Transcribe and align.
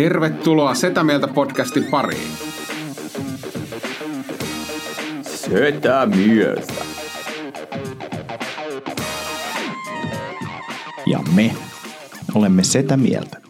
Tervetuloa 0.00 0.74
Setä 0.74 1.04
Mieltä 1.04 1.28
podcastin 1.28 1.84
pariin. 1.84 2.30
Setä 5.22 6.06
mieltä. 6.06 6.72
Ja 11.06 11.18
me 11.34 11.54
olemme 12.34 12.64
sitä 12.64 12.96
mieltä. 12.96 13.40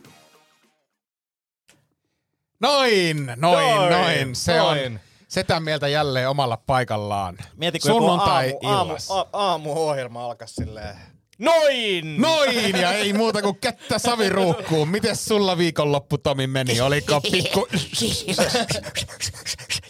Noin, 2.60 3.26
noin, 3.26 3.36
noin. 3.36 3.90
Noin, 3.90 4.34
Se 4.34 4.56
noin. 4.58 4.92
on 4.92 5.00
setä 5.28 5.60
mieltä 5.60 5.88
jälleen 5.88 6.28
omalla 6.28 6.56
paikallaan. 6.56 7.38
Mieti, 7.56 7.78
kun 7.78 7.90
joku 7.90 8.06
aamu, 8.08 8.20
aamu, 8.22 8.50
Sunnuntai-illas. 8.50 9.10
a- 9.10 9.26
aamuohjelma 9.32 10.24
alkaisi 10.24 10.54
silleen. 10.54 10.96
Noin! 11.40 12.20
Noin, 12.20 12.76
ja 12.80 12.92
ei 12.92 13.12
muuta 13.12 13.42
kuin 13.42 13.58
kättä 13.60 13.98
saviruukkuun. 13.98 14.88
Mites 14.88 15.24
sulla 15.24 15.58
viikonloppu, 15.58 16.18
Tomi, 16.18 16.46
meni? 16.46 16.80
Oliko 16.80 17.20
pikku... 17.20 17.68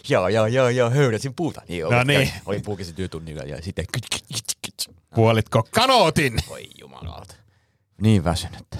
Joo, 0.09 0.27
joo, 0.27 0.47
joo, 0.47 0.69
joo, 0.69 0.89
höyräsin 0.89 1.33
puuta. 1.33 1.61
Niin, 1.67 1.83
No 1.83 2.03
niin. 2.03 2.31
Olin 2.45 2.61
puukisin 2.61 2.95
työtunnilla 2.95 3.43
ja 3.43 3.61
sitten 3.61 3.85
Puolitko 5.15 5.63
kanootin? 5.71 6.33
Oi 6.49 6.63
jumalauta. 6.79 7.35
Niin 8.01 8.23
väsynyt. 8.23 8.77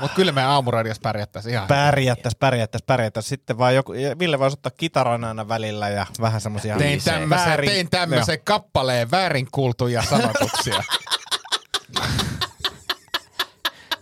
Mut 0.00 0.12
kyllä 0.12 0.32
me 0.32 0.42
aamuradios 0.42 1.00
pärjättäisiin 1.00 1.54
ihan. 1.54 1.66
Pärjättäis, 1.68 2.36
pärjättäis, 2.36 2.82
pärjättäis. 2.82 3.28
Sitten 3.28 3.58
vaan 3.58 3.74
joku, 3.74 3.92
Ville 4.18 4.38
voisi 4.38 4.54
ottaa 4.54 4.72
kitaran 4.76 5.24
aina 5.24 5.48
välillä 5.48 5.88
ja 5.88 6.06
vähän 6.20 6.40
semmosia... 6.40 6.76
Tein 6.76 7.02
tämmöisen, 7.04 7.46
väärin- 7.48 7.70
tein 7.70 7.90
tämmöisen 7.90 8.38
kappaleen 8.44 9.10
väärin 9.10 9.48
kuultuja 9.52 10.02
sanotuksia. 10.02 10.82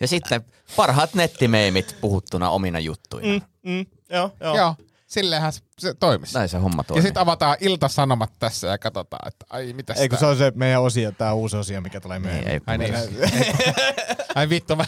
Ja 0.00 0.08
sitten 0.08 0.44
parhaat 0.77 1.14
nettimeemit 1.14 1.97
puhuttuna 2.00 2.50
omina 2.50 2.78
juttuina. 2.78 3.28
Mm, 3.62 3.70
mm, 3.70 3.86
joo, 4.11 4.30
joo. 4.41 4.56
Joo, 4.56 4.74
silleenhän 5.20 5.53
se- 5.78 5.95
toimisi. 5.95 6.34
Näin 6.34 6.48
se 6.48 6.59
homma 6.59 6.81
Ja 6.81 6.84
toimii. 6.84 7.03
sitten 7.03 7.22
avataan 7.22 7.56
iltasanomat 7.61 8.31
tässä 8.39 8.67
ja 8.67 8.78
katsotaan, 8.78 9.28
että 9.28 9.47
ai 9.50 9.73
mitäs 9.73 9.98
Eikö 10.00 10.17
tää- 10.17 10.20
se 10.20 10.27
on 10.27 10.36
se 10.36 10.53
meidän 10.55 10.83
osio, 10.83 11.12
tää 11.12 11.33
uusi 11.34 11.56
osio, 11.56 11.81
mikä 11.81 12.00
tulee 12.00 12.19
myöhemmin? 12.19 12.48
Ei, 12.48 12.55
ei, 12.55 12.61
Ai 12.67 12.78
niin. 12.78 12.95
Ai 14.34 14.48
vittu, 14.48 14.77
mä 14.77 14.84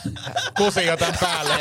kusin 0.56 0.86
jo 0.86 0.96
tän 0.96 1.14
päälle. 1.20 1.54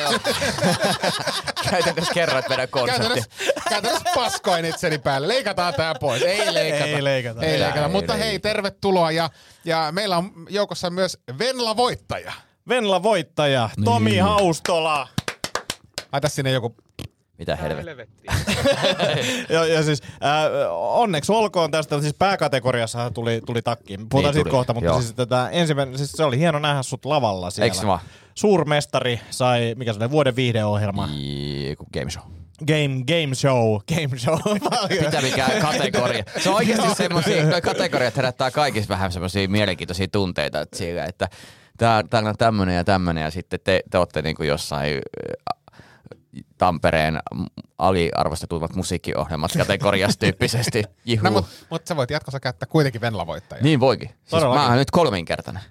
Käytännössä 1.72 2.14
kerroit 2.14 2.50
meidän 2.50 2.70
konsepti. 2.70 3.02
Käytännössä, 3.04 3.30
käytännössä 3.70 4.10
paskoin 4.16 4.66
itseni 4.66 4.98
päälle. 4.98 5.28
Leikataan 5.28 5.74
tää 5.74 5.96
pois. 6.00 6.22
Ei 6.22 6.54
leikata. 6.54 6.86
Ei 6.86 7.04
leikata. 7.04 7.42
Ei 7.42 7.52
Ei, 7.52 7.60
leikata. 7.60 7.86
ei 7.86 7.92
Mutta 7.92 8.14
leikata. 8.14 8.30
hei, 8.30 8.40
tervetuloa. 8.40 9.12
Ja, 9.12 9.30
ja 9.66 9.88
meillä 9.92 10.18
on 10.18 10.32
joukossa 10.50 10.90
myös 10.90 11.18
Venla-voittaja. 11.40 12.34
Venla 12.70 13.04
voittaja, 13.04 13.70
Tomi 13.84 14.10
Niin. 14.12 14.24
Haustola. 14.24 15.08
Laita 16.12 16.30
sinne 16.30 16.52
joku... 16.52 16.76
Mitä 17.40 17.56
helvettiä. 17.56 18.34
ja, 19.50 19.66
ja 19.66 19.84
siis 19.84 20.02
äh, 20.04 20.72
onneksi 20.72 21.32
olkoon 21.32 21.72
tästä, 21.72 22.02
siis 22.02 22.14
pääkategoriassa 22.14 23.12
tuli, 23.12 23.42
tuli 23.46 23.62
takkiin. 23.62 24.10
Puhutaan 24.10 24.34
Niin 24.34 24.44
siitä 24.44 24.50
kohta, 24.50 24.74
mutta 24.74 24.86
joo. 24.86 25.02
siis, 25.02 25.14
tätä 25.14 25.50
ensimmäinen, 25.50 25.98
siis 25.98 26.12
se 26.12 26.24
oli 26.24 26.38
hieno 26.38 26.60
nähdä 26.60 26.84
sut 26.84 27.06
lavalla 27.06 27.50
siellä. 27.50 27.66
Eiks 27.66 27.86
vaan? 27.86 28.00
Suurmestari 28.36 29.20
sai, 29.30 29.76
mikä 29.78 29.94
se 29.94 30.00
oli, 30.00 30.12
vuoden 30.12 30.36
viihdeohjelma. 30.36 31.10
Joku 31.70 31.88
game 31.94 32.10
show. 32.10 32.24
Game, 32.68 33.04
game 33.08 33.36
show, 33.36 33.80
game 33.96 34.18
show. 34.18 34.40
Mitä 35.06 35.22
mikä 35.22 35.48
kategoria. 35.62 36.24
Se 36.40 36.50
on 36.50 36.56
oikeasti 36.56 36.96
semmosia, 36.96 37.46
noi 37.46 37.62
kategoriat 37.62 38.18
herättää 38.18 38.52
kaikissa 38.52 38.90
vähän 38.90 39.12
semmosia 39.12 39.50
mielenkiintoisia 39.50 40.08
tunteita, 40.08 40.62
että, 40.62 41.06
että 41.08 41.28
tää, 41.78 42.04
täällä 42.10 42.30
on 42.30 42.38
tämmönen 42.38 42.76
ja 42.76 42.84
tämmönen 42.84 43.24
ja 43.24 43.32
sitten 43.32 43.60
te, 43.64 43.82
te 43.90 43.98
ootte 43.98 44.22
niinku 44.22 44.44
jossain 44.44 45.02
Tampereen 46.58 47.20
aliarvostetut 47.78 48.76
musiikkiohjelmat 48.76 49.52
kategoriassa 49.58 50.20
tyyppisesti. 50.26 50.84
Juhu. 51.06 51.24
No, 51.24 51.32
mutta 51.32 51.52
mut 51.70 51.88
sä 51.88 51.96
voit 51.96 52.10
jatkossa 52.10 52.40
käyttää 52.40 52.68
kuitenkin 52.68 53.02
Venla-voittajaa. 53.02 53.64
Niin 53.64 53.80
voikin. 53.80 54.08
Siis 54.10 54.30
Todellakin. 54.30 54.62
mä 54.62 54.68
oon 54.68 54.78
nyt 54.78 54.92
kolminkertainen. 54.92 55.64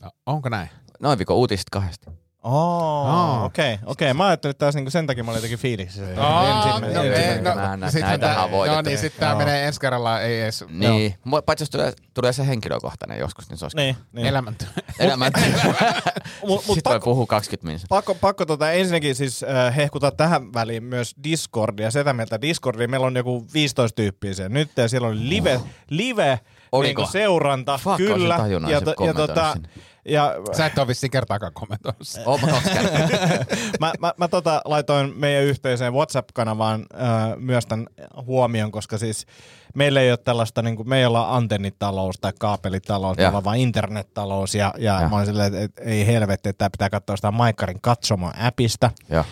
No, 0.00 0.10
onko 0.26 0.48
näin? 0.48 0.68
Noin 1.00 1.18
viikon 1.18 1.36
uutiset 1.36 1.70
kahdesti. 1.70 2.10
Oh, 2.42 3.44
okei, 3.44 3.74
okei. 3.74 4.06
Okay, 4.10 4.14
Mä 4.14 4.26
ajattelin, 4.26 4.50
että 4.50 4.70
niinku 4.74 4.90
sen 4.90 5.06
takia 5.06 5.24
mä 5.24 5.30
olin 5.30 5.38
jotenkin 5.38 5.58
fiiliksissä. 5.58 6.04
Aa, 6.26 6.56
Ensimmäinen- 6.56 6.94
no, 6.94 7.02
ensimmäinen. 7.02 7.36
ei, 7.36 7.42
no, 7.42 7.54
Mä 7.54 7.76
näitähän 7.76 8.20
tää- 8.20 8.44
on 8.44 8.50
voitettu. 8.50 8.74
Joo, 8.74 8.82
niin 8.82 8.98
sitten 8.98 9.20
tää 9.20 9.34
menee 9.36 9.66
ensi 9.66 9.80
kerralla, 9.80 10.20
ei 10.20 10.40
edes 10.40 10.64
Niin. 10.68 11.14
Joo. 11.30 11.42
Paitsi 11.42 11.62
jos 11.62 11.70
tulee, 11.70 11.92
tulee 12.14 12.32
se 12.32 12.46
henkilökohtainen 12.46 13.18
joskus, 13.18 13.48
niin 13.48 13.58
se 13.58 13.64
olisi 13.64 13.76
Niin, 13.76 13.96
niin. 14.12 14.26
elämäntyö. 14.26 14.68
elämän. 14.98 15.32
Mut, 16.46 16.66
mut 16.66 16.74
Sitten 16.74 16.90
voi 16.90 17.00
puhua 17.00 17.26
20 17.26 17.66
minuuttia. 17.66 17.86
pakko, 17.88 18.14
pakko 18.14 18.46
tota 18.46 18.72
ensinnäkin 18.72 19.14
siis 19.14 19.42
äh, 19.42 19.76
hehkuta 19.76 20.10
tähän 20.10 20.54
väliin 20.54 20.84
myös 20.84 21.14
Discordia. 21.24 21.90
Sitä 21.90 22.12
mieltä 22.12 22.40
Discordia. 22.40 22.88
Meillä 22.88 23.06
on 23.06 23.16
joku 23.16 23.46
15 23.54 23.96
tyyppiä 23.96 24.34
siellä 24.34 24.48
nyt 24.48 24.70
ja 24.76 24.88
siellä 24.88 25.08
on 25.08 25.28
live, 25.28 25.60
live 25.90 26.40
Oliko? 26.72 27.00
niinku 27.00 27.12
seuranta. 27.12 27.78
Fuck, 27.78 27.96
kyllä. 27.96 28.34
ja, 28.34 28.70
ja, 28.70 28.80
kommentoinut 28.96 29.16
tota, 29.34 29.52
sinne. 29.52 29.68
Ja 30.08 30.34
Sä 30.56 30.66
et 30.66 30.78
ole 30.78 30.86
vissiin 30.86 31.10
kertaakaan 31.10 31.52
kommentoinut 31.52 32.06
sitä. 32.08 32.30
Oon 32.30 32.40
mä 32.40 32.46
kaksi 32.46 32.70
mä, 33.80 33.92
mä, 34.00 34.14
mä 34.16 34.28
tota, 34.28 34.62
laitoin 34.64 35.12
meidän 35.16 35.44
yhteiseen 35.44 35.92
WhatsApp-kanavaan 35.92 36.86
äh, 36.94 37.36
myös 37.36 37.66
tämän 37.66 37.86
huomion, 38.26 38.72
koska 38.72 38.98
siis 38.98 39.26
meillä 39.74 40.00
ei 40.00 40.10
ole 40.10 40.18
tällaista, 40.18 40.62
niin 40.62 40.76
kuin, 40.76 40.88
me 40.88 40.98
ei 40.98 41.06
olla 41.06 41.36
antennitalous 41.36 42.16
tai 42.20 42.32
kaapelitalous, 42.38 43.16
me 43.16 43.22
Ja. 43.22 43.28
ollaan 43.28 43.44
vaan 43.44 43.58
internettalous 43.58 44.54
ja, 44.54 44.74
ja, 44.78 45.00
Ja. 45.00 45.08
mä 45.08 45.16
olin 45.16 45.26
silleen, 45.26 45.54
että, 45.54 45.64
että 45.64 45.82
ei 45.82 46.06
helvetti, 46.06 46.48
että 46.48 46.58
tää 46.58 46.70
pitää 46.70 46.90
katsoa 46.90 47.16
sitä 47.16 47.30
Maikkarin 47.30 47.80
katsomo-appista, 47.80 48.90
Joo. 49.10 49.24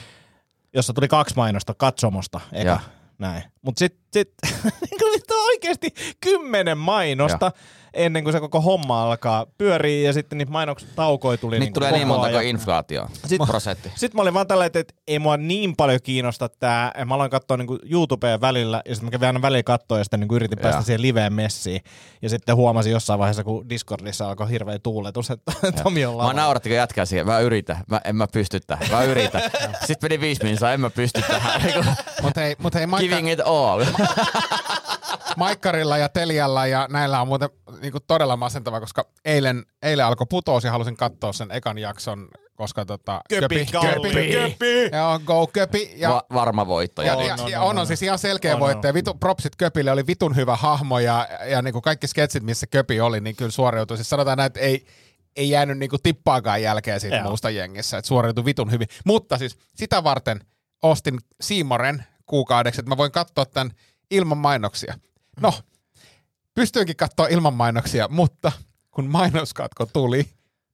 jossa 0.75 0.93
tuli 0.93 1.09
kaksi 1.09 1.37
mainosta 1.37 1.75
katsomosta 1.75 2.41
eka. 2.53 2.69
Ja. 2.71 2.81
Näin. 3.19 3.43
Mutta 3.63 3.79
sitten 3.79 4.01
sit, 4.13 4.31
sit 4.85 5.31
on 5.31 5.47
oikeasti 5.49 5.91
kymmenen 6.21 6.79
mainosta 6.79 7.53
ennen 7.97 8.25
kuin 8.25 8.33
se 8.33 8.41
koko 8.41 8.61
homma 8.61 9.03
alkaa 9.03 9.47
pyöriä 9.59 10.07
ja 10.07 10.12
sitten 10.12 10.39
niitä 10.39 10.53
mainokset 10.53 10.89
taukoi 10.97 11.39
tuli 11.39 11.55
Nyt 11.55 11.61
niinku 11.61 11.81
tulee 11.81 11.93
niin 11.93 12.09
monta 12.09 12.31
kuin 12.31 12.47
inflaatio. 12.47 13.07
Sit- 13.27 13.43
prosentti. 13.47 13.93
Sitten 13.95 14.19
mä 14.19 14.23
olin 14.23 14.34
vaan 14.34 14.47
tällä, 14.47 14.65
että 14.65 14.79
et 14.79 14.95
ei 15.09 15.19
mua 15.19 15.37
niin 15.37 15.77
paljon 15.77 15.99
kiinnosta 16.03 16.49
tää. 16.49 16.93
Mä 17.07 17.15
aloin 17.15 17.31
katsoa 17.31 17.57
niinku 17.57 17.79
YouTubeen 17.91 18.41
välillä 18.41 18.83
ja 18.84 18.95
sitten 18.95 19.07
mä 19.07 19.11
kävin 19.11 19.27
aina 19.27 19.43
väliin 19.43 19.65
katsoa 19.65 19.99
ja 19.99 20.05
sitten 20.05 20.21
niinku 20.21 20.34
yritin 20.37 20.59
päästä 20.59 20.79
Joo. 20.79 20.84
siihen 20.84 21.03
liveen 21.03 21.33
messiin. 21.33 21.81
Ja 22.23 22.29
sitten 22.29 22.57
huomasin 22.57 22.93
jossain 22.93 23.19
vaiheessa, 23.19 23.45
kun 23.45 23.69
Discordissa 23.69 24.28
alkoi 24.28 24.51
hirveä 24.51 24.78
tuuletus, 24.78 25.31
että 25.31 25.53
Tomi 25.83 26.05
on 26.07 26.27
Mä 26.27 26.33
nauratti, 26.33 26.69
kun 26.69 26.77
jätkää 26.77 27.05
siihen. 27.05 27.27
Mä 27.27 27.41
yritän. 27.41 27.77
Mä, 27.91 28.01
en 28.05 28.17
mä 28.17 28.27
pysty 28.33 28.61
tähän. 28.67 28.89
Mä 28.91 29.03
yritän. 29.03 29.43
Sitten 29.87 30.11
meni 30.11 30.21
viisi 30.21 30.43
minuuttia. 30.43 30.73
En 30.73 30.81
mä 30.81 30.91
pysty 30.91 31.23
tähän. 31.23 31.63
Mutta 32.23 32.41
hei, 32.41 32.57
mut 32.59 32.75
hei 32.75 32.87
Maikka, 32.87 33.09
Giving 33.09 33.33
it 33.33 33.41
all. 33.45 33.84
Maikkarilla 35.37 35.99
ja 35.99 36.09
Telialla 36.09 36.67
ja 36.67 36.87
näillä 36.91 37.21
on 37.21 37.29
muuten 37.29 37.49
niinku 37.81 38.01
todella 38.01 38.37
masentava, 38.37 38.81
koska 38.81 39.07
eilen, 39.25 39.65
eilen 39.83 40.07
alkoi 40.07 40.27
putous 40.31 40.65
ja 40.65 40.71
halusin 40.71 40.97
katsoa 40.97 41.33
sen 41.33 41.51
ekan 41.51 41.79
jakson, 41.79 42.29
koska 42.55 42.85
tota, 42.85 43.21
Köpi, 43.29 43.67
Kalli, 43.73 44.13
köpi. 44.13 44.91
Joo, 44.97 45.21
go 45.27 45.47
köpi. 45.47 45.93
Ja, 45.97 46.11
Va- 46.11 46.25
varma 46.35 46.67
voitto. 46.67 47.03
ja, 47.03 47.15
Ja, 47.15 47.23
ja, 47.25 47.37
on, 47.45 47.51
ja 47.51 47.61
on, 47.63 47.87
siis 47.87 48.03
ihan 48.03 48.19
selkeä 48.19 48.55
On, 48.55 48.61
voittaja. 48.61 48.95
Vitu, 48.95 49.15
propsit 49.15 49.57
Köpille 49.57 49.91
oli 49.91 50.07
vitun 50.07 50.37
hyvä 50.37 50.57
hahmo 50.57 50.99
ja, 50.99 51.29
ja 51.47 51.63
niinku 51.63 51.81
kaikki 51.81 52.07
sketsit, 52.07 52.43
missä 52.43 52.67
Köpi 52.67 53.01
oli, 53.01 53.21
niin 53.21 53.37
kyllä 53.37 53.51
suoriutui. 53.51 53.97
Siis 53.97 54.11
sanotaan 54.11 54.37
näin, 54.37 54.47
että 54.47 54.61
ei, 54.61 54.87
ei 55.37 55.51
jäänyt 55.51 55.79
niinku 55.79 55.99
tippaakaan 56.03 56.63
jälkeen 56.63 57.01
siitä 57.01 57.17
Joo. 57.17 57.29
muusta 57.29 57.51
jengissä, 57.51 57.99
että 57.99 58.09
suoriutui 58.09 58.45
vitun 58.45 58.71
hyvin. 58.71 58.89
Mutta 59.05 59.39
siis 59.39 59.59
sitä 59.75 60.05
varten 60.05 60.41
ostin 60.83 61.19
Siimoren 61.41 62.05
kuukaudeksi, 62.27 62.81
että 62.81 62.89
mä 62.89 62.97
voin 62.97 63.13
katsoa 63.13 63.47
tämän 63.47 63.71
ilman 64.11 64.39
mainoksia. 64.39 64.95
No, 65.41 65.53
pystyinkin 66.55 66.97
katsoa 66.97 67.27
ilman 67.27 67.55
mainoksia, 67.55 68.09
mutta 68.09 68.53
kun 68.91 69.07
mainoskatko 69.07 69.87
tuli, 69.87 70.27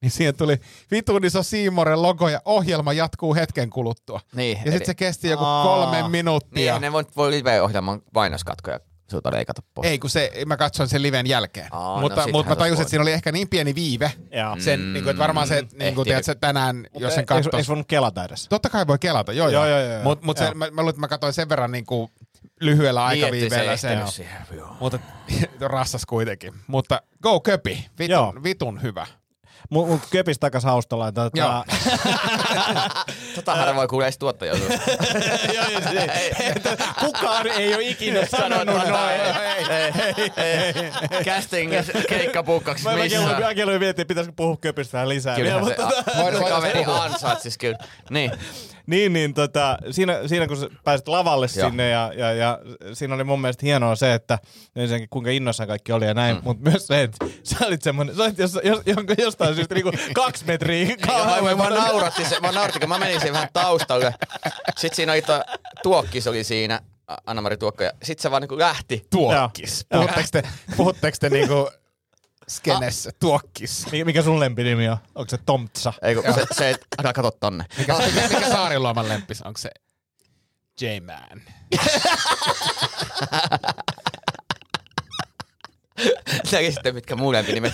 niin 0.02 0.10
siihen 0.10 0.36
tuli 0.36 0.56
vitun 0.90 1.24
iso 1.24 1.42
Siimoren 1.42 2.02
logo 2.02 2.28
ja 2.28 2.40
ohjelma 2.44 2.92
jatkuu 2.92 3.34
hetken 3.34 3.70
kuluttua. 3.70 4.20
Niin, 4.34 4.58
ja 4.64 4.72
sitten 4.72 4.86
se 4.86 4.94
kesti 4.94 5.28
joku 5.28 5.44
Aa. 5.44 5.64
kolme 5.64 6.08
minuuttia. 6.08 6.72
niin, 6.72 6.80
ne 6.82 6.92
voi, 6.92 7.04
voi 7.16 7.30
live-ohjelman 7.30 8.02
mainoskatkoja 8.14 8.80
sulta 9.10 9.32
leikata 9.32 9.62
pois. 9.74 9.88
Ei, 9.88 9.98
kun 9.98 10.10
se, 10.10 10.32
mä 10.46 10.56
katsoin 10.56 10.88
sen 10.88 11.02
liven 11.02 11.26
jälkeen. 11.26 11.68
Aa, 11.70 11.94
no 11.94 12.00
mutta, 12.00 12.14
sittenhän 12.14 12.32
mutta 12.32 12.48
mä 12.50 12.54
se 12.54 12.58
tajusin, 12.58 12.82
että 12.82 12.90
siinä 12.90 13.02
oli 13.02 13.12
ehkä 13.12 13.32
niin 13.32 13.48
pieni 13.48 13.74
viive. 13.74 14.12
Joo. 14.30 14.56
Sen, 14.58 14.80
mm, 14.80 14.92
niin 14.92 15.02
kuin, 15.04 15.10
että 15.10 15.22
varmaan 15.22 15.48
se, 15.48 15.66
niin 15.78 15.94
kuin, 15.94 16.04
tiedät, 16.04 16.24
sä, 16.24 16.34
tänään, 16.34 16.86
jos 16.98 17.14
sen 17.14 17.20
Eikö 17.22 17.34
katsoisi. 17.34 17.68
voinut 17.68 17.86
kelata 17.88 18.24
edes? 18.24 18.48
Totta 18.48 18.68
kai 18.70 18.86
voi 18.86 18.98
kelata, 18.98 19.32
joo 19.32 19.48
joo. 19.48 19.66
Joo, 19.66 19.78
joo, 19.78 19.92
joo, 19.92 20.02
Mutta 20.02 20.26
mut 20.26 20.38
joo. 20.38 20.48
se- 20.48 20.54
mä, 20.54 20.70
mä 20.70 20.80
luulen, 20.82 20.90
että 20.90 21.00
mä 21.00 21.08
katsoin 21.08 21.32
sen 21.32 21.48
verran 21.48 21.72
niin 21.72 21.86
kuin 21.86 22.10
lyhyellä 22.60 23.00
Niin, 23.00 23.24
aikaviiveellä 23.24 23.76
se 23.76 23.88
siihen. 24.06 24.42
Joo. 24.56 24.76
Mutta 24.80 24.98
rassas 25.60 26.06
kuitenkin. 26.06 26.54
Mutta 26.66 27.02
go 27.22 27.40
köpi, 27.40 27.86
vitun, 27.98 28.42
vitun 28.42 28.82
hyvä. 28.82 29.06
Mut, 29.72 29.88
mut 29.88 30.00
köpis 30.10 30.38
takas 30.38 30.64
haustolla. 30.64 31.12
Tota, 31.12 31.38
Joo. 31.38 31.64
Tota 33.34 33.54
harvoin 33.54 33.88
kuulee 33.88 34.06
edes 34.06 34.18
tuottaja. 34.18 34.52
Että 36.38 36.76
Kukaan 37.04 37.46
ei 37.46 37.74
ole 37.74 37.82
ikinä 37.82 38.26
sanonut 38.26 38.74
noin. 38.88 39.20
Casting 41.24 41.72
keikkapukkaksi 42.08 42.84
Mä, 42.84 42.90
mä 42.90 42.96
kelloin, 42.96 43.22
missään. 43.22 43.42
mä 43.42 43.54
kelloin 43.54 43.80
miettiä, 43.80 44.04
pitäisikö 44.04 44.34
puhua 44.36 44.56
köpistä 44.56 44.92
vähän 44.92 45.08
lisää. 45.08 45.36
Kyllä 45.36 45.50
vielä, 45.50 45.62
se, 45.62 45.82
mutta, 45.82 45.86
a, 45.86 46.32
se 46.32 46.50
kaveri 46.50 46.84
ansaitsis 46.86 47.58
kyllä. 47.58 47.78
Niin. 48.10 48.32
niin, 48.86 49.12
niin 49.12 49.34
tota, 49.34 49.78
siinä, 49.90 50.28
siinä 50.28 50.46
kun 50.46 50.70
pääsit 50.84 51.08
lavalle 51.08 51.46
Joo. 51.56 51.68
sinne 51.68 51.90
ja, 51.90 52.12
ja, 52.16 52.32
ja, 52.32 52.58
siinä 52.92 53.14
oli 53.14 53.24
mun 53.24 53.40
mielestä 53.40 53.66
hienoa 53.66 53.96
se, 53.96 54.14
että 54.14 54.38
ensinnäkin 54.76 55.08
kuinka 55.08 55.30
innoissaan 55.30 55.68
kaikki 55.68 55.92
oli 55.92 56.06
ja 56.06 56.14
näin, 56.14 56.36
mm. 56.36 56.42
mutta 56.44 56.70
myös 56.70 56.86
se, 56.86 57.02
että 57.02 57.26
sä 57.42 57.66
olit 57.66 57.82
semmoinen, 57.82 58.16
sä 58.16 58.22
olit 58.22 58.38
jos, 58.38 58.58
jos, 58.64 58.80
jostain 59.18 59.54
syystä 59.54 59.61
niinku 59.70 59.92
kaksi 60.14 60.44
metriä 60.44 60.96
Ja 61.06 61.42
mä, 61.42 61.54
mä, 61.64 61.70
nauratti 61.70 62.24
se, 62.24 62.40
mä 62.40 62.52
nauratti, 62.52 62.80
kun 62.80 62.88
mä 62.88 62.98
menin 62.98 63.20
siihen 63.20 63.34
vähän 63.34 63.48
taustalle. 63.52 64.14
Sitten 64.78 64.96
siinä 64.96 65.12
oli 65.12 65.22
to, 65.22 65.42
tuokkis 65.82 66.26
oli 66.26 66.44
siinä, 66.44 66.80
Anna-Mari 67.26 67.56
Tuokko, 67.56 67.84
ja 67.84 67.92
sit 68.02 68.18
se 68.18 68.30
vaan 68.30 68.42
niinku 68.42 68.58
lähti. 68.58 69.06
Tuokkis. 69.10 69.86
Puhutteko 69.90 70.28
te, 70.32 70.42
puhutteko 70.76 71.16
te 71.20 71.30
niinku 71.30 71.70
skenessä? 72.48 73.10
Tuokkis. 73.20 73.86
Mikä, 73.92 74.04
mikä 74.04 74.22
sun 74.22 74.40
lempinimi 74.40 74.88
on? 74.88 74.96
Onko 75.14 75.30
se 75.30 75.38
Tomtsa? 75.46 75.92
Ei 76.02 76.14
kun 76.14 76.34
se, 76.34 76.46
se 76.52 76.70
et, 76.70 76.86
älä 77.02 77.12
kato 77.12 77.30
tonne. 77.30 77.64
Mikä, 77.78 77.94
mikä, 77.94 78.28
mikä 78.28 78.48
Saariluoman 78.48 79.08
lempis? 79.08 79.42
Onko 79.42 79.58
se 79.58 79.70
J-Man? 80.80 81.42
Sekin 86.44 86.72
sitten, 86.72 86.94
mitkä 86.94 87.16
mun 87.16 87.32
lempinimet 87.32 87.72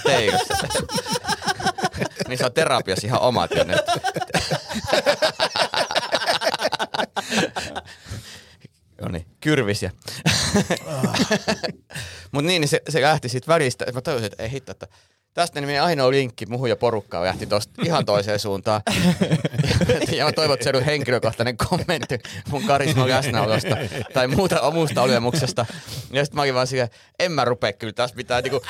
niin 2.28 2.38
se 2.38 2.44
on 2.44 2.52
terapiassa 2.52 3.06
ihan 3.06 3.20
omat 3.20 3.50
jo 3.50 3.64
nyt. 3.64 3.80
No 9.00 9.08
niin, 9.08 9.26
kyrvisiä. 9.40 9.90
Mut 12.32 12.44
niin, 12.44 12.60
niin 12.60 12.68
se, 12.68 12.82
se 12.88 13.02
lähti 13.02 13.28
siitä 13.28 13.48
väristä. 13.48 13.92
Mä 13.92 14.00
tajusin, 14.00 14.26
että 14.26 14.42
ei 14.42 14.50
hitto, 14.50 14.72
että 14.72 14.88
tästä 15.34 15.60
niin 15.60 15.82
ainoa 15.82 16.10
linkki 16.10 16.46
muhun 16.46 16.68
ja 16.68 16.76
porukkaan 16.76 17.24
lähti 17.24 17.46
tosta 17.46 17.82
ihan 17.84 18.04
toiseen 18.04 18.38
suuntaan. 18.38 18.82
ja 20.16 20.24
mä 20.24 20.32
toivon, 20.32 20.54
että 20.54 20.64
se 20.64 20.70
oli 20.70 20.86
henkilökohtainen 20.86 21.56
kommentti 21.56 22.18
mun 22.50 22.64
karisman 22.64 23.08
läsnäolosta 23.08 23.76
tai 24.14 24.28
muuta 24.28 24.70
muusta 24.70 25.02
olemuksesta. 25.02 25.66
Ja 26.12 26.24
sitten 26.24 26.36
mä 26.36 26.42
olin 26.42 26.54
vaan 26.54 26.66
silleen, 26.66 26.88
en 27.18 27.32
mä 27.32 27.44
rupea 27.44 27.72
kyllä 27.72 27.92
tässä 27.92 28.16
mitään 28.16 28.42
niinku... 28.42 28.60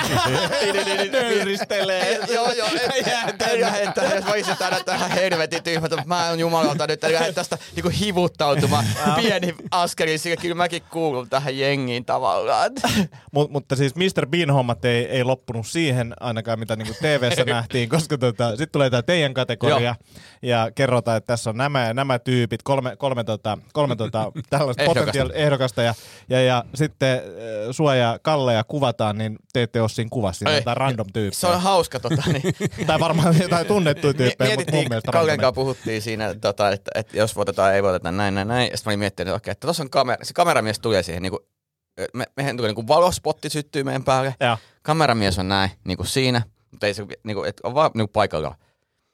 Nöyristelee. 1.12 2.18
Joo, 2.28 2.52
joo, 2.52 2.68
ei 2.94 3.04
ei 3.50 3.60
lähdetä, 3.60 4.02
jos 4.02 4.24
mä 4.24 4.30
olisin 4.30 4.56
tänä 4.56 4.80
tähän 4.84 5.10
helvetin 5.10 5.62
tyhmät, 5.62 5.90
mutta 5.90 6.06
mä 6.06 6.28
oon 6.28 6.38
jumalalta 6.38 6.86
nyt, 6.86 7.04
en 7.04 7.12
lähde 7.12 7.32
tästä 7.32 7.58
niinku 7.74 7.90
hivuttautumaan 8.00 8.84
pieni 9.16 9.54
askelin, 9.70 10.18
sillä 10.18 10.36
kyllä 10.36 10.54
mäkin 10.54 10.82
kuulun 10.90 11.28
tähän 11.28 11.58
jengiin 11.58 12.04
tavallaan. 12.04 12.70
Mut, 13.32 13.50
mutta 13.50 13.76
siis 13.76 13.94
Mr. 13.94 14.26
Bean 14.26 14.50
hommat 14.50 14.84
ei, 14.84 15.06
ei 15.06 15.24
loppunut 15.24 15.66
siihen 15.66 16.14
ainakaan, 16.20 16.47
mitä 16.56 16.76
niinku 16.76 16.94
TV-ssä 17.02 17.44
nähtiin, 17.54 17.88
koska 17.88 18.18
tota, 18.18 18.50
sitten 18.50 18.68
tulee 18.72 18.90
tämä 18.90 19.02
teidän 19.02 19.34
kategoria 19.34 19.94
ja 20.42 20.70
kerrotaan, 20.74 21.16
että 21.16 21.26
tässä 21.26 21.50
on 21.50 21.56
nämä 21.56 21.86
ja 21.86 21.94
nämä 21.94 22.18
tyypit, 22.18 22.62
kolme, 22.62 22.96
kolme, 22.96 23.24
tota, 23.24 23.58
kolme 23.72 23.96
tota, 23.96 24.32
tällaista 24.50 24.82
Ehdokasta. 24.82 25.00
potentiaal 25.00 25.30
ehdokasta 25.34 25.82
ja, 25.82 25.94
ja, 26.28 26.40
ja 26.42 26.64
sitten 26.74 27.18
äh, 27.18 27.22
sua 27.70 27.94
ja 27.94 28.18
Kalleja 28.22 28.64
kuvataan, 28.64 29.18
niin 29.18 29.36
te 29.52 29.62
ette 29.62 29.80
ole 29.80 29.88
siinä 29.88 30.08
kuvassa, 30.12 30.38
siinä 30.38 30.54
jotain 30.56 30.76
random 30.76 31.06
Se 31.06 31.12
tyyppejä. 31.12 31.52
on 31.54 31.60
hauska 31.62 32.00
tota, 32.00 32.22
niin 32.32 32.54
Tai 32.86 33.00
varmaan 33.00 33.38
jotain 33.40 33.66
tunnettuja 33.66 34.14
tyyppejä, 34.14 34.56
mutta 34.56 34.72
mun 34.72 34.84
mielestä 34.88 35.12
Kallen 35.12 35.28
randomia. 35.28 35.46
kanssa 35.46 35.52
puhuttiin 35.54 36.02
siinä, 36.02 36.34
tota, 36.34 36.70
että, 36.70 36.90
että, 36.94 37.16
jos 37.18 37.36
voitetaan, 37.36 37.74
ei 37.74 37.82
voiteta, 37.82 38.12
näin, 38.12 38.34
näin, 38.34 38.48
näin. 38.48 38.70
Ja 38.70 38.76
sitten 38.76 38.90
mä 38.90 38.92
olin 38.92 38.98
miettinyt, 38.98 39.28
että, 39.28 39.36
okei, 39.36 39.52
että 39.52 39.66
tuossa 39.66 39.82
on 39.82 39.90
kamera, 39.90 40.24
se 40.24 40.34
kameramies 40.34 40.78
tulee 40.78 41.02
siihen, 41.02 41.22
niin 41.22 41.30
kuin, 41.30 41.42
me, 42.14 42.24
mehän 42.36 42.56
tulee 42.56 42.68
niin 42.68 42.74
kuin 42.74 42.88
valospotti 42.88 43.50
syttyy 43.50 43.84
meidän 43.84 44.04
päälle. 44.04 44.34
Joo. 44.40 44.56
Kameramies 44.82 45.38
on 45.38 45.48
näin, 45.48 45.70
niin 45.84 45.96
kuin 45.96 46.06
siinä, 46.06 46.42
mutta 46.70 46.86
ei 46.86 46.94
se, 46.94 47.06
niin 47.22 47.34
kuin, 47.34 47.48
että 47.48 47.68
on 47.68 47.74
vaan 47.74 47.90
niin 47.94 48.06
kuin 48.06 48.12
paikalla. 48.12 48.54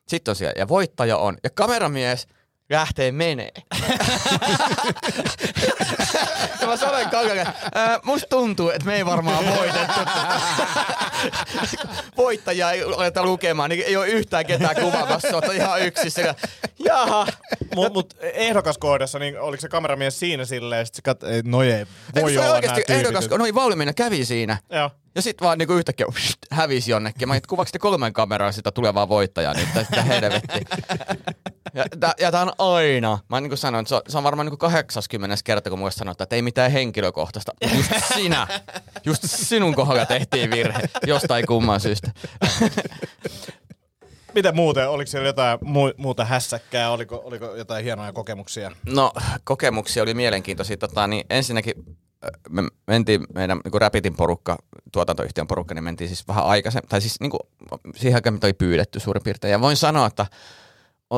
Sitten 0.09 0.33
on 0.33 0.37
siellä, 0.37 0.55
ja 0.57 0.69
voittaja 0.69 1.17
on, 1.17 1.37
ja 1.45 1.51
kameramies 1.51 2.27
lähtee 2.71 3.13
menee. 3.13 3.53
ja 6.61 6.67
mä 6.67 6.77
sanoin 6.77 7.11
Kallelle, 7.11 7.47
"Ää, 7.75 8.01
musta 8.05 8.27
tuntuu, 8.31 8.71
että 8.71 8.87
me 8.87 8.95
ei 8.97 9.07
varmaan 9.07 9.45
voitettu. 9.47 10.01
Voittajaa 12.17 12.73
ei 12.73 12.83
aleta 12.83 13.23
lukemaan, 13.25 13.71
niin 13.71 13.85
ei 13.87 13.97
ole 13.97 14.07
yhtään 14.09 14.47
ketään 14.47 14.77
kuvaamassa, 14.77 15.29
oot 15.35 15.45
ihan 15.55 15.81
yksin 15.83 16.11
siellä. 16.11 16.35
Jaha. 16.79 17.27
Mut, 17.75 17.93
mut 17.93 18.15
ehdokaskohdassa, 18.21 19.19
niin 19.19 19.41
oliko 19.41 19.61
se 19.61 19.69
kameramies 19.69 20.19
siinä 20.21 20.45
silleen, 20.45 20.87
sit 20.87 20.95
se 20.95 21.03
kat... 21.03 21.23
ei, 21.23 21.43
no 21.45 21.63
ei, 21.63 21.71
Eikö 21.73 21.87
voi 22.21 22.33
se 22.33 22.39
olla 22.41 22.53
oikeasti 22.55 22.81
nää 22.81 22.87
tyypit. 22.87 23.07
ehdokas, 23.07 23.29
noin 23.39 23.55
Valmiina 23.55 23.93
kävi 23.93 24.25
siinä. 24.25 24.59
Joo. 24.71 24.91
Ja 25.15 25.23
sitten 25.23 25.47
vaan 25.47 25.59
niinku 25.59 25.73
yhtäkkiä 25.75 26.07
pst, 26.15 26.37
hävisi 26.51 26.91
jonnekin. 26.91 27.29
Mä 27.29 27.41
kuvaks 27.49 27.73
te 27.73 27.79
kolmen 27.79 28.13
kameraa 28.13 28.53
sitä 28.53 28.71
tulevaa 28.73 29.09
voittajaa, 29.09 29.55
niin 29.55 29.69
sitä 29.85 30.03
helvetti. 30.03 30.61
Ja, 31.75 31.85
tää- 32.01 32.15
ja 32.21 32.33
tää 32.33 32.43
on 32.43 32.53
aina, 32.59 33.19
mä 33.29 33.41
niin 33.41 33.51
kuin 33.51 33.59
sanoin, 33.59 33.83
että 33.83 33.89
se 33.89 33.95
on, 33.95 34.03
se 34.09 34.19
on 34.19 34.25
varmaan 34.25 34.47
niin 34.47 34.59
80 34.59 35.37
kerta, 35.45 35.71
kun 35.71 35.79
mulle 35.79 35.91
sanotaan, 35.91 36.25
että 36.25 36.37
ei 36.37 36.43
mitään 36.43 36.71
henkilökohtaista. 36.71 37.53
Just 37.77 37.91
sinä, 38.15 38.47
just 39.05 39.23
sinun 39.27 39.75
kohdalla 39.75 40.07
tehtiin 40.07 40.51
virhe, 40.51 40.81
jostain 41.07 41.47
kumman 41.47 41.81
syystä. 41.81 42.11
Mitä 44.35 44.53
muuten? 44.53 44.89
Oliko 44.89 45.11
siellä 45.11 45.29
jotain 45.29 45.59
mu- 45.59 45.95
muuta 45.97 46.25
hässäkkää? 46.25 46.91
Oliko, 46.91 47.23
oliko 47.25 47.55
jotain 47.57 47.85
hienoja 47.85 48.13
kokemuksia? 48.13 48.71
No, 48.87 49.13
kokemuksia 49.45 50.03
oli 50.03 50.15
mielenkiintoisia. 50.15 50.77
Tota, 50.77 51.07
niin 51.07 51.25
ensinnäkin 51.31 51.75
me 52.51 52.63
mentiin 52.87 53.21
meidän 53.35 53.61
niin 53.65 53.81
Rapitin 53.81 54.17
porukka, 54.17 54.57
tuotantoyhtiön 54.93 55.47
porukka, 55.47 55.75
niin 55.75 55.85
mentiin 55.85 56.09
siis 56.09 56.29
vähän 56.29 56.45
aikaisemmin, 56.45 56.89
tai 56.89 57.01
siis 57.01 57.21
niin 57.21 57.31
kuin, 57.31 57.41
siihen 57.97 58.17
aikaan, 58.17 58.35
mitä 58.35 58.47
oli 58.47 58.53
pyydetty 58.53 59.01
suurin 59.01 59.23
piirtein. 59.23 59.53
Ja 59.53 59.61
voin 59.61 59.77
sanoa, 59.77 60.07
että 60.07 60.27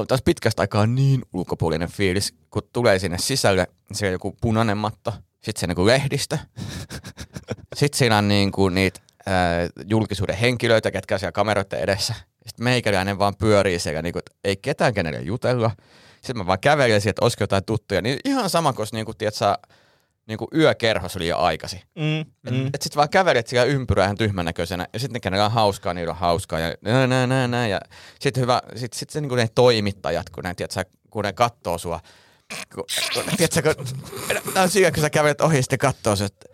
taas 0.08 0.23
pitkästä 0.25 0.62
aikaa 0.62 0.87
niin 0.87 1.23
ulkopuolinen 1.32 1.88
fiilis, 1.88 2.35
kun 2.50 2.62
tulee 2.73 2.99
sinne 2.99 3.19
sisälle, 3.19 3.67
siellä 3.93 4.11
on 4.11 4.14
joku 4.14 4.37
punainen 4.41 4.79
matto, 4.79 5.12
sitten 5.43 5.61
se 5.61 5.67
niin 5.67 5.87
lehdistö, 5.87 6.38
sitten 7.79 7.99
siinä 7.99 8.19
on 8.19 8.29
niin 8.29 8.53
kuin 8.53 8.75
niitä 8.75 9.00
ää, 9.26 9.69
julkisuuden 9.87 10.37
henkilöitä, 10.37 10.91
ketkä 10.91 11.14
on 11.14 11.19
siellä 11.19 11.32
kameroiden 11.32 11.81
edessä. 11.81 12.14
Sitten 12.47 12.64
meikäläinen 12.64 13.19
vaan 13.19 13.35
pyörii 13.38 13.79
siellä, 13.79 14.03
niin 14.03 14.12
kuin, 14.12 14.20
että 14.20 14.32
ei 14.44 14.56
ketään 14.56 14.94
kenelle 14.94 15.20
jutella. 15.20 15.70
Sitten 16.14 16.38
mä 16.38 16.47
vaan 16.47 16.61
kävelisin, 16.61 17.11
että 17.11 17.25
olisiko 17.25 17.43
jotain 17.43 17.64
tuttuja. 17.64 18.03
Niin 18.03 18.19
ihan 18.25 18.50
sama 18.50 18.73
kuin, 18.73 18.87
niin 18.93 19.06
kuin 19.06 19.17
tiedät, 19.17 19.35
sä, 19.35 19.58
niin 20.26 20.38
kuin 20.38 20.49
yökerhos 20.55 21.17
oli 21.17 21.28
jo 21.28 21.38
aikaisin. 21.38 21.81
Mm, 21.94 22.50
Mm. 22.50 22.67
Että 22.67 22.78
sit 22.82 22.96
vaan 22.96 23.08
kävelet 23.08 23.46
siellä 23.46 23.64
ympyrää 23.73 24.05
ihan 24.05 24.17
tyhmän 24.17 24.44
näköisenä, 24.44 24.87
ja 24.93 24.99
sitten 24.99 25.12
ne 25.12 25.20
kenellä 25.20 25.44
on 25.46 25.52
hauskaa, 25.52 25.94
niillä 25.94 26.11
on 26.11 26.17
hauskaa, 26.19 26.61
ja 26.61 26.75
nää, 26.81 27.06
nää, 27.06 27.26
nää, 27.26 27.49
nää, 27.49 27.67
ja 27.69 27.81
sitten 28.20 28.40
hyvä, 28.40 28.62
sit, 28.77 28.93
sit 28.93 29.10
se 29.10 29.20
niinku 29.20 29.34
ne 29.34 29.48
toimittajat, 29.55 30.31
kun 30.31 30.44
ne, 30.44 30.55
tiedät, 30.55 30.70
sä, 30.70 30.84
kun 31.10 31.24
ne 31.24 31.32
kattoo 31.32 31.79
sua, 31.79 32.00
kun, 32.74 32.84
kun, 33.15 33.24
tiedät, 33.36 33.53
sä, 33.53 33.62
kun, 33.62 33.74
tää 34.55 34.62
on 34.62 34.70
siinä, 34.70 34.91
kun 34.91 35.00
sä 35.03 35.10
kävelet 35.10 35.41
ohi, 35.41 35.62
sitten 35.62 35.79
kattoo 35.79 36.17
se, 36.17 36.24
että 36.24 36.46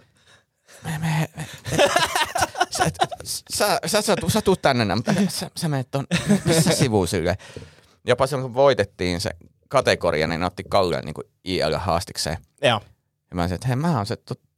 me, 0.84 0.90
me, 0.98 1.28
me, 1.36 1.48
sä, 2.70 2.84
et- 2.84 2.96
sä, 3.24 3.80
sä, 3.86 4.02
sä, 4.02 4.14
sä 4.28 4.42
tuut 4.42 4.62
tänne, 4.62 4.84
näin, 4.84 4.98
mutta 4.98 5.12
sä, 5.28 5.50
sä 5.56 5.68
menet 5.68 5.90
ton, 5.90 6.06
missä 6.44 6.72
sivuun 6.74 7.08
sille. 7.08 7.38
Jopa 8.06 8.26
silloin, 8.26 8.42
kun 8.48 8.54
voitettiin 8.54 9.20
se 9.20 9.30
kategoria, 9.68 10.26
niin 10.26 10.40
ne 10.40 10.46
otti 10.46 10.62
Kallen 10.68 11.04
niin 11.04 11.14
IL 11.44 11.76
haastikseen. 11.78 12.36
Joo. 12.62 12.80
Ja 13.32 13.36
mä 13.36 13.42
sanoin, 13.42 13.54
että 13.54 13.66
hei, 13.66 13.76
mä 13.76 13.96
oon 13.96 14.06
se 14.06 14.16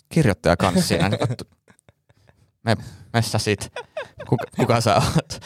kirjoittaja 0.09 0.57
kanssa 0.57 0.89
siinä. 0.89 1.09
Niin 1.09 1.19
Me, 2.63 2.77
messä 3.13 3.39
sit? 3.39 3.73
Kuka, 4.29 4.45
kuka 4.57 4.81
sä 4.81 4.95
oot? 4.95 5.41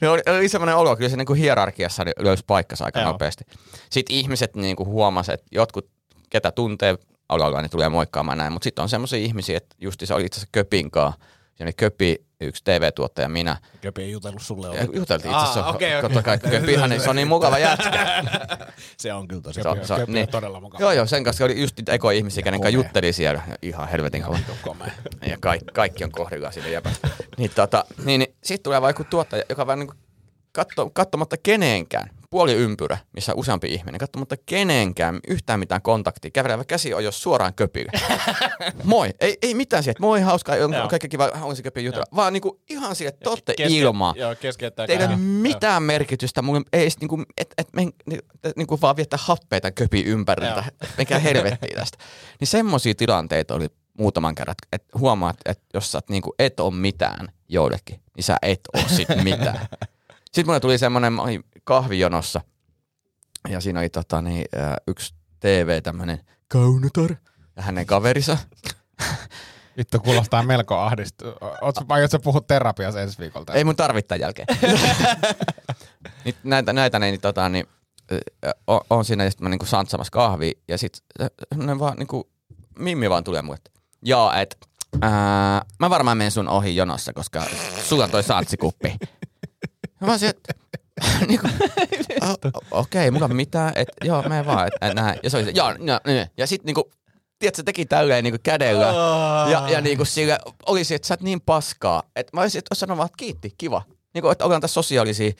Se 0.00 0.08
oli, 0.08 0.22
oli 0.38 0.48
semmoinen 0.48 0.76
olo, 0.76 0.96
kyllä 0.96 1.08
se 1.10 1.16
niin 1.16 1.26
kuin 1.26 1.38
hierarkiassa 1.38 2.04
löysi 2.18 2.44
paikkansa 2.46 2.84
aika 2.84 3.00
Joo. 3.00 3.12
nopeasti. 3.12 3.44
Sitten 3.90 4.16
ihmiset 4.16 4.56
niin 4.56 4.76
kuin 4.76 4.88
huomasi, 4.88 5.32
että 5.32 5.46
jotkut, 5.52 5.90
ketä 6.30 6.52
tuntee 6.52 6.98
alalla, 7.28 7.62
niin 7.62 7.70
tulee 7.70 7.88
moikkaamaan 7.88 8.38
näin. 8.38 8.52
Mutta 8.52 8.64
sitten 8.64 8.82
on 8.82 8.88
semmoisia 8.88 9.18
ihmisiä, 9.18 9.56
että 9.56 9.76
justi 9.80 10.06
se 10.06 10.14
oli 10.14 10.24
itse 10.24 10.36
asiassa 10.36 10.48
Köpinkaa. 10.52 11.14
Siinä 11.54 11.66
oli 11.66 11.72
Köpi, 11.72 12.26
yksi 12.46 12.64
TV-tuottaja, 12.64 13.28
minä. 13.28 13.56
Köpi 13.80 14.02
ei 14.02 14.10
jutellut 14.10 14.42
sulle 14.42 14.76
Ja 14.76 14.82
juteltiin 14.92 15.32
itse 15.34 15.42
asiassa. 15.44 15.66
Okei, 15.66 15.88
okei. 15.90 16.02
totta 16.02 16.22
kai 16.22 16.38
Köpihän, 16.38 16.90
niin 16.90 17.02
se 17.02 17.10
on 17.10 17.16
niin 17.16 17.28
mukava 17.28 17.58
jätkä. 17.58 18.22
Se 18.96 19.12
on 19.12 19.28
kyllä 19.28 19.42
tosi 19.42 19.62
Se 19.62 19.68
on- 19.68 19.86
se 19.86 19.92
on- 19.92 20.00
Köpi 20.00 20.12
niin. 20.12 20.28
todella 20.28 20.60
mukava. 20.60 20.82
Joo, 20.82 20.92
joo, 20.92 21.06
sen 21.06 21.24
kanssa 21.24 21.44
oli 21.44 21.60
just 21.60 21.76
niitä 21.76 21.92
ekoihmisiä, 21.92 22.42
kenen 22.42 22.60
kanssa 22.60 22.74
jutteli 22.74 23.12
siellä. 23.12 23.42
Ihan 23.62 23.88
helvetin 23.88 24.22
kova. 24.62 24.86
Ja 25.28 25.36
kaikki, 25.40 25.66
kaikki 25.72 26.04
on 26.04 26.12
kohdillaan 26.12 26.52
siinä 26.52 26.68
jäpästä. 26.68 27.08
Niin, 27.36 27.50
tota, 27.54 27.84
niin, 28.04 28.18
niin 28.18 28.34
sitten 28.44 28.62
tulee 28.62 28.82
vaikka 28.82 29.04
tuottaja, 29.04 29.42
joka 29.48 29.66
vaan 29.66 29.78
niinku 29.78 29.94
katso, 30.52 30.90
katsomatta 30.90 31.36
kenenkään 31.42 32.10
puoli 32.32 32.52
ympyrä, 32.52 32.98
missä 33.14 33.32
on 33.32 33.38
useampi 33.38 33.74
ihminen, 33.74 33.98
katsomatta 33.98 34.36
kenenkään 34.46 35.20
yhtään 35.28 35.60
mitään 35.60 35.82
kontaktia, 35.82 36.30
kävelevä 36.30 36.64
käsi 36.64 36.94
on 36.94 37.04
jos 37.04 37.22
suoraan 37.22 37.54
köpille. 37.54 37.92
Moi, 38.84 39.10
ei, 39.20 39.38
ei 39.42 39.54
mitään 39.54 39.82
sieltä, 39.82 40.00
moi, 40.00 40.20
hauskaa, 40.20 40.56
on 40.64 40.72
Joo. 40.72 40.88
kaikki 40.88 41.08
kiva, 41.08 41.30
haluaisin 41.34 41.62
köpiä 41.62 41.82
jutella, 41.82 42.06
vaan 42.16 42.32
niinku 42.32 42.60
ihan 42.70 42.96
sille, 42.96 43.08
että 43.08 43.24
te 43.24 43.30
olette 43.30 43.54
Keske- 43.58 43.72
ilmaa. 43.72 44.14
Joo, 44.16 44.34
keskeyttää. 44.34 44.86
Teillä 44.86 45.04
ei 45.04 45.08
ole 45.08 45.16
mitään 45.16 45.82
merkitystä, 45.82 46.42
mulle 46.42 46.60
ei 46.72 46.82
edes 46.82 47.00
niinku, 47.00 47.22
et, 47.36 47.54
et 47.58 47.68
men, 47.72 47.92
et, 48.44 48.56
niinku 48.56 48.78
vaan 48.82 48.96
viettää 48.96 49.18
happeita 49.22 49.70
köpi 49.70 50.02
ympäriltä, 50.02 50.64
Joo. 50.66 50.90
mikä 50.98 51.18
helvettiä 51.18 51.76
tästä. 51.76 51.98
Niin 52.40 52.48
semmoisia 52.48 52.94
tilanteita 52.94 53.54
oli 53.54 53.66
muutaman 53.98 54.34
kerran, 54.34 54.54
että 54.72 54.98
huomaat, 54.98 55.36
että 55.44 55.64
jos 55.74 55.92
sä 55.92 56.00
niinku, 56.08 56.34
et 56.38 56.60
ole 56.60 56.74
mitään 56.74 57.28
joillekin, 57.48 58.00
niin 58.16 58.24
sä 58.24 58.36
et 58.42 58.60
oo 58.74 58.82
sit 58.88 59.08
mitään. 59.22 59.66
Sitten 60.32 60.46
mulle 60.46 60.60
tuli 60.60 60.78
semmoinen, 60.78 61.12
mä 61.12 61.22
olin 61.22 61.44
kahvijonossa 61.64 62.40
ja 63.48 63.60
siinä 63.60 63.80
oli 63.80 63.88
tota, 63.88 64.22
niin, 64.22 64.46
yksi 64.86 65.14
TV 65.40 65.82
tämmönen 65.82 66.24
kaunotar 66.48 67.16
ja 67.56 67.62
hänen 67.62 67.86
kaverinsa. 67.86 68.38
Vittu 69.76 70.00
kuulostaa 70.00 70.42
melko 70.42 70.78
ahdistu. 70.78 71.24
Oot- 71.24 71.88
Vai 71.88 72.08
sä 72.08 72.18
puhut 72.18 72.46
terapiassa 72.46 73.00
ensi 73.00 73.18
viikolta? 73.18 73.52
Ei 73.54 73.64
mun 73.64 73.76
tarvitse 73.76 74.08
tämän 74.08 74.20
jälkeen. 74.20 74.46
Nyt 76.24 76.36
näitä, 76.44 76.72
näitä 76.72 76.98
niin, 76.98 77.20
tota, 77.20 77.48
niin, 77.48 77.66
on, 78.66 78.80
on 78.90 79.04
siinä 79.04 79.24
ja 79.24 79.30
sitten 79.30 79.44
mä 79.44 79.48
niinku 79.48 79.66
santsamassa 79.66 80.10
kahvi 80.10 80.52
ja 80.68 80.78
sit 80.78 80.92
ne 81.54 81.78
vaan 81.78 81.96
niinku, 81.98 82.30
Mimmi 82.78 83.10
vaan 83.10 83.24
tulee 83.24 83.42
mulle, 83.42 83.58
että 83.58 84.40
et 84.40 84.68
ää, 85.02 85.64
mä 85.78 85.90
varmaan 85.90 86.16
menen 86.16 86.30
sun 86.30 86.48
ohi 86.48 86.76
jonossa, 86.76 87.12
koska 87.12 87.44
sulla 87.84 88.04
on 88.04 88.10
toi 88.10 88.22
satsikuppi. 88.22 88.96
Mä 90.00 90.18
se, 90.18 90.28
että 90.28 90.54
niinku, 91.28 91.48
okei, 92.70 93.10
mulla 93.10 93.24
on 93.24 93.36
mitään, 93.36 93.72
että 93.76 94.06
joo, 94.06 94.22
mä 94.22 94.46
vaan, 94.46 94.66
että 94.66 94.94
näin. 94.94 95.20
Ja 95.22 95.30
se 95.30 95.36
oli 95.36 95.44
se, 95.44 95.50
joo, 95.54 95.72
no, 95.78 96.00
niin. 96.06 96.26
ja 96.36 96.46
sit 96.46 96.64
niinku, 96.64 96.90
tiedätkö, 97.38 97.56
se 97.56 97.62
teki 97.62 97.86
tälleen 97.86 98.24
niinku 98.24 98.38
kädellä. 98.42 98.86
Ja, 99.50 99.68
ja 99.70 99.80
niinku 99.80 100.04
sille 100.04 100.38
oli 100.66 100.84
se, 100.84 100.94
että 100.94 101.08
sä 101.08 101.14
oot 101.14 101.20
niin 101.20 101.40
paskaa, 101.40 102.02
että 102.16 102.36
mä 102.36 102.40
olisin 102.40 102.58
että 102.58 102.74
sanonut 102.74 102.98
vaan, 102.98 103.06
että 103.06 103.16
kiitti, 103.16 103.54
kiva. 103.58 103.82
Niinku, 104.14 104.28
että 104.28 104.44
ollaan 104.44 104.60
tässä 104.60 104.74
sosiaalisia. 104.74 105.32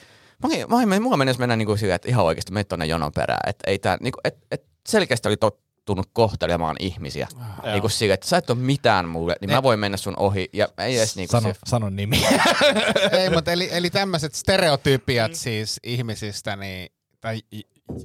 Mä 0.42 0.48
olin, 0.48 0.70
mä 0.70 0.76
olin, 0.76 1.02
mulla 1.02 1.16
menisi 1.16 1.40
mennä 1.40 1.56
niinku 1.56 1.76
silleen, 1.76 1.96
että 1.96 2.08
ihan 2.08 2.24
oikeasti 2.24 2.52
menet 2.52 2.68
tonne 2.68 2.86
jonon 2.86 3.12
perään. 3.12 3.40
Että 3.46 3.70
ei 3.70 3.78
tää, 3.78 3.98
niinku, 4.00 4.20
et, 4.24 4.38
et 4.50 4.64
selkeästi 4.88 5.28
oli 5.28 5.36
tottunut 5.84 6.10
kohtelemaan 6.12 6.76
ihmisiä. 6.80 7.28
Joo. 7.32 7.72
Niinku 7.72 7.88
silleen, 7.88 8.14
että 8.14 8.28
sä 8.28 8.36
et 8.36 8.50
ole 8.50 8.58
mitään 8.58 9.08
mulle, 9.08 9.36
niin 9.40 9.50
mä 9.50 9.62
voin 9.62 9.80
mennä 9.80 9.96
sun 9.96 10.14
ohi. 10.16 10.48
Ja 10.52 10.68
ei 10.78 10.98
edes 10.98 11.16
niinku 11.16 11.32
Sano, 11.32 11.52
se, 11.52 11.58
sano 11.66 11.90
nimi. 11.90 12.22
Ei, 13.20 13.30
mutta 13.30 13.52
eli, 13.52 13.68
eli 13.72 13.90
tämmöiset 13.90 14.34
stereotypiat 14.34 15.34
siis 15.34 15.80
ihmisistä, 15.82 16.56
niin, 16.56 16.92
tai 17.20 17.42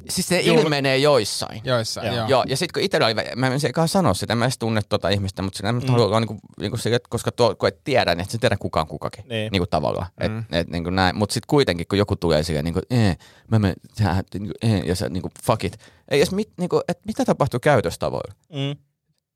siis 0.09 0.27
se 0.27 0.39
Jul- 0.41 0.59
ilmenee 0.59 0.97
joissain. 0.97 1.61
joissa, 1.63 2.03
Joo. 2.03 2.27
joo. 2.27 2.43
Ja 2.47 2.57
sitten 2.57 2.73
kun 2.73 2.83
itsellä 2.83 3.05
oli, 3.05 3.15
mä 3.35 3.47
en 3.47 3.59
sekaan 3.59 3.87
sanoa 3.87 4.13
sitä, 4.13 4.33
en 4.33 4.37
mä 4.37 4.45
edes 4.45 4.57
tunne 4.57 4.81
tuota 4.89 5.09
ihmistä, 5.09 5.41
mutta 5.41 5.57
sitä, 5.57 5.71
mm. 5.71 5.81
haluan 5.87 6.21
niinku, 6.21 6.37
niinku 6.59 6.77
sille, 6.77 6.95
että 6.95 7.07
koska 7.09 7.31
tuo, 7.31 7.55
kun 7.55 7.67
et 7.69 7.83
tiedä, 7.83 8.15
niin 8.15 8.23
et 8.23 8.29
sä 8.29 8.37
tiedä 8.37 8.57
kukaan 8.57 8.87
kukakin. 8.87 9.25
Niin. 9.27 9.51
Niinku 9.51 9.67
tavallaan. 9.67 10.07
Et, 10.19 10.31
Mm. 10.31 10.43
et, 10.51 10.67
niinku 10.67 10.89
näin. 10.89 11.15
Mutta 11.17 11.33
sitten 11.33 11.47
kuitenkin, 11.47 11.87
kun 11.87 11.97
joku 11.97 12.15
tulee 12.15 12.43
silleen, 12.43 12.65
niinku, 12.65 12.81
eh, 12.89 13.17
mä 13.51 13.59
menen, 13.59 13.75
sä, 13.97 14.23
niinku, 14.33 14.53
eh, 14.61 14.83
ja 14.85 14.95
sä 14.95 15.09
niinku, 15.09 15.29
fuck 15.43 15.63
it. 15.63 15.77
Ei 16.11 16.19
edes 16.19 16.31
mit, 16.31 16.49
niinku, 16.57 16.81
et 16.87 16.99
mitä 17.07 17.25
tapahtuu 17.25 17.59
käytöstavoilla? 17.59 18.33
Mm. 18.49 18.79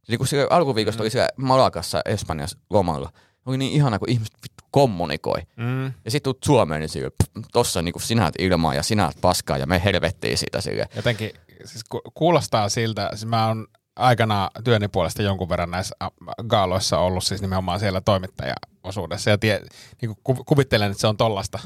Niinku 0.07 0.25
sille 0.25 0.47
alkuviikosta 0.49 0.99
mm. 0.99 1.03
oli 1.03 1.09
siellä 1.09 1.29
Malakassa 1.37 2.01
Espanjassa 2.05 2.57
lomalla. 2.69 3.11
Oli 3.45 3.57
niin 3.57 3.71
ihana, 3.73 3.99
kun 3.99 4.09
ihmiset 4.09 4.33
kommunikoi. 4.71 5.41
Mm. 5.55 5.85
Ja 5.85 6.11
sit 6.11 6.23
tuut 6.23 6.43
Suomeen, 6.45 6.81
niin 6.81 6.89
sille, 6.89 7.09
pff, 7.09 7.45
tossa 7.51 7.81
niinku 7.81 7.99
sinä 7.99 8.23
oot 8.25 8.33
ilmaa 8.39 8.75
ja 8.75 8.83
sinä 8.83 9.05
oot 9.05 9.15
paskaa 9.21 9.57
ja 9.57 9.65
me 9.67 9.81
helvettiin 9.83 10.37
siitä 10.37 10.61
sille. 10.61 10.85
Jotenkin 10.95 11.31
siis 11.65 11.83
ku- 11.89 12.01
kuulostaa 12.13 12.69
siltä, 12.69 13.09
siis 13.11 13.25
mä 13.25 13.47
oon 13.47 13.67
aikana 13.95 14.49
työni 14.63 14.87
puolesta 14.87 15.21
jonkun 15.21 15.49
verran 15.49 15.71
näissä 15.71 15.95
a- 15.99 16.09
gaaloissa 16.47 16.97
ollut 16.99 17.23
siis 17.23 17.41
nimenomaan 17.41 17.79
siellä 17.79 18.01
toimittajaosuudessa 18.01 19.29
ja 19.29 19.37
tie, 19.37 19.61
niin 20.01 20.15
ku, 20.23 20.35
kuvittelen, 20.45 20.91
että 20.91 21.01
se 21.01 21.07
on 21.07 21.17
tollasta 21.17 21.59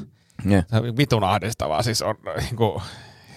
Yeah. 0.50 0.64
se 0.70 0.76
on 0.76 0.96
vitun 0.96 1.24
ahdistavaa, 1.24 1.82
siis 1.82 2.02
on 2.02 2.14
niin 2.40 2.56
kuin, 2.56 2.82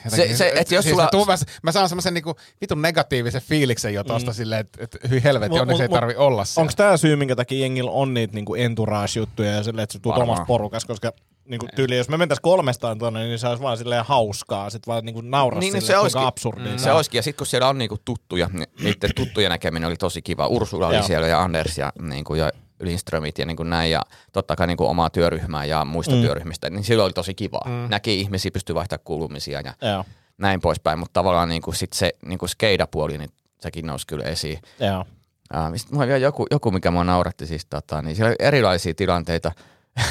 Se- 0.10 0.38
se, 0.38 0.52
et 0.56 0.72
jos 0.72 0.86
sulla- 0.86 1.04
mä, 1.04 1.10
tuun, 1.12 1.28
mä, 1.28 1.36
mä 1.64 1.72
saan 1.72 1.90
semmoisen 1.90 2.14
niinku 2.14 2.36
vitun 2.62 2.82
negatiivisen 2.82 3.42
fiiliksen 3.42 3.94
jo 3.94 4.04
tosta 4.04 4.32
mm. 4.32 4.36
silleen, 4.36 4.62
että 4.62 4.84
et, 4.84 4.98
hyi 5.10 5.24
helvetti, 5.24 5.54
Mut- 5.58 5.62
onneksi 5.62 5.84
ei 5.84 5.88
mut- 5.90 5.96
tarvi 5.96 6.16
olla 6.16 6.46
siellä. 6.46 6.62
Onko 6.64 6.74
tämä 6.78 6.98
syy, 6.98 7.16
minkä 7.16 7.36
takia 7.36 7.60
jengillä 7.60 7.92
on 7.92 8.14
niitä 8.14 8.34
niinku 8.34 8.56
entourage-juttuja 8.56 9.52
ja 9.52 9.64
silleen, 9.64 9.84
että 9.84 10.00
tuut 10.00 10.16
Varmaan. 10.16 10.30
omassa 10.30 10.46
porukas, 10.46 10.86
koska 10.86 11.12
niinku 11.46 11.68
tyyli, 11.76 11.98
jos 11.98 12.10
me 12.10 12.18
mentäis 12.18 12.40
kolmestaan 12.40 13.00
tuonne, 13.00 13.24
niin 13.24 13.40
se 13.40 13.48
olisi 13.48 13.64
vaan 13.64 13.78
silleen 13.78 14.06
hauskaa, 14.06 14.70
sit 14.70 14.88
vaan 14.88 15.06
niinku 15.06 15.22
nauraa 15.22 15.60
Niin, 15.60 15.74
niin, 15.74 15.74
no 15.74 15.82
se 15.82 15.86
silleen, 15.86 16.02
olisikin. 16.02 16.20
kuinka 16.20 16.28
absurdia. 16.28 16.72
Mm. 16.72 16.78
Se 16.78 16.92
olisikin, 16.92 17.20
ja 17.20 17.24
sitten 17.24 17.38
kun 17.38 17.48
siellä 17.48 17.68
on 17.70 17.78
niinku 17.78 17.98
tuttuja, 18.06 18.50
niin 18.54 18.68
niiden 18.84 19.10
tuttujen 19.16 19.50
näkeminen 19.50 19.88
oli 19.88 19.96
tosi 19.96 20.22
kiva. 20.22 20.48
Ursula 20.48 20.88
oli 20.88 21.04
siellä 21.04 21.28
ja 21.28 21.42
Anders 21.42 21.78
ja, 21.78 21.94
niinku, 22.02 22.36
ja 22.36 22.52
Lindströmit 22.80 23.38
ja 23.38 23.46
niinku 23.46 23.64
näin, 23.64 23.92
ja 23.92 24.02
totta 24.34 24.56
kai 24.56 24.68
niinku 24.68 24.86
omaa 24.86 25.10
työryhmää 25.10 25.66
ja 25.66 25.86
muista 25.86 26.16
mm. 26.16 26.22
työryhmistä, 26.22 26.70
niin 26.70 26.84
silloin 26.84 27.06
oli 27.06 27.14
tosi 27.14 27.34
kiva. 27.34 27.62
Mm. 27.66 27.90
Näki 27.90 28.20
ihmisiä, 28.20 28.52
pystyi 28.52 28.76
vaihtamaan 28.76 29.04
kuulumisia 29.04 29.62
ja 29.62 29.74
Joo, 29.90 30.06
näin 30.38 30.62
poispäin, 30.62 31.00
mutta 31.00 31.14
tavallaan 31.14 31.50
niinku 31.50 31.72
sit 31.72 31.94
se 31.94 32.14
niinku 32.26 32.48
skeidapuoli, 32.48 33.18
niin 33.18 33.30
sekin 33.60 33.86
nousi 33.86 34.08
kyllä 34.08 34.24
esiin. 34.24 34.60
joo. 34.80 35.06
Uh, 35.54 35.78
sitten 35.78 35.96
mulla 35.96 36.08
vielä 36.08 36.20
joku, 36.20 36.48
joku, 36.52 36.72
mikä 36.72 36.92
mua 36.92 37.04
nauratti 37.04 37.48
siis, 37.48 37.66
tota, 37.66 38.02
niin 38.02 38.16
siellä 38.16 38.30
oli 38.30 38.36
erilaisia 38.40 38.94
tilanteita. 38.94 39.52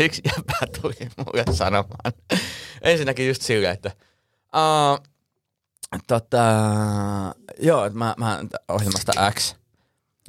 yksi, 0.00 0.22
jäpä 0.24 0.80
tuli 0.80 0.94
mulle 1.16 1.44
sanomaan. 1.52 2.12
Ensinnäkin 2.82 3.28
just 3.28 3.42
silleen, 3.42 3.72
että 3.72 3.90
uh, 4.56 5.06
tota, 6.06 6.44
joo, 7.58 7.84
että 7.84 7.98
mä, 7.98 8.14
mä 8.18 8.40
ohjelmasta 8.68 9.32
X, 9.32 9.56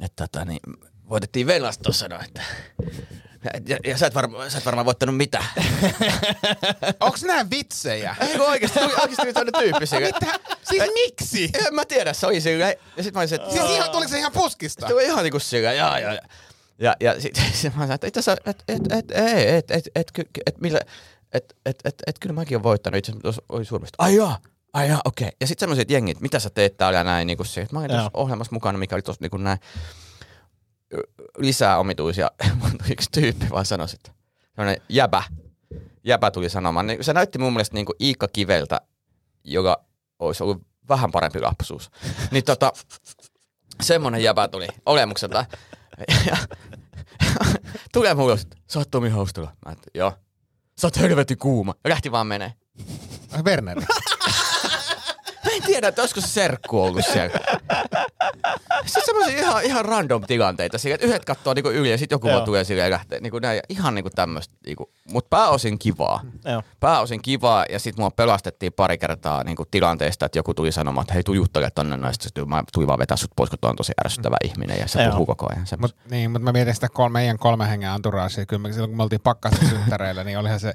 että 0.00 0.28
tota, 0.28 0.44
niin, 0.44 0.60
voitettiin 1.08 1.46
Venlas 1.46 1.78
tuossa, 1.78 2.08
no, 2.08 2.20
että 2.24 2.42
ja, 3.68 3.78
ja 3.84 3.98
sä, 3.98 4.06
et 4.06 4.14
varma, 4.14 4.50
sä 4.50 4.58
et 4.58 4.66
varmaan 4.66 4.86
voittanut 4.86 5.16
mitään. 5.16 5.44
Onks 7.00 7.22
nää 7.22 7.50
vitsejä? 7.50 8.16
Ei 8.20 8.38
kun 8.38 8.48
oikeesti 8.48 8.78
tuli, 8.78 8.92
oikeesti 8.92 9.22
tuli 9.22 9.32
toinen 9.32 9.54
tyyppi 9.58 9.86
silleen. 9.86 10.14
Mitä? 10.14 10.40
Siis 10.62 10.82
miksi? 10.94 11.50
En 11.54 11.74
mä 11.74 11.84
tiedä, 11.84 12.12
se 12.12 12.26
oli 12.26 12.40
silleen. 12.40 12.74
Ja 12.96 13.02
sit 13.02 13.14
mä 13.14 13.20
olisin, 13.20 13.40
että 13.40 13.50
Siis 13.50 13.70
ihan, 13.70 13.90
tuliko 13.90 14.10
se 14.10 14.18
ihan 14.18 14.32
puskista? 14.32 14.88
Se 14.88 14.94
oli 14.94 15.04
ihan 15.04 15.22
niinku 15.22 15.38
sillä, 15.38 15.72
ja, 15.72 15.98
ja, 15.98 16.12
ja. 16.12 16.22
Ja, 16.78 16.96
ja 17.00 17.20
sit, 17.20 17.34
sit 17.60 17.74
mä 17.74 17.80
sanoin, 17.80 17.92
että 17.92 18.06
itse 18.06 18.20
asiassa, 18.20 18.42
et, 18.46 18.64
et, 18.68 18.92
et, 18.92 19.10
ei, 19.10 19.48
et, 19.56 19.70
et, 19.70 19.88
et, 19.94 20.10
et, 20.18 20.28
et, 20.46 20.60
millä, 20.60 20.80
et, 21.32 21.56
et, 21.66 21.78
et, 21.84 21.94
et, 22.06 22.18
kyllä 22.18 22.32
mäkin 22.32 22.56
olen 22.56 22.62
voittanut, 22.62 22.98
itse 22.98 23.12
asiassa 23.12 23.42
oli 23.48 23.64
suurmista. 23.64 23.96
Ai 23.98 24.16
jaa, 24.16 24.38
ai 24.72 24.88
jaa, 24.88 25.00
okei. 25.04 25.26
Okay. 25.26 25.36
Ja 25.40 25.46
sitten 25.46 25.62
semmoiset 25.62 25.90
jengit, 25.90 26.20
mitä 26.20 26.38
sä 26.38 26.50
teet 26.50 26.76
täällä 26.76 26.98
ja 26.98 27.04
näin, 27.04 27.26
niin 27.26 27.36
kuin 27.36 27.46
se, 27.46 27.60
että 27.60 27.76
mä 27.76 27.80
olin 27.80 27.90
tuossa 27.90 28.10
Joo. 28.14 28.22
ohjelmassa 28.22 28.52
mukana, 28.52 28.78
mikä 28.78 28.96
oli 28.96 29.02
tossa 29.02 29.22
niin 29.22 29.30
kuin 29.30 29.44
näin, 29.44 29.58
lisää 31.38 31.78
omituisia. 31.78 32.30
Yksi 32.92 33.08
tyyppi 33.12 33.46
vaan 33.50 33.66
sanoi, 33.66 33.86
että 33.94 34.12
semmoinen 34.56 34.82
jäbä, 34.88 35.22
jäbä 36.04 36.30
tuli 36.30 36.50
sanomaan. 36.50 36.86
Niin, 36.86 37.04
se 37.04 37.12
näytti 37.12 37.38
mun 37.38 37.52
mielestä 37.52 37.74
niin 37.74 37.86
kuin 37.86 37.96
Iikka 38.00 38.28
Kiveltä, 38.28 38.80
joka 39.44 39.84
olisi 40.18 40.42
ollut 40.42 40.62
vähän 40.88 41.10
parempi 41.10 41.40
lapsuus. 41.40 41.90
Niin 42.30 42.44
tota, 42.44 42.72
semmonen 43.82 44.22
jäbä 44.22 44.48
tuli 44.48 44.68
olemukselta. 44.86 45.44
Ja, 46.26 46.36
tulee 47.92 48.14
mulle, 48.14 48.34
että 48.34 48.56
sä 48.66 48.78
oot 48.78 48.90
Tomi 48.90 49.08
Haustala. 49.08 49.52
Mä 49.66 49.72
että 49.72 49.90
joo. 49.94 50.12
Sä 50.78 50.86
oot 50.86 50.98
helvetin 50.98 51.38
kuuma. 51.38 51.74
Ja 51.84 51.90
lähti 51.90 52.12
vaan 52.12 52.26
menee. 52.26 52.52
Werner. 53.44 53.82
Tiedä, 55.70 55.88
että 55.88 56.02
olisiko 56.02 56.20
se 56.20 56.28
serkku 56.28 56.82
ollut 56.82 57.04
siellä. 57.12 57.38
Sitten 58.84 59.02
semmoisia 59.04 59.38
ihan, 59.38 59.64
ihan 59.64 59.84
random 59.84 60.22
tilanteita. 60.26 60.78
Sillä, 60.78 60.94
että 60.94 61.06
yhdet 61.06 61.24
kattoo 61.24 61.54
niinku 61.54 61.70
yli 61.70 61.90
ja 61.90 61.98
sitten 61.98 62.14
joku 62.14 62.28
vaan 62.28 62.44
tulee 62.44 62.64
silleen 62.64 62.86
ja 62.86 62.90
lähtee. 62.90 63.20
Niinku 63.20 63.38
näin, 63.38 63.56
ja 63.56 63.62
ihan 63.68 63.94
niinku 63.94 64.10
tämmöistä. 64.10 64.54
Niinku. 64.66 64.90
Mutta 65.12 65.28
pääosin 65.36 65.78
kivaa. 65.78 66.20
Joo. 66.44 66.62
Pääosin 66.80 67.22
kivaa 67.22 67.64
ja 67.72 67.78
sitten 67.78 68.02
mua 68.02 68.10
pelastettiin 68.10 68.72
pari 68.72 68.98
kertaa 68.98 69.44
niinku 69.44 69.64
tilanteesta, 69.70 70.26
että 70.26 70.38
joku 70.38 70.54
tuli 70.54 70.72
sanomaan, 70.72 71.02
että 71.02 71.14
hei 71.14 71.22
tuu 71.22 71.34
juttele 71.34 71.70
tonne 71.70 71.96
noin. 71.96 72.14
Sitten 72.20 72.48
mä 72.48 72.64
tulin 72.72 72.88
vaan 72.88 72.98
vetää 72.98 73.16
sut 73.16 73.30
pois, 73.36 73.50
kun 73.50 73.58
on 73.62 73.76
tosi 73.76 73.92
ärsyttävä 74.04 74.36
ihminen 74.44 74.78
ja 74.78 74.88
se 74.88 75.02
Joo. 75.02 75.10
puhuu 75.10 75.26
koko 75.26 75.46
ajan. 75.50 75.66
Mut, 75.78 75.96
niin, 76.10 76.30
mutta 76.30 76.44
mä 76.44 76.52
mietin 76.52 76.74
sitä 76.74 76.88
kolme, 76.88 77.12
meidän 77.12 77.38
kolme 77.38 77.70
hengen 77.70 77.94
entouragea. 77.94 78.46
Kyllä 78.46 78.62
me, 78.62 78.72
silloin 78.72 78.90
kun 78.90 78.96
me 78.96 79.02
oltiin 79.02 79.20
pakkasen 79.20 79.68
synttäreillä, 79.68 80.24
niin 80.24 80.38
olihan 80.38 80.60
se, 80.60 80.72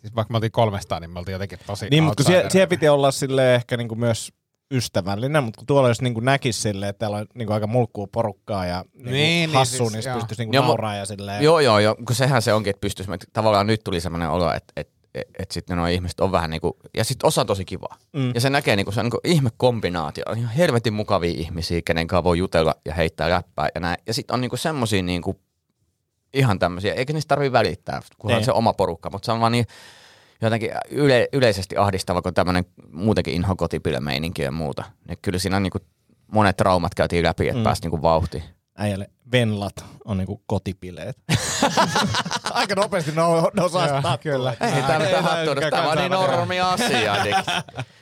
siis 0.00 0.14
vaikka 0.14 0.32
me 0.32 0.36
oltiin 0.36 0.52
kolmestaan, 0.52 1.02
niin 1.02 1.10
me 1.10 1.18
oltiin 1.18 1.32
jotenkin 1.32 1.58
tosi 1.66 1.86
Niin, 1.90 2.04
mutta 2.04 2.22
kun 2.22 2.32
siellä, 2.32 2.50
siellä 2.50 2.66
piti 2.66 2.88
olla 2.88 3.10
sille 3.10 3.54
ehkä 3.54 3.76
niinku 3.76 3.94
myös 3.94 4.32
ystävällinen, 4.74 5.44
mutta 5.44 5.58
kun 5.58 5.66
tuolla 5.66 5.88
jos 5.88 6.02
niinku 6.02 6.20
näkisi 6.20 6.60
silleen, 6.60 6.90
että 6.90 6.98
täällä 6.98 7.16
on 7.16 7.26
niinku 7.34 7.52
aika 7.52 7.66
mulkkuu 7.66 8.06
porukkaa 8.06 8.66
ja 8.66 8.84
niinku 8.94 9.10
Niin, 9.10 9.50
niin, 9.52 9.66
siis, 9.66 9.80
niin, 9.80 9.90
siis, 9.90 10.06
joo. 10.06 10.16
pystyisi 10.16 10.42
niinku 10.42 10.66
nauraa 10.66 10.94
ja 10.94 11.06
silleen. 11.06 11.44
Joo, 11.44 11.60
joo, 11.60 11.78
joo, 11.78 11.96
kun 12.06 12.16
sehän 12.16 12.42
se 12.42 12.52
onkin, 12.52 12.70
että 12.70 12.80
pystyisi, 12.80 13.14
että 13.14 13.26
tavallaan 13.32 13.66
nyt 13.66 13.80
tuli 13.84 14.00
semmoinen 14.00 14.30
olo, 14.30 14.52
että, 14.52 14.72
että, 14.76 14.92
että, 15.14 15.54
sitten 15.54 15.76
nuo 15.76 15.86
ihmiset 15.86 16.20
on 16.20 16.32
vähän 16.32 16.50
niinku, 16.50 16.76
ja 16.96 17.04
sitten 17.04 17.26
osa 17.26 17.40
on 17.40 17.46
tosi 17.46 17.64
kivaa. 17.64 17.96
Mm. 18.12 18.32
Ja 18.34 18.40
se 18.40 18.50
näkee 18.50 18.76
niinku, 18.76 18.92
se 18.92 19.00
on 19.00 19.04
niinku 19.06 19.20
ihme 19.24 19.50
kombinaatio, 19.56 20.24
on 20.28 20.38
ihan 20.38 20.54
helvetin 20.54 20.92
mukavia 20.92 21.32
ihmisiä, 21.36 21.80
kenen 21.84 22.06
kanssa 22.06 22.24
voi 22.24 22.38
jutella 22.38 22.74
ja 22.84 22.94
heittää 22.94 23.30
läppää 23.30 23.68
ja 23.74 23.80
näin. 23.80 23.98
Ja 24.06 24.14
sitten 24.14 24.34
on 24.34 24.40
niinku 24.40 24.56
semmosia 24.56 25.02
niinku 25.02 25.40
ihan 26.34 26.58
tämmöisiä, 26.58 26.94
eikä 26.94 27.12
niistä 27.12 27.28
tarvii 27.28 27.52
välittää, 27.52 28.00
kunhan 28.18 28.38
Niin. 28.38 28.44
se 28.44 28.52
oma 28.52 28.72
porukka, 28.72 29.10
mutta 29.10 29.26
se 29.26 29.32
on 29.32 29.40
vaan 29.40 29.52
niin, 29.52 29.66
jotenkin 30.42 30.70
yle, 30.90 31.28
yleisesti 31.32 31.76
ahdistava, 31.76 32.22
kun 32.22 32.34
tämmöinen 32.34 32.64
muutenkin 32.92 33.34
inho 33.34 33.56
kotipilmeininki 33.56 34.42
ja 34.42 34.52
muuta. 34.52 34.84
Ja 35.08 35.16
kyllä 35.22 35.38
siinä 35.38 35.60
niin 35.60 35.70
kuin 35.70 35.82
monet 36.32 36.56
traumat 36.56 36.94
käytiin 36.94 37.24
läpi, 37.24 37.48
että 37.48 37.58
mm. 37.58 37.64
pääsi 37.64 37.82
niin 37.82 37.90
kuin 37.90 38.02
vauhtiin. 38.02 38.42
Äijälle 38.78 39.10
venlat 39.32 39.84
on 40.04 40.18
niinku 40.18 40.42
kotipileet. 40.46 41.16
Aika 42.50 42.74
nopeasti 42.74 43.12
no, 43.12 43.50
no 43.56 43.64
osaa 43.64 44.18
kyllä. 44.18 44.50
Ei 44.60 44.82
tämä 45.70 45.90
on 45.90 45.96
niin 45.96 46.12
normi 46.12 46.60
asia. 46.60 47.16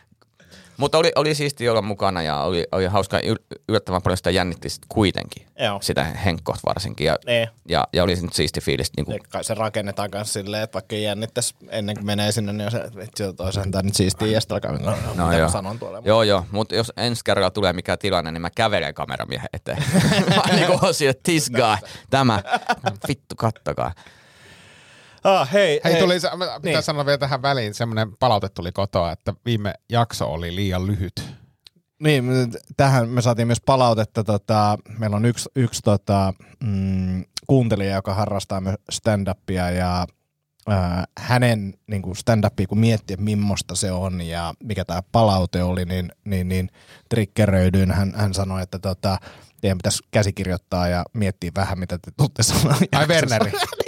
Mutta 0.79 0.99
oli, 0.99 1.13
oli 1.17 1.35
siisti 1.35 1.69
olla 1.69 1.83
mukana 1.83 2.23
ja 2.23 2.41
oli, 2.41 2.67
oli 2.73 2.87
hauska, 2.87 3.19
yl- 3.19 3.57
yllättävän 3.69 4.03
paljon 4.03 4.17
sitä 4.17 4.31
jännitti 4.31 4.69
sit 4.69 4.83
kuitenkin. 4.89 5.47
Joo. 5.59 5.79
Sitä 5.83 6.05
henkkoht 6.05 6.61
varsinkin. 6.67 7.07
Ja, 7.07 7.17
Nee. 7.27 7.49
ja, 7.69 7.89
ja 7.93 8.03
oli 8.05 8.17
se 8.17 8.23
nyt 8.23 8.33
siisti 8.33 8.61
fiilis. 8.61 8.91
Niin 8.97 9.07
Ja 9.09 9.19
kuin, 9.19 9.31
kai 9.31 9.45
se 9.45 9.55
rakennetaan 9.55 10.09
myös 10.15 10.33
silleen, 10.33 10.63
että 10.63 10.75
vaikka 10.75 10.97
jännittäisi 10.97 11.55
ennen 11.69 11.97
kuin 11.97 12.07
menee 12.07 12.33
sinne, 12.33 12.53
niin 12.53 12.65
on 12.65 12.71
se, 12.71 13.33
toisaalta 13.37 13.71
tämä 13.71 13.83
nyt 13.83 13.95
siistiä 13.95 14.29
ja 14.29 14.41
sitten 14.41 14.55
alkaa, 14.55 14.73
no, 14.73 14.91
no, 14.91 14.97
No 15.15 15.27
mitä 15.27 15.39
joo. 15.39 15.49
sanon 15.51 15.79
tuolle. 15.79 16.03
Joo, 16.05 16.23
joo, 16.23 16.45
mutta 16.51 16.75
jos 16.75 16.93
ensi 16.97 17.21
kerralla 17.25 17.51
tulee 17.51 17.73
mikä 17.73 17.97
tilanne, 17.97 18.33
niin 18.33 18.43
mä 18.43 18.51
kävelen 18.51 18.95
kameramiehen 18.95 19.49
eteen. 19.53 19.85
mä 20.37 20.55
niin 20.55 20.67
kuin 20.67 20.85
osin, 20.85 21.09
että 21.09 21.23
this 21.25 21.51
guy, 21.51 21.89
tämä, 22.11 22.43
vittu 23.09 23.35
kattokaa. 23.37 23.93
Ah, 25.25 25.53
hei, 25.53 25.81
Hei, 25.85 25.97
tuli, 26.01 26.21
se- 26.21 26.31
pitää 26.31 26.59
Niin. 26.65 26.83
sanoa 26.83 27.07
vielä 27.07 27.19
tähän 27.19 27.43
väliin, 27.43 27.75
semmoinen 27.75 28.17
palaute 28.17 28.49
tuli 28.49 28.73
kotoa, 28.73 29.13
että 29.13 29.35
viime 29.45 29.75
jakso 29.89 30.27
oli 30.33 30.55
liian 30.57 30.87
lyhyt. 30.87 31.35
Niin, 32.03 32.25
tähän 32.77 33.09
me 33.09 33.23
saatiin 33.23 33.47
myös 33.47 33.61
palautetta. 33.61 34.25
Tota, 34.25 34.79
meillä 34.99 35.17
on 35.17 35.25
yksi, 35.25 35.49
yksi 35.57 35.83
tota, 35.83 36.33
mm, 36.65 37.25
kuuntelija, 37.47 37.95
joka 37.95 38.15
harrastaa 38.15 38.61
myös 38.61 38.75
stand-upia 38.93 39.71
ja 39.71 40.07
ää, 40.69 41.05
hänen 41.19 41.75
niin 41.87 42.03
kuin 42.03 42.17
stand-upia, 42.17 42.67
kun 42.69 42.79
miettii, 42.79 43.15
että 43.15 43.25
millaista 43.25 43.75
se 43.75 43.93
on 43.93 44.21
ja 44.21 44.55
mikä 44.65 44.85
tämä 44.85 45.03
palaute 45.13 45.63
oli, 45.63 45.85
niin, 45.85 46.13
niin, 46.25 46.49
niin 46.49 46.71
triggeröidyin. 47.09 47.91
Hän, 47.93 48.13
hän 48.17 48.35
sanoi, 48.35 48.63
että 48.63 48.79
tota, 48.79 49.19
teidän 49.61 49.79
pitäisi 49.79 50.03
käsikirjoittaa 50.11 50.89
ja 50.89 51.05
miettiä 51.13 51.51
vähän, 51.57 51.79
mitä 51.79 51.99
te 51.99 52.11
tuutte 52.17 52.43
sanoa. 52.43 52.77
Ai 52.95 53.07
Werneri. 53.07 53.53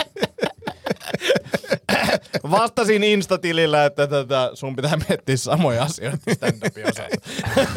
Vastasin 2.51 3.03
Instatilillä, 3.03 3.85
että 3.85 4.07
tota, 4.07 4.51
sun 4.53 4.75
pitää 4.75 4.97
miettiä 5.09 5.37
samoja 5.37 5.83
asioita 5.83 6.17
stand-upin 6.31 6.89
osalta. 6.89 7.15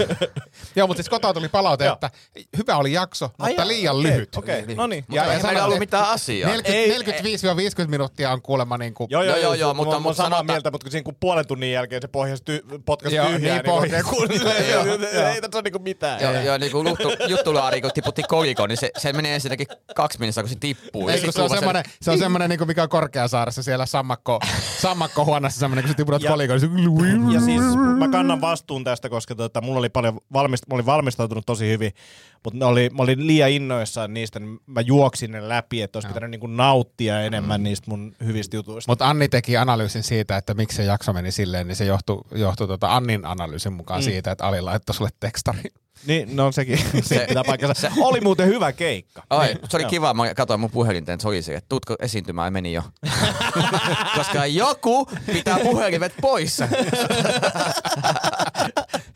Joo, 0.76 0.87
mutta 0.87 0.99
siis 1.02 1.09
kotoa 1.09 1.35
tuli 1.35 1.49
palaute, 1.49 1.85
Joo. 1.85 1.95
että 1.95 2.11
hyvä 2.57 2.76
oli 2.76 2.93
jakso, 2.93 3.26
mutta 3.26 3.45
Ai 3.45 3.54
jaa, 3.57 3.69
liian 3.69 3.97
okei, 3.97 4.11
lyhyt. 4.12 4.37
Okei, 4.37 4.75
no 4.75 4.87
niin. 4.87 5.04
Mutta 5.09 5.23
ei 5.25 5.28
sanoin, 5.28 5.45
meillä 5.47 5.64
ollut 5.64 5.75
että 5.75 5.81
mitään 5.81 6.09
asiaa. 6.09 6.50
40, 6.50 7.85
45-50 7.85 7.88
minuuttia 7.88 8.31
on 8.33 8.43
kuulemma 8.43 8.78
niin 8.78 8.95
kuin, 8.95 9.11
Joo, 9.11 9.23
joo, 9.23 9.37
joo, 9.37 9.54
joo 9.54 9.75
mutta, 9.75 9.85
mutta- 9.85 9.97
mä, 9.97 10.02
mutta 10.02 10.16
samaa 10.16 10.26
sanotaan- 10.31 10.47
mieltä, 10.47 10.71
mutta 10.71 10.85
kun 10.85 10.90
siinä 10.93 11.04
kun 11.04 11.16
puolen 11.21 11.47
tunnin 11.47 11.73
jälkeen 11.73 12.02
se 12.02 12.09
pohjas 12.09 12.40
ty- 12.50 12.78
potkas 12.87 13.12
Joo, 13.12 13.26
tyhjää, 13.26 13.40
niin 13.40 13.52
niin, 13.52 13.64
pohjas. 13.64 13.93
niin 13.93 14.04
kun, 14.04 14.28
Joo, 14.73 15.28
ei 15.28 15.40
tässä 15.40 15.59
ole 15.59 15.62
niinku 15.62 15.78
mitään. 15.78 16.21
Joo, 16.23 16.33
joo, 16.33 16.59
niin 16.59 16.73
kuin 16.73 16.88
juttu, 16.88 17.09
juttulaari, 17.28 17.81
kun 17.81 17.90
tiputti 17.95 18.23
kolikon, 18.23 18.69
niin 18.69 18.76
se, 18.78 18.90
se 18.99 19.12
menee 19.12 19.35
ensinnäkin 19.35 19.66
kaksi 19.95 20.19
minuuttia, 20.19 20.43
kun 20.43 20.50
se 20.50 20.57
tippuu. 20.61 21.09
Ei, 21.09 21.16
Ja 21.16 21.23
kun 21.23 21.33
se 21.33 21.43
on 21.43 21.50
semmoinen, 21.50 21.83
se 22.02 22.11
on 22.11 22.19
semmoinen 22.19 22.49
niin 22.50 22.59
kuin 22.59 22.69
mikä 22.69 22.83
on 22.83 22.88
Korkeasaaressa 22.88 23.62
siellä 23.62 23.87
sammakko, 23.87 24.38
sammakkohuoneessa 24.78 25.61
semmoinen, 25.61 25.83
kun 25.83 25.88
sä 25.88 25.97
tiputat 25.97 26.23
Ja- 26.23 26.30
kolikon, 26.30 26.61
niin 26.61 27.30
se... 27.30 27.35
Ja 27.35 27.40
siis 27.40 27.62
mä 27.99 28.09
kannan 28.09 28.40
vastuun 28.40 28.85
tästä, 28.85 29.09
koska 29.09 29.35
tota, 29.35 29.61
mulla 29.61 29.78
oli 29.78 29.88
paljon 29.88 30.21
valmist, 30.33 30.64
mä 30.68 30.75
olin 30.75 30.87
valmistautunut 30.87 31.47
tosi 31.47 31.68
hyvin, 31.68 31.92
mutta 32.44 32.59
ne 32.59 32.64
oli, 32.64 32.90
mä 32.97 33.02
olin 33.02 33.26
liian 33.26 33.50
innoissaan 33.50 34.14
niistä, 34.14 34.40
niin 34.40 34.61
mä 34.66 34.80
juoksin 34.80 35.33
ne 35.33 35.49
läpi, 35.49 35.83
että 35.83 35.97
olisi 35.97 36.09
pitänyt 36.09 36.30
niinku 36.30 36.47
nauttia 36.47 37.21
enemmän 37.21 37.62
niistä 37.62 37.90
mun 37.90 38.14
hyvistä 38.25 38.56
jutuista. 38.56 38.92
Mutta 38.92 39.09
Anni 39.11 39.28
teki 39.28 39.56
analyysin 39.56 40.02
siitä, 40.02 40.37
että 40.37 40.54
miksi 40.54 40.76
se 40.76 40.85
jakso 40.85 41.12
meni 41.12 41.33
silleen, 41.33 41.68
niin 41.68 41.76
se 41.76 41.85
johtui, 41.85 42.21
johtui 42.35 42.66
tota 42.66 42.97
Annin 42.97 43.25
analyysin 43.25 43.73
mukaan 43.73 44.00
mm. 44.00 44.04
siitä, 44.04 44.30
että 44.30 44.47
Ali 44.47 44.61
laittoi 44.61 44.94
sulle 44.94 45.11
tekstari. 45.21 45.62
Niin, 46.07 46.37
no 46.37 46.53
sekin, 46.53 46.79
se 47.03 47.25
pitää 47.29 47.43
paikkansa. 47.47 47.81
Se 47.81 47.91
oli 48.01 48.21
muuten 48.21 48.47
hyvä 48.49 48.73
keikka. 48.73 49.23
Ai, 49.31 49.47
Niin, 49.47 49.59
se 49.69 49.77
oli 49.77 49.85
kiva, 49.85 50.15
mä 50.15 50.35
katsoin 50.35 50.61
mun 50.61 50.71
puhelinta, 50.71 51.13
että 51.13 51.23
se 51.23 51.29
oli 51.29 51.43
se, 51.43 51.55
että 51.55 51.69
tuutko 51.69 51.97
esiintymään, 52.01 52.53
meni 52.53 52.73
jo. 52.73 52.83
Koska 54.17 54.47
joku 54.47 55.07
pitää 55.33 55.59
puhelimet 55.59 56.13
poissa. 56.21 56.69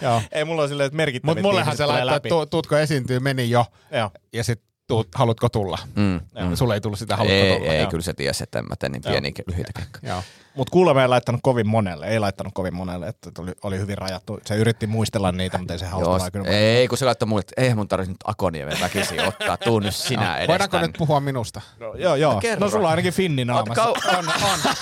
Joo. 0.03 0.23
Ei 0.33 0.45
mulla 0.45 0.63
on 0.63 0.69
silleen, 0.69 0.87
että 0.87 0.97
merkittävät 0.97 1.37
Mutta 1.37 1.43
mullehan 1.43 1.75
ihmiset 1.75 1.87
se 1.87 2.07
läpi. 2.07 2.17
että 2.17 2.29
tu, 2.29 2.47
tuutko 2.47 2.77
esiintyy, 2.77 3.21
meni 3.21 3.51
jo, 3.51 3.65
Joo. 3.93 4.11
ja 4.33 4.45
sitten 4.45 4.69
tuut, 4.89 5.09
haluatko 5.15 5.49
tulla. 5.49 5.79
Mm. 5.95 6.21
Mm. 6.41 6.55
Sulle 6.57 6.75
ei 6.75 6.81
tullut 6.81 6.99
sitä, 6.99 7.17
haluatko 7.17 7.35
Ei, 7.45 7.59
tulla. 7.59 7.73
ei 7.73 7.81
joo. 7.81 7.91
kyllä 7.91 8.03
se 8.03 8.13
tiesi, 8.15 8.43
että 8.43 8.59
en 8.59 8.65
mä 8.69 8.77
tee 8.77 8.89
niin 8.89 9.03
pieniä 9.03 9.33
lyhyitä 9.47 9.73
keikkoja. 9.77 10.13
Joo. 10.13 10.23
Mutta 10.55 10.71
kuulemma 10.71 11.03
ei 11.03 11.09
laittanut 11.09 11.41
kovin 11.43 11.67
monelle, 11.69 12.07
ei 12.07 12.19
laittanut 12.19 12.55
kovin 12.55 12.75
monelle, 12.75 13.09
että 13.09 13.31
oli, 13.39 13.53
oli 13.63 13.79
hyvin 13.79 13.99
rajattu. 13.99 14.39
Se 14.45 14.57
yritti 14.57 14.87
muistella 14.87 15.33
niitä, 15.33 15.59
mutta 15.59 15.73
ei 15.73 15.79
se 15.79 15.85
Joo, 15.87 16.05
hauskaa 16.05 16.31
kyllä. 16.31 16.49
ei, 16.49 16.89
kun 16.89 16.99
se 16.99 17.05
laittoi 17.05 17.29
mulle, 17.29 17.41
että 17.41 17.63
eihän 17.63 17.79
mun 17.79 17.89
tarvitse 17.89 18.11
nyt 18.13 18.19
Akoniemen 18.25 18.77
väkisin 18.81 19.21
ottaa, 19.21 19.57
tuu 19.57 19.81
nyt 19.81 19.95
sinä 19.95 20.37
edes 20.37 20.49
Voidaanko 20.49 20.73
tänne. 20.77 20.87
nyt 20.87 20.97
puhua 20.99 21.21
minusta? 21.21 21.61
No, 21.81 21.95
joo, 21.95 22.15
joo. 22.15 22.41
kerro. 22.41 22.65
No 22.67 22.71
sulla 22.71 22.87
on 22.89 22.91
ainakin 22.91 23.13
finni 23.13 23.45
naamassa. 23.45 23.85
Kau- 23.85 24.17
on, 24.19 24.29
on. 24.29 24.75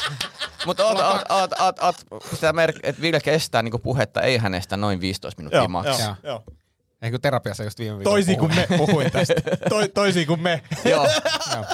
Mutta 0.66 0.86
oot, 0.86 0.98
oot, 0.98 1.22
oot, 1.30 1.52
oot, 1.60 1.76
oot, 2.10 2.22
sitä 2.34 2.52
merk- 2.52 2.80
että 2.82 3.02
Ville 3.02 3.20
kestää 3.20 3.62
niinku 3.62 3.78
puhetta, 3.78 4.20
ei 4.22 4.38
hänestä 4.38 4.76
noin 4.76 5.00
15 5.00 5.40
minuuttia 5.40 5.58
Joo, 5.60 5.68
maks. 5.68 6.00
joo, 6.00 6.14
Joo. 6.22 6.44
Joo. 7.00 7.06
Ei 7.06 7.10
kun 7.10 7.20
terapiassa 7.20 7.64
just 7.64 7.78
viime 7.78 7.98
viikolla 7.98 8.14
Toisin 8.14 8.38
kuin 8.38 8.54
me. 8.54 8.66
puhuin 8.76 9.12
tästä. 9.12 9.34
Toi, 9.68 9.88
toisin 9.88 10.26
kuin 10.26 10.40
me. 10.42 10.62
Joo. 10.90 11.06
Joo. 11.54 11.64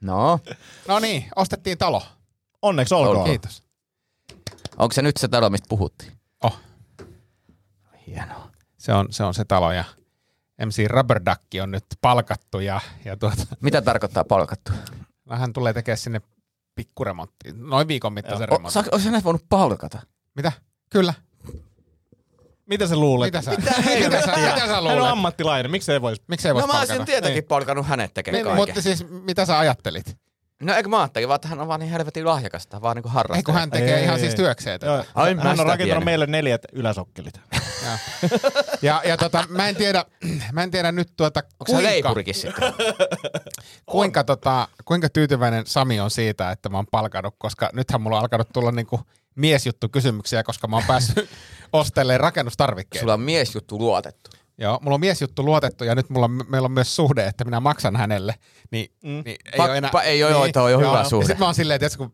No, 0.00 0.40
No 0.88 0.98
niin, 0.98 1.24
ostettiin 1.36 1.78
talo. 1.78 2.02
Onneksi 2.62 2.94
olkoon. 2.94 3.24
Kiitos. 3.28 3.62
onko 4.78 4.92
se 4.92 5.02
nyt 5.02 5.16
se 5.16 5.28
talo, 5.28 5.50
mistä 5.50 5.66
puhuttiin? 5.68 6.12
Oh, 6.42 6.60
Hienoa. 8.06 8.50
se 8.78 8.92
on 8.92 9.06
se, 9.10 9.24
on 9.24 9.34
se 9.34 9.44
talo 9.44 9.72
ja 9.72 9.84
MC 10.66 10.86
Rubber 10.86 11.20
Duck 11.30 11.42
on 11.62 11.70
nyt 11.70 11.84
palkattu 12.00 12.60
ja, 12.60 12.80
ja 13.04 13.16
tuota, 13.16 13.42
Mitä 13.60 13.82
tarkoittaa 13.82 14.24
palkattu? 14.24 14.72
hän 15.30 15.52
tulee 15.52 15.72
tekemään 15.72 15.98
sinne 15.98 16.20
pikkuremonttiin. 16.74 17.68
Noin 17.68 17.88
viikon 17.88 18.12
mittaisen 18.12 18.42
O, 18.42 18.46
remontin. 18.46 18.72
saako, 18.72 18.88
olisi 18.92 19.06
hänet 19.06 19.24
voinut 19.24 19.44
palkata? 19.48 19.98
Mitä? 20.34 20.52
Kyllä. 20.90 21.14
Mitä 22.66 22.86
sä 22.86 22.96
luulet? 22.96 23.26
Mitä 23.26 23.42
sä, 23.42 23.50
mitä, 23.50 23.70
sä, 23.72 23.82
mitä 24.36 24.58
sä 24.60 24.66
Hän 24.66 24.78
on 24.78 24.84
luulet? 24.84 25.10
ammattilainen, 25.12 25.70
miksi 25.70 25.92
ei 25.92 26.00
voisi? 26.02 26.22
Miksi 26.28 26.48
ei 26.48 26.52
No 26.52 26.54
voisi 26.54 26.66
mä 26.66 26.72
palkata? 26.72 26.92
olisin 26.92 27.06
tietenkin 27.06 27.44
palkannut 27.44 27.86
hänet 27.86 28.14
tekemään 28.14 28.36
Niin, 28.38 28.44
kaiken. 28.56 28.68
mutta 28.68 28.82
siis 28.82 29.04
mitä 29.10 29.44
sä 29.46 29.58
ajattelit? 29.58 30.16
No 30.62 30.74
eikö 30.74 30.88
mä 30.88 30.98
ajattelin, 31.00 31.28
vaan 31.28 31.36
että 31.36 31.48
hän 31.48 31.60
on 31.60 31.68
vaan 31.68 31.80
niin 31.80 31.90
helvetin 31.90 32.24
lahjakasta, 32.26 32.82
vaan 32.82 32.96
niinku 32.96 33.08
harrastaja. 33.08 33.38
Ei 33.38 33.42
kun 33.42 33.54
hän 33.54 33.70
tekee 33.70 33.96
Ei, 33.98 34.02
ihan 34.04 34.14
ei, 34.14 34.20
siis 34.20 34.32
ei. 34.32 34.36
työkseen 34.36 34.80
tätä. 34.80 34.92
Joo, 34.92 35.04
Ai, 35.14 35.34
mä 35.34 35.42
hän 35.42 35.50
on 35.50 35.56
rakentanut 35.58 35.78
tiennyt. 35.84 36.04
meille 36.04 36.26
neljät 36.26 36.62
yläsokkelit. 36.72 37.40
Ja, 37.84 37.98
ja, 38.82 39.02
ja 39.04 39.16
tota, 39.16 39.44
mä 39.48 39.68
en 39.68 39.76
tiedä, 39.76 40.04
mä 40.52 40.62
en 40.62 40.70
tiedä 40.70 40.92
nyt 40.92 41.08
tuota, 41.16 41.42
Onko 41.68 41.82
leipurikin 41.82 42.34
sitten? 42.34 42.72
kuinka, 43.86 44.24
tota, 44.24 44.68
kuinka 44.84 45.08
tyytyväinen 45.08 45.66
Sami 45.66 46.00
on 46.00 46.10
siitä, 46.10 46.50
että 46.50 46.68
mä 46.68 46.78
oon 46.78 46.86
palkannut, 46.90 47.34
koska 47.38 47.70
nythän 47.72 48.00
mulla 48.00 48.16
on 48.16 48.22
alkanut 48.22 48.48
tulla 48.52 48.72
niinku 48.72 49.00
miesjuttu 49.34 49.88
kysymyksiä, 49.88 50.42
koska 50.42 50.68
mä 50.68 50.76
oon 50.76 50.84
päässyt 50.86 51.30
ostelemaan 51.72 52.20
rakennustarvikkeita. 52.20 53.02
Sulla 53.02 53.14
on 53.14 53.20
miesjuttu 53.20 53.78
luotettu. 53.78 54.30
Joo, 54.58 54.78
mulla 54.82 54.94
on 54.94 55.00
miesjuttu 55.00 55.44
luotettu 55.44 55.84
ja 55.84 55.94
nyt 55.94 56.10
mulla 56.10 56.24
on, 56.24 56.44
meillä 56.48 56.66
on 56.66 56.72
myös 56.72 56.96
suhde, 56.96 57.26
että 57.26 57.44
minä 57.44 57.60
maksan 57.60 57.96
hänelle. 57.96 58.34
Niin, 58.70 58.92
mm. 59.02 59.22
niin 59.24 59.36
ei 59.52 59.58
Pa- 59.58 59.62
ole 59.62 59.78
enää... 59.78 59.90
ei 60.04 60.24
ole, 60.24 60.52
toi 60.52 60.74
on 60.74 60.82
jo 60.82 60.88
hyvä 60.88 61.04
suhde. 61.04 61.24
Ja 61.24 61.26
sit 61.26 61.38
mä 61.38 61.44
oon 61.44 61.54
silleen, 61.54 61.84
että 61.84 61.98
kun 61.98 62.12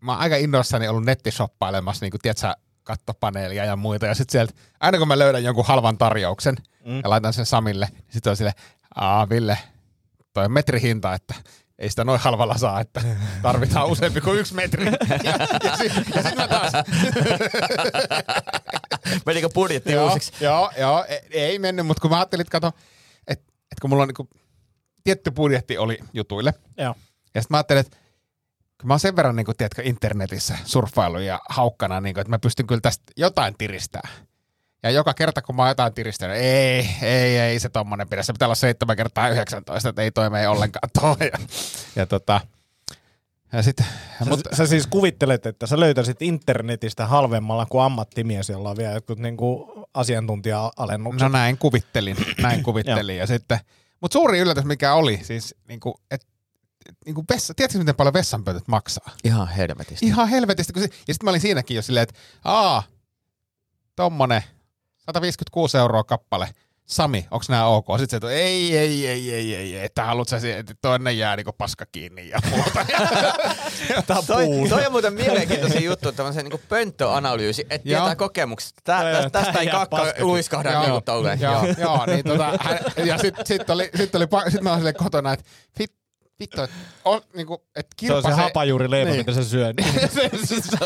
mä 0.00 0.12
oon 0.12 0.20
aika 0.20 0.36
innoissani 0.36 0.88
ollut 0.88 1.04
nettishoppailemassa, 1.04 2.04
niin 2.04 2.10
kuin, 2.10 2.20
tiedätkö, 2.20 2.52
kattopaneelia 2.82 3.64
ja 3.64 3.76
muita. 3.76 4.06
Ja 4.06 4.14
sitten 4.14 4.32
sieltä, 4.32 4.52
aina 4.80 4.98
kun 4.98 5.08
mä 5.08 5.18
löydän 5.18 5.44
jonkun 5.44 5.66
halvan 5.66 5.98
tarjouksen 5.98 6.56
mm. 6.84 6.96
ja 6.96 7.10
laitan 7.10 7.32
sen 7.32 7.46
Samille, 7.46 7.88
niin 7.92 8.04
sitten 8.10 8.30
on 8.30 8.36
silleen, 8.36 8.54
aa 8.94 9.28
Ville, 9.28 9.58
toi 10.32 10.44
on 10.44 10.52
metrihinta, 10.52 11.14
että 11.14 11.34
ei 11.78 11.90
sitä 11.90 12.04
noin 12.04 12.20
halvalla 12.20 12.58
saa, 12.58 12.80
että 12.80 13.00
tarvitaan 13.42 13.86
useampi 13.86 14.20
kuin 14.20 14.38
yksi 14.38 14.54
metri. 14.54 14.84
Ja, 15.24 15.32
ja 15.64 15.76
sitten 15.76 16.22
sit 16.24 16.36
mä 16.36 16.48
taas, 16.48 16.72
Menikö 19.26 19.48
budjetti 19.54 19.92
joo, 19.92 20.08
uusiksi? 20.08 20.32
joo, 20.40 20.70
joo, 20.78 21.04
ei, 21.08 21.20
ei 21.30 21.58
mennyt, 21.58 21.86
mutta 21.86 22.00
kun 22.00 22.10
mä 22.10 22.16
ajattelin, 22.16 22.40
että 22.40 22.60
kato, 22.60 22.66
että, 23.28 23.44
että 23.48 23.80
kun 23.80 23.90
mulla 23.90 24.02
on 24.02 24.08
niinku, 24.08 24.28
tietty 25.04 25.30
budjetti 25.30 25.78
oli 25.78 25.98
jutuille, 26.12 26.54
Joo. 26.76 26.94
ja 27.34 27.42
sitten 27.42 27.54
mä 27.54 27.56
ajattelin, 27.56 27.80
että 27.80 27.96
kun 28.80 28.88
mä 28.88 28.92
oon 28.92 29.00
sen 29.00 29.16
verran 29.16 29.36
niin 29.36 29.46
kuin, 29.46 29.56
tiedätkö, 29.56 29.82
internetissä 29.84 30.58
surffailu 30.64 31.18
ja 31.18 31.40
haukkana, 31.48 32.00
niin 32.00 32.14
kuin, 32.14 32.20
että 32.20 32.30
mä 32.30 32.38
pystyn 32.38 32.66
kyllä 32.66 32.80
tästä 32.80 33.04
jotain 33.16 33.54
tiristää. 33.58 34.08
Ja 34.86 34.90
joka 34.90 35.14
kerta, 35.14 35.42
kun 35.42 35.56
mä 35.56 35.62
oon 35.62 35.70
jotain 35.70 35.94
tiristänyt, 35.94 36.36
ei, 36.36 36.88
ei, 37.02 37.38
ei 37.38 37.60
se 37.60 37.68
tommonen 37.68 38.08
pidä. 38.08 38.22
Se 38.22 38.32
pitää 38.32 38.46
olla 38.46 38.54
7 38.54 38.96
kertaa 38.96 39.28
19, 39.28 39.88
että 39.88 40.02
ei 40.02 40.10
toimi 40.10 40.38
ei 40.38 40.46
ollenkaan 40.46 40.90
toi. 41.00 41.16
Ja, 41.20 41.38
ja 41.96 42.06
tota, 42.06 42.40
ja 43.52 43.62
sit, 43.62 43.76
Mutta 44.18 44.36
mutta, 44.36 44.56
sä 44.56 44.66
siis 44.66 44.86
kuvittelet, 44.86 45.46
että 45.46 45.66
sä 45.66 45.80
löytäisit 45.80 46.22
internetistä 46.22 47.06
halvemmalla 47.06 47.66
kuin 47.66 47.84
ammattimies, 47.84 48.48
jolla 48.48 48.70
on 48.70 48.76
vielä 48.76 48.92
jotkut 48.92 49.18
niinku 49.18 49.72
asiantuntija-alennukset. 49.94 51.22
no 51.22 51.28
näin 51.28 51.58
kuvittelin, 51.58 52.16
näin 52.42 52.62
kuvittelin. 52.62 53.16
ja 53.16 53.26
sitten, 53.26 53.58
mutta 54.00 54.12
suuri 54.12 54.38
yllätys 54.38 54.64
mikä 54.64 54.94
oli, 54.94 55.20
siis 55.22 55.54
niin 55.68 55.80
kuin, 55.80 55.94
että 56.10 56.26
niin 57.06 57.14
kuin 57.14 57.24
vessa, 57.30 57.54
tiedätkö 57.54 57.78
miten 57.78 57.94
paljon 57.94 58.14
vessanpöntöt 58.14 58.68
maksaa? 58.68 59.10
Ihan 59.24 59.48
helvetistä. 59.48 60.06
Ihan 60.06 60.28
helvetistä. 60.28 60.80
Se, 60.80 60.86
ja 61.08 61.14
sitten 61.14 61.24
mä 61.24 61.30
olin 61.30 61.40
siinäkin 61.40 61.74
jo 61.74 61.82
silleen, 61.82 62.02
että 62.02 62.14
aa, 62.44 62.82
tommonen 63.96 64.42
156 65.06 65.78
euroa 65.78 66.04
kappale. 66.04 66.48
Sami, 66.86 67.26
onko 67.30 67.44
nämä 67.48 67.66
ok? 67.66 67.86
Sitten 67.98 68.10
se, 68.10 68.16
että 68.16 68.30
ei, 68.30 68.76
ei, 68.78 69.06
ei, 69.06 69.34
ei, 69.34 69.54
ei, 69.54 69.84
että 69.84 70.04
haluat 70.04 70.28
sä, 70.28 70.40
siihen, 70.40 70.60
että 70.60 70.74
toinen 70.82 71.18
jää 71.18 71.36
niinku 71.36 71.52
paska 71.52 71.86
kiinni 71.92 72.28
ja 72.28 72.38
muuta. 72.50 72.86
Toi, 74.26 74.46
toi 74.68 74.86
on 74.86 74.92
muuten 74.92 75.14
mielenkiintoinen 75.14 75.84
juttu, 75.84 76.12
tämmöisen 76.12 76.44
niin 76.44 76.60
pönttöanalyysi, 76.68 77.66
että 77.70 77.84
tietää 77.84 78.16
kokemuksesta. 78.16 78.80
Tää, 78.84 79.10
Joo, 79.10 79.12
tästä, 79.12 79.30
tästä 79.30 79.52
tää 79.52 79.62
ei 79.62 79.68
kakka 79.68 80.06
luiskahda 80.18 80.72
Joo, 80.72 80.86
niin 80.86 81.02
tolleen. 81.04 81.40
joo, 81.40 81.64
Joo. 81.64 81.74
joo, 81.78 82.06
niin 82.06 82.24
tota, 82.24 82.58
hän, 82.60 82.78
ja 83.04 83.18
sitten 83.18 83.46
sit 83.46 83.70
oli, 83.70 83.90
sit 83.94 84.14
oli, 84.14 84.26
sit 84.48 84.60
mä 84.60 84.70
olin 84.70 84.78
silleen 84.80 84.94
kotona, 84.94 85.32
että 85.32 85.44
fit, 85.78 85.92
vittu, 86.40 86.62
että 86.62 86.76
on, 87.04 87.20
niinku, 87.36 87.62
et 87.76 87.86
Se 88.00 88.12
on 88.14 88.22
se 88.22 88.26
kirpasee. 88.26 88.44
hapajuurileipä, 88.44 89.10
Niin. 89.10 89.18
mitä 89.20 89.32
se 89.32 89.44
syö. 89.44 89.72
Sitten 90.44 90.78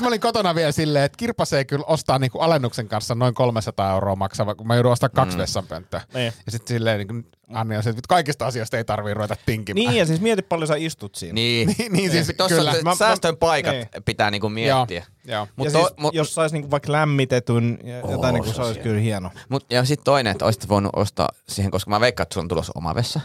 mä 0.00 0.06
olin 0.06 0.20
kotona 0.20 0.54
vielä 0.54 0.72
silleen, 0.72 1.04
että 1.04 1.16
kirpasee 1.16 1.64
kyllä 1.64 1.84
ostaa 1.88 2.18
niinku 2.18 2.38
alennuksen 2.38 2.88
kanssa 2.88 3.14
noin 3.14 3.34
300 3.34 3.92
euroa 3.92 4.16
maksava, 4.16 4.54
kun 4.54 4.66
mä 4.66 4.74
joudun 4.74 4.92
ostaa 4.92 5.08
kaksi 5.08 5.36
mm. 5.36 5.40
vessanpönttöä. 5.40 6.00
Niin. 6.14 6.32
Ja 6.46 6.52
sitten 6.52 6.74
silleen 6.74 6.98
niin 6.98 7.08
kuin 7.08 7.26
Anni 7.52 7.76
on 7.76 7.82
se, 7.82 7.90
että 7.90 8.02
kaikista 8.08 8.46
asioista 8.46 8.76
ei 8.76 8.84
tarvii 8.84 9.14
ruveta 9.14 9.36
tinkimään. 9.46 9.86
Niin, 9.86 9.98
ja 9.98 10.06
siis 10.06 10.20
mieti 10.20 10.42
paljon 10.42 10.68
sä 10.68 10.74
istut 10.76 11.14
siinä. 11.14 11.32
Niin, 11.34 11.68
Niin, 11.78 11.92
niin 11.92 12.10
siis 12.10 12.32
Tuossa 12.36 12.56
kyllä. 12.56 12.70
kyllä. 12.70 12.82
Mä- 12.84 12.90
mä- 12.90 12.96
säästön 12.96 13.36
paikat 13.36 13.72
niin. 13.74 13.88
pitää 14.04 14.30
niinku 14.30 14.48
miettiä. 14.48 15.04
Joo, 15.24 15.36
joo. 15.36 15.48
Mut 15.56 15.64
ja 15.64 15.70
to- 15.72 15.78
siis, 15.78 15.96
mut- 15.98 16.14
jos 16.14 16.34
sais 16.34 16.52
niinku 16.52 16.70
vaikka 16.70 16.92
lämmitetyn 16.92 17.78
ja 17.84 17.96
jotain, 18.10 18.34
niinku, 18.34 18.52
se 18.52 18.62
olisi 18.62 18.80
kyllä 18.80 19.00
hieno. 19.00 19.30
Mut, 19.48 19.66
ja 19.70 19.84
sitten 19.84 20.04
toinen, 20.04 20.30
että 20.30 20.44
olisit 20.44 20.68
voinut 20.68 20.92
ostaa 20.96 21.28
siihen, 21.48 21.70
koska 21.70 21.90
mä 21.90 22.00
veikkaan, 22.00 22.22
että 22.22 22.34
sulla 22.34 22.44
on 22.44 22.48
tulossa 22.48 22.72
oma 22.74 22.94
vessa. 22.94 23.20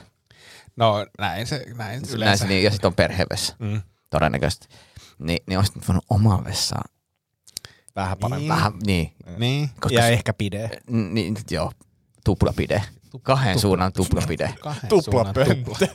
No 0.76 1.06
näin 1.20 1.48
se, 1.48 1.56
näin 1.58 1.78
Näin, 1.78 2.04
yleensä. 2.16 2.42
se 2.44 2.48
niin, 2.48 2.64
ja 2.64 2.72
sitten 2.72 2.88
on 2.88 2.96
perhevessa, 2.96 3.56
Mm. 3.60 3.82
todennäköisesti. 4.10 4.68
Ni, 5.20 5.38
niin 5.48 5.58
olisit 5.60 5.88
voinut 5.88 6.06
oma 6.10 6.44
vessaa. 6.44 6.84
Vähän 7.96 8.18
parempi. 8.18 8.40
Niin. 8.42 8.50
Vähän, 8.50 8.74
niin. 8.86 9.14
Niin. 9.38 9.70
Koska 9.80 9.96
Ja 9.96 10.02
se- 10.02 10.14
ehkä 10.14 10.34
pide. 10.34 10.70
Niin, 10.90 11.38
joo. 11.52 11.72
Kahden 13.24 13.60
suunnan 13.60 13.94
tuplapide. 13.94 14.54
Kahden 14.62 14.90
Tupla 14.90 15.02
suunnan 15.02 15.34
tupla. 15.66 15.88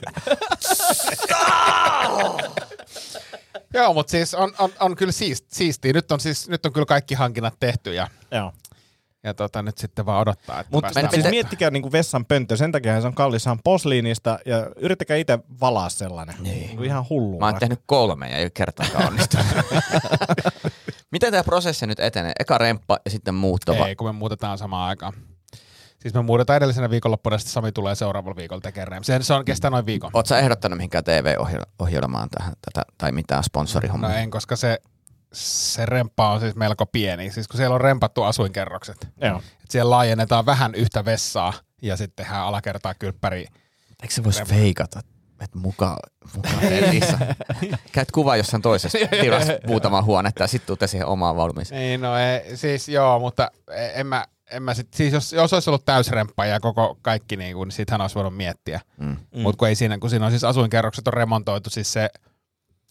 Joo, 3.73 3.93
mutta 3.93 4.11
siis 4.11 4.33
on, 4.33 4.53
on, 4.59 4.69
on 4.79 4.95
kyllä 4.95 5.11
siist, 5.11 5.45
siistiä. 5.51 5.93
Nyt 5.93 6.11
on, 6.11 6.19
siis, 6.19 6.49
nyt 6.49 6.65
on 6.65 6.73
kyllä 6.73 6.85
kaikki 6.85 7.15
hankinnat 7.15 7.53
tehty 7.59 7.93
ja, 7.93 8.07
Joo. 8.31 8.53
Ja 9.23 9.33
tota, 9.33 9.61
nyt 9.61 9.77
sitten 9.77 10.05
vaan 10.05 10.21
odottaa, 10.21 10.59
että 10.59 10.69
Mutta 10.71 10.89
päästään 10.93 11.21
siis 11.21 11.29
miettikää 11.31 11.69
niinku 11.71 11.91
vessan 11.91 12.25
pönttö, 12.25 12.57
sen 12.57 12.71
takia 12.71 13.01
se 13.01 13.07
on 13.07 13.13
kallis, 13.13 13.47
on 13.47 13.59
posliinista 13.63 14.39
ja 14.45 14.67
yrittäkää 14.75 15.17
itse 15.17 15.39
valaa 15.61 15.89
sellainen. 15.89 16.35
Niin. 16.39 16.67
Niinku 16.67 16.83
ihan 16.83 17.05
hullu. 17.09 17.39
Mä 17.39 17.45
oon 17.45 17.55
tehnyt 17.59 17.79
kolme 17.85 18.29
ja 18.29 18.37
ei 18.37 18.43
ole 18.43 18.49
kertaakaan 18.53 19.07
onnistunut. 19.07 19.45
Miten 21.11 21.31
tämä 21.31 21.43
prosessi 21.43 21.87
nyt 21.87 21.99
etenee? 21.99 22.31
Eka 22.39 22.57
remppa 22.57 22.99
ja 23.05 23.11
sitten 23.11 23.35
muutto. 23.35 23.77
va- 23.79 23.87
Ei, 23.87 23.95
kun 23.95 24.07
me 24.07 24.11
muutetaan 24.11 24.57
samaan 24.57 24.89
aikaan. 24.89 25.13
Siis 25.99 26.13
me 26.13 26.21
muutetaan 26.21 26.57
edellisenä 26.57 26.89
viikonloppuna, 26.89 27.37
sitten 27.37 27.53
Sami 27.53 27.71
tulee 27.71 27.95
seuraavalla 27.95 28.35
viikolla 28.35 28.61
tekemään. 28.61 29.03
Se, 29.03 29.19
se 29.21 29.33
on 29.33 29.45
kestää 29.45 29.71
noin 29.71 29.85
viikon. 29.85 30.11
Oletko 30.13 30.27
sä 30.27 30.39
ehdottanut 30.39 30.77
mihinkään 30.77 31.03
TV-ohjelmaan 31.03 32.29
tähän, 32.29 32.53
tätä, 32.71 32.85
tai 32.97 33.11
mitään 33.11 33.43
sponsorihommaa? 33.43 34.09
No 34.09 34.15
en, 34.15 34.31
koska 34.31 34.55
se, 34.55 34.77
se 35.33 35.85
remppa 35.85 36.31
on 36.31 36.39
siis 36.39 36.55
melko 36.55 36.85
pieni. 36.85 37.31
Siis 37.31 37.47
kun 37.47 37.57
siellä 37.57 37.73
on 37.73 37.81
rempattu 37.81 38.23
asuinkerrokset. 38.23 39.07
Joo. 39.21 39.41
Et 39.63 39.71
siellä 39.71 39.89
laajennetaan 39.89 40.45
vähän 40.45 40.75
yhtä 40.75 41.05
vessaa 41.05 41.53
ja 41.81 41.97
sitten 41.97 42.25
tehdään 42.25 42.43
alakertaa 42.43 42.93
kylppäri. 42.93 43.45
Eikö 44.01 44.13
se 44.13 44.23
voisi 44.23 44.43
feikata? 44.43 44.99
Että 45.41 45.57
mukaan 45.57 45.97
muka 46.35 46.49
Elisa. 46.61 47.17
Käyt 47.91 48.11
kuva 48.11 48.35
jossain 48.35 48.61
toisessa 48.61 48.97
tilassa 49.21 49.53
muutama 49.67 50.01
huonetta 50.01 50.43
ja 50.43 50.47
sitten 50.47 50.67
tuutte 50.67 50.87
siihen 50.87 51.07
omaan 51.07 51.35
valmiiseen. 51.35 51.81
Niin, 51.81 52.01
no 52.01 52.17
ei, 52.17 52.57
siis 52.57 52.89
joo, 52.89 53.19
mutta 53.19 53.51
en 53.93 54.07
mä, 54.07 54.25
en 54.51 54.63
mä 54.63 54.73
sit, 54.73 54.93
siis 54.93 55.13
jos, 55.13 55.33
jos 55.33 55.53
olisi 55.53 55.69
ollut 55.69 55.85
täysremppa 55.85 56.45
ja 56.45 56.59
koko 56.59 56.97
kaikki 57.01 57.37
niin 57.37 57.55
kuin, 57.55 57.67
niin 57.67 57.75
sittenhän 57.75 58.01
olisi 58.01 58.15
voinut 58.15 58.37
miettiä. 58.37 58.81
Mm. 58.97 59.07
Mm. 59.07 59.41
Mutta 59.41 59.57
kun 59.57 59.67
ei 59.67 59.75
siinä, 59.75 59.97
kun 59.97 60.09
siinä 60.09 60.25
on 60.25 60.31
siis 60.31 60.43
asuinkerrokset 60.43 61.07
on 61.07 61.13
remontoitu, 61.13 61.69
siis 61.69 61.93
se, 61.93 62.09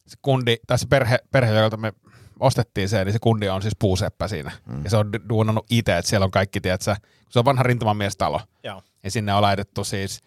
se 0.07 0.17
kundi, 0.23 0.57
tai 0.67 0.79
se 0.79 0.87
perhe, 0.87 1.19
perhe, 1.31 1.55
jolta 1.55 1.77
me 1.77 1.93
ostettiin 2.41 2.89
se, 2.89 3.05
niin 3.05 3.13
se 3.13 3.19
kundi 3.19 3.49
on 3.49 3.63
siis 3.63 3.77
puuseppä 3.79 4.29
siinä. 4.29 4.53
Mm. 4.67 4.85
Ja 4.85 4.91
se 4.91 4.97
on 4.97 5.07
du- 5.17 5.29
duunannut 5.29 5.67
itse, 5.71 5.99
että 5.99 6.09
siellä 6.09 6.25
on 6.25 6.31
kaikki, 6.31 6.61
tiedätkö, 6.61 6.95
kun 7.01 7.33
se 7.33 7.39
on 7.39 7.45
vanha 7.45 7.63
rintamamiestalo, 7.63 8.41
Joo. 8.65 8.83
ja 9.03 9.11
sinne 9.11 9.35
on 9.35 9.43
laitettu 9.43 9.85
siis 9.85 10.21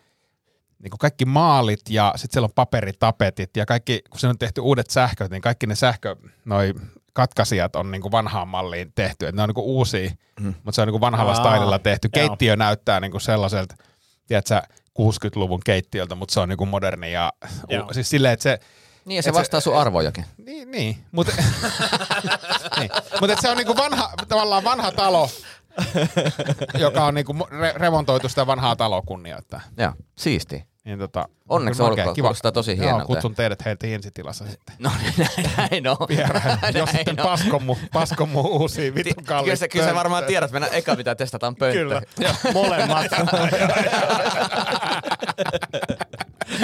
niin 0.80 0.92
kuin 0.92 1.00
kaikki 1.00 1.26
maalit 1.26 1.80
ja 1.90 2.14
sitten 2.16 2.34
siellä 2.34 2.46
on 2.46 2.54
paperitapetit 2.56 3.58
ja 3.58 3.66
kaikki, 3.66 4.02
kun 4.10 4.20
siinä 4.20 4.30
on 4.30 4.38
tehty 4.38 4.62
uudet 4.62 4.90
sähköt, 4.90 5.32
niin 5.32 5.42
kaikki 5.42 5.68
ne 5.68 5.76
sähkö, 5.76 6.16
noi 6.46 6.74
katkaisijat 7.14 7.76
on 7.76 7.92
niin 7.92 8.02
kuin 8.02 8.12
vanhaan 8.12 8.48
malliin 8.48 8.92
tehty. 8.96 9.28
Et 9.28 9.36
ne 9.36 9.42
on 9.42 9.50
niin 9.50 9.54
kuin 9.56 9.66
uusia, 9.66 10.12
mm. 10.40 10.54
mutta 10.64 10.72
se 10.72 10.82
on 10.82 10.88
niin 10.88 10.94
kuin 10.94 11.02
vanhalla 11.02 11.32
Aa, 11.32 11.50
stylilla 11.50 11.80
tehty. 11.80 12.10
joo. 12.16 12.28
Keittiö 12.28 12.56
näyttää 12.56 13.00
niin 13.00 13.12
kuin 13.12 13.22
sellaiselta, 13.22 13.76
tiedätkö, 14.28 14.62
60-luvun 15.00 15.60
keittiöltä, 15.66 16.16
mutta 16.16 16.34
se 16.34 16.40
on 16.40 16.50
niin 16.50 16.58
kuin 16.58 16.70
moderni 16.70 17.12
ja 17.12 17.34
Joo. 17.70 17.88
u- 17.88 17.94
siis 17.94 18.10
silleen, 18.10 18.34
että 18.34 18.44
se, 18.44 18.60
Niin, 19.06 19.16
ja 19.16 19.22
se 19.24 19.30
Et 19.30 19.36
se- 19.36 19.40
vastaa 19.40 19.60
sun 19.60 19.78
arvojakin. 19.78 20.26
niin, 20.38 20.72
niin. 20.72 21.06
mutta 21.12 21.32
niin. 22.80 22.90
Mut 23.22 23.30
se 23.42 23.50
on 23.50 23.58
niinku 23.58 23.78
vanha, 23.78 24.10
tavallaan 24.28 24.64
vanha 24.64 24.92
talo, 24.92 25.30
joka 26.80 27.06
on 27.06 27.14
niinku 27.14 27.34
re- 27.34 27.78
remontoitu 27.78 28.30
sitä 28.30 28.48
vanhaa 28.48 28.76
taloa 28.76 29.02
kunnioittaa. 29.02 29.62
Joo, 29.78 29.94
siisti. 30.18 30.66
Niin 30.86 31.00
tota, 31.00 31.26
Onneksi 31.50 31.78
kyllä 31.78 31.90
olkoon, 31.90 32.16
kuulostaa 32.16 32.52
tosi 32.52 32.72
Joo, 32.72 32.80
hienolta. 32.82 33.06
kutsun 33.06 33.36
teidät 33.36 33.66
heiltä 33.66 33.88
ensitilassa 33.88 34.46
sitten. 34.48 34.76
No 34.80 34.92
näin, 35.18 35.30
näin 35.58 35.88
on. 35.88 35.98
Vieraan, 36.10 36.60
jos 36.76 36.90
sitten 36.90 37.20
on. 37.20 37.24
paskon 37.28 37.64
mu, 37.64 37.78
paskon 37.94 38.30
mu 38.30 38.42
uusia 38.42 38.96
vitun 38.96 39.14
Kyllä 39.16 39.28
kalliita. 39.28 39.56
sä, 39.60 39.68
kyllä 39.68 39.86
sä 39.86 39.96
varmaan 39.96 40.24
tiedät, 40.24 40.48
että 40.48 40.54
mennään 40.60 40.78
eka 40.78 40.96
mitä 40.96 41.16
testataan 41.16 41.56
pönttö. 41.60 41.80
Kyllä. 41.80 42.02
Molemmat. 42.54 43.06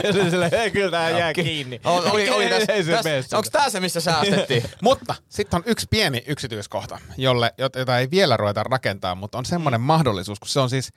ja 0.03 0.13
se 0.13 0.29
silleen, 0.29 0.53
ei 0.53 0.71
kyllä 0.71 0.91
tää 0.91 1.09
jää 1.09 1.33
kiinni. 1.33 1.81
Oli, 1.83 2.09
oli, 2.09 2.29
oli 2.29 2.49
tässä, 2.49 2.73
ei 2.73 2.83
tässä, 2.83 3.37
onko 3.37 3.49
tää 3.51 3.69
se, 3.69 3.79
missä 3.79 3.99
säästettiin? 4.01 4.63
Mutta 4.81 5.15
sitten 5.29 5.57
on 5.57 5.63
yksi 5.65 5.87
pieni 5.89 6.23
yksityiskohta, 6.27 6.99
jolle, 7.17 7.53
jota 7.57 7.97
ei 7.99 8.11
vielä 8.11 8.37
ruveta 8.37 8.63
rakentaa, 8.63 9.15
mutta 9.15 9.37
on 9.37 9.45
semmoinen 9.45 9.81
mahdollisuus, 9.81 10.39
kun 10.39 10.49
se 10.49 10.59
on 10.59 10.69
siis, 10.69 10.89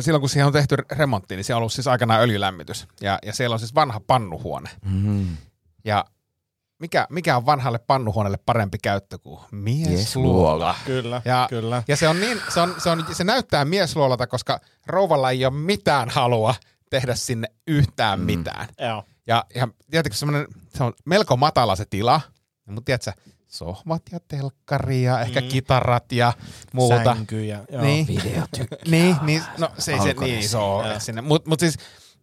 silloin 0.00 0.20
kun 0.20 0.28
siihen 0.28 0.46
on 0.46 0.52
tehty 0.52 0.76
remontti, 0.90 1.36
niin 1.36 1.44
siellä 1.44 1.56
on 1.56 1.60
ollut 1.60 1.72
siis 1.72 1.86
aikanaan 1.86 2.20
öljylämmitys. 2.20 2.88
Ja, 3.00 3.18
ja 3.26 3.32
siellä 3.32 3.54
on 3.54 3.58
siis 3.60 3.74
vanha 3.74 4.00
pannuhuone. 4.06 4.70
Mm. 4.84 5.36
Ja 5.84 6.04
mikä, 6.78 7.06
mikä 7.10 7.36
on 7.36 7.46
vanhalle 7.46 7.78
pannuhuoneelle 7.78 8.38
parempi 8.46 8.78
käyttö 8.82 9.18
kuin 9.18 9.40
miesluola? 9.50 9.96
Miesluola. 9.96 10.74
Kyllä, 10.84 11.22
Ja, 11.24 11.46
kyllä. 11.50 11.82
ja 11.88 11.96
se, 11.96 12.08
on 12.08 12.20
niin, 12.20 12.40
se, 12.54 12.60
on, 12.60 12.74
se, 12.78 12.90
on, 12.90 13.06
se 13.12 13.24
näyttää 13.24 13.64
miesluolalta, 13.64 14.26
koska 14.26 14.60
rouvalla 14.86 15.30
ei 15.30 15.44
ole 15.46 15.54
mitään 15.54 16.10
halua 16.10 16.54
tehdä 16.90 17.14
sinne 17.14 17.48
yhtään 17.66 18.20
mm. 18.20 18.26
mitään. 18.26 18.68
Joo. 18.80 19.04
Ja, 19.26 19.44
ja 19.54 19.68
tiedätkö, 19.90 20.14
semmoinen, 20.14 20.46
se 20.76 20.84
on 20.84 20.92
melko 21.04 21.36
matala 21.36 21.76
se 21.76 21.84
tila, 21.84 22.20
mutta 22.66 22.82
tiedätkö, 22.84 23.12
sohvat 23.46 24.02
ja 24.12 24.18
telkkari 24.28 25.02
ja 25.02 25.20
ehkä 25.20 25.40
Mm. 25.40 25.48
kitarat 25.48 26.12
ja 26.12 26.32
muuta. 26.72 27.04
Sänkyjä. 27.04 27.64
Joo. 27.72 27.82
Niin, 27.82 28.06
niin, 28.86 29.16
niin, 29.22 29.42
no 29.58 29.70
se 29.78 29.92
ei 29.92 30.00
se 30.00 30.14
niin 30.20 30.38
iso 30.38 30.76
ole, 30.76 31.00
sinne, 31.00 31.20
mutta 31.20 31.48
mut 31.50 31.60
siis, 31.60 31.76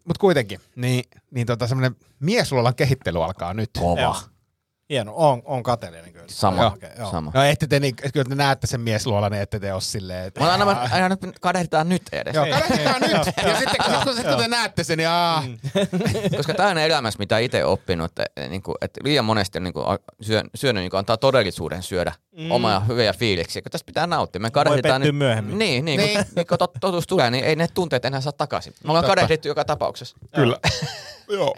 mut 0.07 0.17
kuitenkin, 0.17 0.59
niin, 0.75 1.03
niin 1.31 1.47
tota 1.47 1.67
semmoinen 1.67 1.95
miesluolan 2.19 2.75
kehittely 2.75 3.23
alkaa 3.23 3.53
nyt. 3.53 3.69
Kova. 3.79 4.15
Joo. 4.93 4.99
Hieno, 4.99 5.13
on, 5.15 5.41
on 5.45 5.63
kateellinen 5.63 6.13
kyllä. 6.13 6.25
Sama, 6.29 6.61
Joo. 6.61 6.71
Okei, 6.73 6.89
joo. 6.97 7.11
sama. 7.11 7.31
No 7.33 7.43
ette 7.43 7.67
te, 7.67 7.79
niin, 7.79 7.95
kyllä 8.13 8.29
te 8.29 8.35
näette 8.35 8.67
sen 8.67 8.81
miesluolan, 8.81 9.31
niin 9.31 9.41
ette 9.41 9.59
te 9.59 9.73
ole 9.73 9.81
silleen, 9.81 10.27
että... 10.27 10.39
Mutta 10.39 10.53
aina, 10.53 10.87
aina 10.91 11.09
nyt 11.09 11.39
kadehditaan 11.39 11.89
nyt 11.89 12.01
edes. 12.11 12.35
Joo, 12.35 12.45
ei, 12.45 12.53
nyt. 12.53 13.11
Ja 13.11 13.55
sitten 13.57 13.85
sit, 13.85 14.03
kun, 14.03 14.15
sit, 14.15 14.27
kun 14.27 14.37
te 14.37 14.47
näette 14.47 14.83
sen, 14.83 14.97
niin 14.97 15.09
aa, 15.09 15.43
Koska 16.37 16.53
tämä 16.53 16.69
on 16.69 16.77
elämässä, 16.77 17.19
mitä 17.19 17.37
itse 17.37 17.65
oppinut, 17.65 18.11
että, 18.19 18.49
niinku, 18.49 18.75
että 18.81 18.99
liian 19.03 19.25
monesti 19.25 19.57
on 19.57 19.63
niinku, 19.63 19.83
syö, 20.21 20.43
syönyt 20.55 20.83
niinku, 20.83 20.97
antaa 20.97 21.17
todellisuuden 21.17 21.83
syödä 21.83 22.13
mm. 22.37 22.51
omaa 22.51 22.79
hyviä 22.79 23.13
fiiliksiä, 23.13 23.61
kun 23.61 23.71
tästä 23.71 23.85
pitää 23.85 24.07
nauttia. 24.07 24.41
Me 24.41 24.51
kadehditaan 24.51 25.01
pettyä 25.01 25.11
nyt, 25.11 25.17
myöhemmin. 25.17 25.59
Niin, 25.59 25.85
niin, 25.85 25.97
Niin. 25.97 26.13
niin. 26.13 26.25
Kun, 26.25 26.33
niin 26.35 26.47
kun 26.47 26.57
tot, 26.57 26.71
totuus 26.81 27.07
tulee, 27.07 27.31
niin 27.31 27.45
ei 27.45 27.55
ne 27.55 27.67
tunteet 27.73 28.05
enää 28.05 28.21
saa 28.21 28.31
takaisin. 28.31 28.73
Me 28.83 28.89
ollaan 28.89 29.05
kadehdittu 29.05 29.47
joka 29.47 29.65
tapauksessa. 29.65 30.17
Kyllä. 30.35 30.57
Joo. 31.29 31.55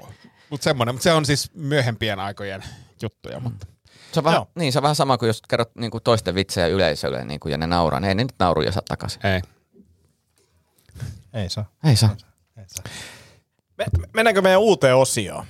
Mutta 0.50 0.64
semmoinen, 0.64 0.96
mutta 0.96 1.04
se 1.04 1.14
on 1.14 1.26
siis 1.26 1.52
myöhempien 1.54 2.20
aikojen 2.20 2.64
juttuja, 3.02 3.40
mutta 3.40 3.68
Se 4.12 4.20
on, 4.20 4.24
vähän, 4.24 4.38
Joo. 4.38 4.48
niin, 4.56 4.74
se 4.74 4.80
on 4.80 4.84
vähän 4.84 4.96
sama 4.96 5.18
kuin 5.18 5.28
jos 5.28 5.42
kerrot 5.50 5.76
niin 5.76 5.92
kuin 5.92 6.04
toisten 6.04 6.36
vitsejä 6.36 6.68
yleisölle 6.68 7.26
niin 7.26 7.40
kuin, 7.40 7.52
ja 7.52 7.58
ne 7.58 7.68
nauraa, 7.68 8.00
niin 8.00 8.10
ei 8.10 8.16
ne 8.16 8.24
nyt 8.24 8.34
nauruja 8.40 8.72
saa 8.72 8.84
takaisin. 8.88 9.26
ei. 9.26 9.42
Ei 11.34 11.50
saa. 11.50 11.66
Ei 11.84 11.96
saa. 11.96 12.16
Ei 12.58 12.66
saa. 12.68 12.84
Me, 13.78 13.86
mennäänkö 14.14 14.42
meidän 14.42 14.60
uuteen 14.60 14.96
osioon? 14.96 15.46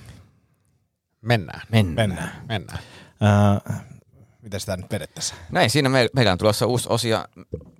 Mennään. 1.20 1.60
Mennään. 1.72 2.08
Mennään. 2.08 2.44
Mennään. 2.48 2.78
Äh, 3.68 3.82
miten 4.42 4.60
sitä 4.60 4.76
nyt 4.76 4.90
vedettäisiin. 4.90 5.38
Näin, 5.50 5.70
siinä 5.70 5.88
me, 5.88 6.08
meillä 6.14 6.32
on 6.32 6.38
tulossa 6.38 6.66
uusi 6.66 6.86
osio, 6.88 7.24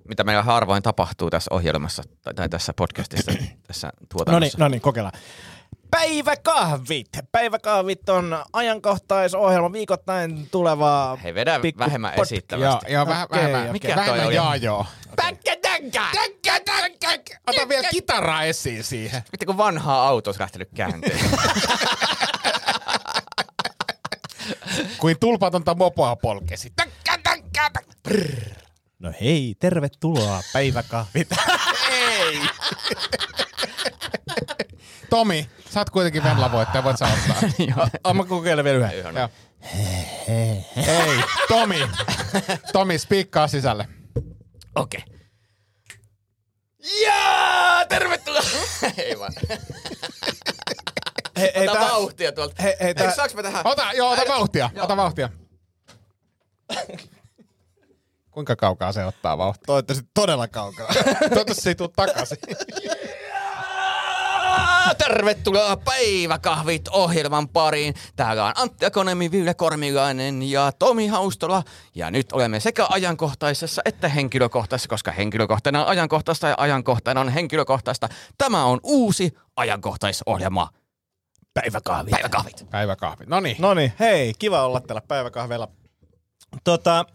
mitä 0.07 0.23
meillä 0.23 0.43
harvoin 0.43 0.83
tapahtuu 0.83 1.29
tässä 1.29 1.53
ohjelmassa 1.53 2.03
tai, 2.21 2.33
tai 2.33 2.49
tässä 2.49 2.73
podcastissa, 2.73 3.31
tässä 3.67 3.87
No 3.87 3.91
niin, 3.99 4.09
tuotannossa. 4.09 4.57
no 4.57 4.67
niin, 4.67 4.81
kokeillaan. 4.81 5.13
Päiväkahvit. 5.91 7.07
Päiväkahvit 7.31 8.09
on 8.09 8.43
ajankohtaisohjelma 8.53 9.71
viikoittain 9.71 10.47
tuleva 10.51 11.17
Hei, 11.23 11.33
vedä 11.35 11.59
pikku 11.59 11.79
vähemmän 11.79 12.13
pod- 12.13 12.21
esittävästi. 12.21 12.85
Joo, 12.85 12.93
joo, 12.93 13.07
vähän, 13.07 13.23
Okei, 13.25 13.37
vähemmän. 13.43 13.71
Mikä 13.71 13.87
toi 13.87 13.95
vähemmän 13.97 14.25
oli? 14.27 14.35
jaa 14.35 14.55
joo. 14.55 14.85
Ota 17.47 17.69
vielä 17.69 17.87
kitaraa 17.89 18.43
esiin 18.43 18.83
siihen. 18.83 19.21
Mitä 19.31 19.45
kun 19.45 19.57
vanhaa 19.57 20.07
auto 20.07 20.29
olisi 20.29 20.41
lähtenyt 20.41 20.69
käänteen. 20.75 21.19
Kuin 24.97 25.19
tulpatonta 25.19 25.75
mopoa 25.75 26.15
polkesi. 26.15 26.73
Täkkä, 26.75 27.17
täkkä, 27.23 27.69
täkkä. 27.73 28.15
No 28.99 29.13
hei, 29.21 29.55
tervetuloa 29.59 30.41
päiväkahvit. 30.53 31.27
Tomi, 35.09 35.49
sä 35.69 35.79
oot 35.79 35.89
kuitenkin 35.89 36.23
Venla-voittaja, 36.23 36.83
voit 36.83 36.97
sä 36.97 37.07
ottaa. 37.07 38.13
Mä 38.13 38.23
kokeilen 38.23 38.65
vielä 38.65 38.91
yhden. 38.91 39.15
Joo. 39.15 39.29
Ei, 40.27 41.23
Tomi. 41.47 41.89
Tomi, 42.73 42.97
spiikkaa 42.97 43.47
sisälle. 43.47 43.87
Okei. 44.75 45.03
Okay. 45.07 45.17
Jaa, 47.05 47.85
tervetuloa! 47.85 48.41
Ei 48.97 49.19
vaan. 49.19 49.33
Hei, 51.37 51.51
hei, 51.55 51.67
Ota 51.67 51.79
vauhtia 51.79 52.31
tuolta. 52.31 52.63
Hei, 52.63 52.75
hei, 52.81 52.93
mä 53.35 53.43
tähän? 53.43 53.61
Ota, 53.67 53.93
joo, 53.93 54.11
ota 54.11 54.21
vauhtia, 54.27 54.69
ota 54.81 54.97
vauhtia. 54.97 55.29
Kuinka 58.31 58.55
kaukaa 58.55 58.91
se 58.91 59.05
ottaa 59.05 59.37
vauhtia? 59.37 59.65
Toivottavasti 59.65 60.09
todella 60.13 60.47
kaukaa. 60.47 60.87
Toivottavasti 61.19 61.61
se 61.61 61.69
ei 61.69 61.75
tuu 61.75 61.87
takaisin. 61.87 62.37
Tervetuloa 64.97 65.77
Päiväkahvit 65.77 66.87
ohjelman 66.87 67.49
pariin. 67.49 67.93
Täällä 68.15 68.45
on 68.45 68.53
Antti 68.55 68.85
Akonemi, 68.85 69.31
Ville 69.31 69.53
Kormilainen 69.53 70.43
ja 70.43 70.71
Tomi 70.79 71.07
Haustola. 71.07 71.63
Ja 71.95 72.11
nyt 72.11 72.31
olemme 72.31 72.59
sekä 72.59 72.85
ajankohtaisessa 72.89 73.81
että 73.85 74.09
henkilökohtaisessa, 74.09 74.89
koska 74.89 75.11
henkilökohtainen 75.11 75.81
on 75.81 75.87
ajankohtaista 75.87 76.47
ja 76.47 76.55
ajankohtainen 76.57 77.21
on 77.21 77.29
henkilökohtaista. 77.29 78.09
Tämä 78.37 78.65
on 78.65 78.79
uusi 78.83 79.37
ajankohtaisohjelma. 79.55 80.69
Päiväkahvit. 81.53 82.11
Päiväkahvit. 82.11 82.65
Päiväkahvit. 82.69 83.27
No 83.27 83.39
niin. 83.39 83.55
No 83.59 83.73
niin, 83.73 83.93
hei, 83.99 84.33
kiva 84.39 84.65
olla 84.65 84.79
täällä 84.79 85.01
päiväkahveilla. 85.07 85.67
Tota, 86.63 87.05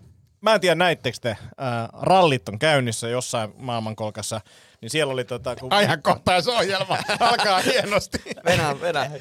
mä 0.42 0.54
en 0.54 0.60
tiedä 0.60 0.74
näittekö 0.74 1.18
te, 1.20 1.36
ää, 1.58 1.88
rallit 1.92 2.48
on 2.48 2.58
käynnissä 2.58 3.08
jossain 3.08 3.54
maailmankolkassa, 3.56 4.40
niin 4.80 4.90
siellä 4.90 5.12
oli 5.12 5.24
tota, 5.24 5.56
kun... 5.56 5.72
Ajankohtaisohjelma 5.72 6.98
alkaa 7.20 7.60
hienosti. 7.60 8.18
Venä, 8.44 8.80
venä. 8.80 9.10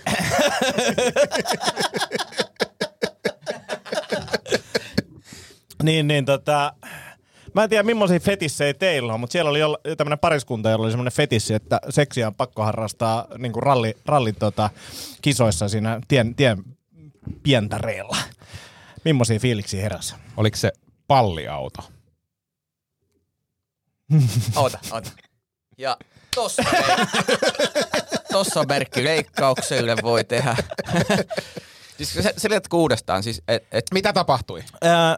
Niin, 5.84 6.08
niin 6.08 6.26
tota, 6.26 6.74
mä 7.54 7.64
en 7.64 7.70
tiedä 7.70 7.84
millaisia 7.84 8.20
fetissejä 8.20 8.74
teillä 8.74 9.14
on, 9.14 9.20
mutta 9.20 9.32
siellä 9.32 9.50
oli 9.50 9.60
tämmöinen 9.98 10.20
pariskunta, 10.20 10.70
jolla 10.70 10.84
oli 10.84 10.92
semmoinen 10.92 11.14
fetissi, 11.14 11.54
että 11.54 11.80
seksiä 11.90 12.28
on 12.28 12.36
pakko 12.36 12.64
harrastaa 12.64 13.28
niin 13.38 13.52
kuin 13.52 13.64
ralli, 13.64 13.98
ralli 14.06 14.34
tota, 14.34 14.70
kisoissa 15.22 15.70
siinä 15.70 16.02
tien, 16.08 16.36
tien 16.36 16.64
pientareella. 17.44 18.18
Millaisia 19.06 19.40
fiiliksiä 19.40 19.82
heräsi? 19.82 20.16
Oliko 20.38 20.58
se 20.58 20.72
palliauto? 21.12 21.82
Oota, 24.56 24.80
oota. 24.92 25.12
Ja 25.78 25.98
tossa, 26.36 26.64
tossa 28.32 28.60
on 28.60 28.66
merkki 28.68 29.04
leikkaukselle 29.04 29.96
voi 30.04 30.24
tehdä. 30.24 30.56
siis 31.98 32.14
se, 32.14 32.34
uudestaan, 32.74 33.24
siis 33.24 33.42
et, 33.48 33.64
et, 33.72 33.86
Mitä 33.94 34.14
tapahtui? 34.14 34.64
Ää, 34.82 35.18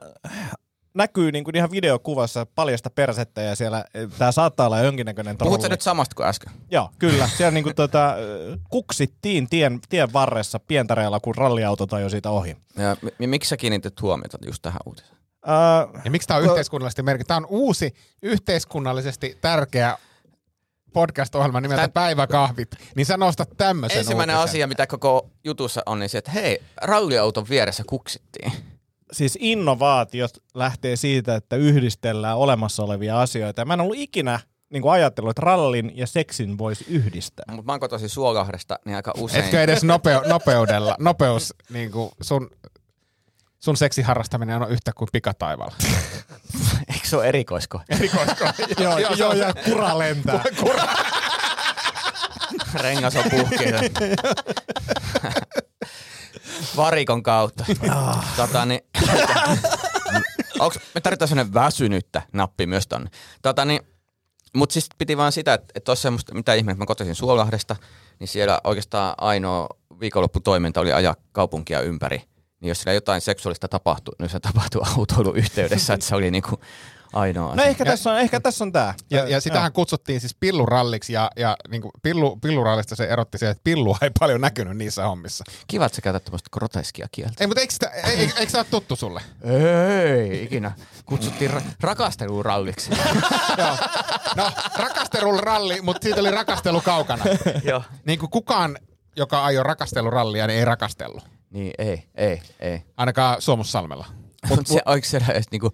näkyy 0.93 1.31
niin 1.31 1.43
kuin 1.43 1.55
ihan 1.55 1.71
videokuvassa 1.71 2.45
paljasta 2.55 2.89
persettä 2.89 3.41
ja 3.41 3.55
siellä 3.55 3.85
tämä 4.17 4.31
saattaa 4.31 4.65
olla 4.65 4.79
jonkinnäköinen 4.79 5.37
trolli. 5.37 5.69
nyt 5.69 5.81
samasta 5.81 6.15
kuin 6.15 6.27
äsken? 6.27 6.53
Joo, 6.71 6.89
kyllä. 6.99 7.27
Siellä 7.37 7.51
niin 7.51 7.63
kuin, 7.63 7.75
tota, 7.75 8.15
kuksittiin 8.69 9.49
tien, 9.49 9.79
tien 9.89 10.13
varressa 10.13 10.59
pientareella, 10.59 11.19
kun 11.19 11.35
ralliauto 11.35 11.99
jo 11.99 12.09
siitä 12.09 12.29
ohi. 12.29 12.57
Ja 12.77 12.97
mi- 13.19 13.27
miksi 13.27 13.49
sä 13.49 13.57
kiinnitit 13.57 14.01
huomiota 14.01 14.37
just 14.45 14.61
tähän 14.61 14.79
uutiseen? 14.85 15.22
Ää, 15.45 15.87
Ja 16.05 16.11
miksi 16.11 16.27
tämä 16.27 16.37
on 16.37 16.43
yhteiskunnallisesti 16.45 17.03
merkitty? 17.03 17.27
Tämä 17.27 17.37
on 17.37 17.45
uusi 17.49 17.93
yhteiskunnallisesti 18.21 19.37
tärkeä 19.41 19.97
podcast-ohjelma 20.93 21.61
nimeltä 21.61 21.83
Tän- 21.87 21.91
Päiväkahvit. 21.91 22.69
Niin 22.95 23.05
sä 23.05 23.17
nostat 23.17 23.49
tämmöisen 23.57 23.99
Ensimmäinen 23.99 24.35
uutisen. 24.35 24.49
asia, 24.49 24.67
mitä 24.67 24.87
koko 24.87 25.29
jutussa 25.43 25.81
on, 25.85 25.99
niin 25.99 26.09
se, 26.09 26.17
että 26.17 26.31
hei, 26.31 26.61
ralliauton 26.81 27.45
vieressä 27.49 27.83
kuksittiin. 27.87 28.51
siis 29.11 29.37
innovaatiot 29.41 30.31
lähtee 30.53 30.95
siitä, 30.95 31.35
että 31.35 31.55
yhdistellään 31.55 32.37
olemassa 32.37 32.83
olevia 32.83 33.21
asioita. 33.21 33.65
Mä 33.65 33.73
en 33.73 33.81
ollut 33.81 33.97
ikinä 33.97 34.39
niin 34.69 34.81
kuin 34.81 34.91
ajatellut, 34.91 35.29
että 35.31 35.41
rallin 35.41 35.91
ja 35.95 36.07
seksin 36.07 36.57
voisi 36.57 36.85
yhdistää. 36.89 37.45
Mutta 37.51 37.63
mä 37.65 37.71
oon 37.73 37.79
kotoisin 37.79 38.09
Suolahdesta, 38.09 38.79
niin 38.85 38.95
aika 38.95 39.13
usein... 39.17 39.43
Etkö 39.43 39.61
edes 39.63 39.83
nopeu- 39.83 40.27
nopeudella, 40.29 40.95
nopeus, 40.99 41.53
niin 41.69 41.91
kuin 41.91 42.11
sun, 42.21 42.49
sun 43.63 43.77
seksiharrastaminen 43.77 44.61
on 44.61 44.71
yhtä 44.71 44.91
kuin 44.95 45.09
pikataivaalla. 45.11 45.75
Eikö 46.93 47.07
se 47.07 47.17
ole 47.17 47.27
erikoisko? 47.27 47.81
joo, 48.83 48.97
joo, 48.97 49.13
joo, 49.13 49.33
ja 49.33 49.53
kura 49.65 49.99
lentää. 49.99 50.43
Rengas 52.73 53.15
on 53.15 53.23
puhki. 53.29 53.65
Varikon 56.77 57.23
kautta. 57.23 57.65
tota, 58.35 58.65
niin, 58.65 58.81
onks, 60.59 60.79
me 60.95 61.01
tarvitaan 61.01 61.29
sellainen 61.29 61.53
väsynyttä 61.53 62.21
nappi 62.33 62.65
myös 62.65 62.87
tonne. 62.87 63.09
Tota, 63.41 63.65
niin, 63.65 63.81
mutta 64.55 64.73
siis 64.73 64.87
piti 64.97 65.17
vaan 65.17 65.31
sitä, 65.31 65.53
että, 65.53 65.91
olisi 65.91 66.01
semmoista, 66.01 66.33
mitä 66.33 66.53
ihmettä, 66.53 66.79
mä 66.79 66.85
kotoisin 66.85 67.15
Suolahdesta, 67.15 67.75
niin 68.19 68.27
siellä 68.27 68.61
oikeastaan 68.63 69.15
ainoa 69.17 69.67
viikonlopputoiminta 69.99 70.81
oli 70.81 70.93
ajaa 70.93 71.15
kaupunkia 71.31 71.81
ympäri. 71.81 72.32
Niin 72.63 72.69
jos 72.69 72.81
siellä 72.81 72.93
jotain 72.93 73.21
seksuaalista 73.21 73.67
tapahtui, 73.67 74.15
niin 74.19 74.29
se 74.29 74.39
tapahtui 74.39 74.81
autoilun 74.97 75.37
yhteydessä, 75.37 75.93
että 75.93 76.05
se 76.05 76.15
oli 76.15 76.31
niinku 76.31 76.59
ainoa 77.13 77.45
No 77.47 77.51
asia. 77.61 77.65
ehkä 77.65 77.85
tässä 77.85 78.11
on, 78.11 78.19
ehkä 78.19 78.39
tässä 78.39 78.63
on 78.63 78.71
tää. 78.71 78.93
Ja, 79.09 79.27
ja 79.29 79.41
sitähän 79.41 79.73
kutsuttiin 79.73 80.19
siis 80.21 80.35
pilluralliksi 80.39 81.13
ja, 81.13 81.31
ja 81.35 81.57
niin 81.69 81.81
kuin 81.81 81.91
pillu, 82.03 82.35
pillurallista 82.35 82.95
se 82.95 83.03
erotti 83.03 83.37
se, 83.37 83.49
että 83.49 83.61
pillua 83.63 83.97
ei 84.01 84.09
paljon 84.19 84.41
näkynyt 84.41 84.77
niissä 84.77 85.03
hommissa. 85.03 85.43
Kiva, 85.67 85.85
että 85.85 85.95
sä 85.95 86.01
käytät 86.01 86.23
tämmöistä 86.23 86.49
groteskia 86.53 87.07
kieltä. 87.11 87.33
Ei, 87.39 87.47
mutta 87.47 87.61
eikö, 87.61 87.73
sitä, 87.73 87.87
ei, 87.89 88.19
eikö, 88.19 88.33
eikö 88.39 88.51
se 88.51 88.57
ole 88.57 88.65
tuttu 88.71 88.95
sulle? 88.95 89.21
Ei, 89.43 90.43
ikinä. 90.43 90.71
Kutsuttiin 91.05 91.51
ra- 91.51 91.63
rakasteluralliksi. 91.81 92.91
Joo. 93.57 93.77
No, 94.35 94.51
rakasteluralli, 94.77 95.81
mutta 95.81 96.03
siitä 96.03 96.19
oli 96.21 96.31
rakastelu 96.31 96.81
kaukana. 96.81 97.23
Joo. 97.63 97.83
Niin 98.05 98.19
kuin 98.19 98.29
kukaan, 98.29 98.77
joka 99.15 99.45
ajoi 99.45 99.63
rakastelurallia, 99.63 100.47
niin 100.47 100.59
ei 100.59 100.65
rakastellut. 100.65 101.23
Niin, 101.53 101.73
ei, 101.77 102.03
ei, 102.15 102.41
ei. 102.59 102.81
Ainakaan 102.97 103.41
Suomussalmella. 103.41 104.05
Mutta 104.49 104.73
se, 104.73 104.81
oliko 104.85 105.05
siellä 105.07 105.27
edes 105.27 105.45
niinku, 105.51 105.71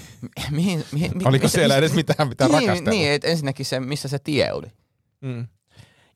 mihin, 0.50 0.84
mihin, 0.92 1.10
mi- 1.14 1.24
Oliko 1.24 1.42
missä- 1.44 1.58
siellä 1.58 1.76
edes 1.76 1.92
mitään, 1.94 2.28
mitä 2.28 2.44
niin, 2.48 2.54
rakastella? 2.54 2.90
Niin, 2.90 3.12
et 3.12 3.24
ensinnäkin 3.24 3.66
se, 3.66 3.80
missä 3.80 4.08
se 4.08 4.18
tie 4.18 4.52
oli. 4.52 4.66
Mm. 5.20 5.46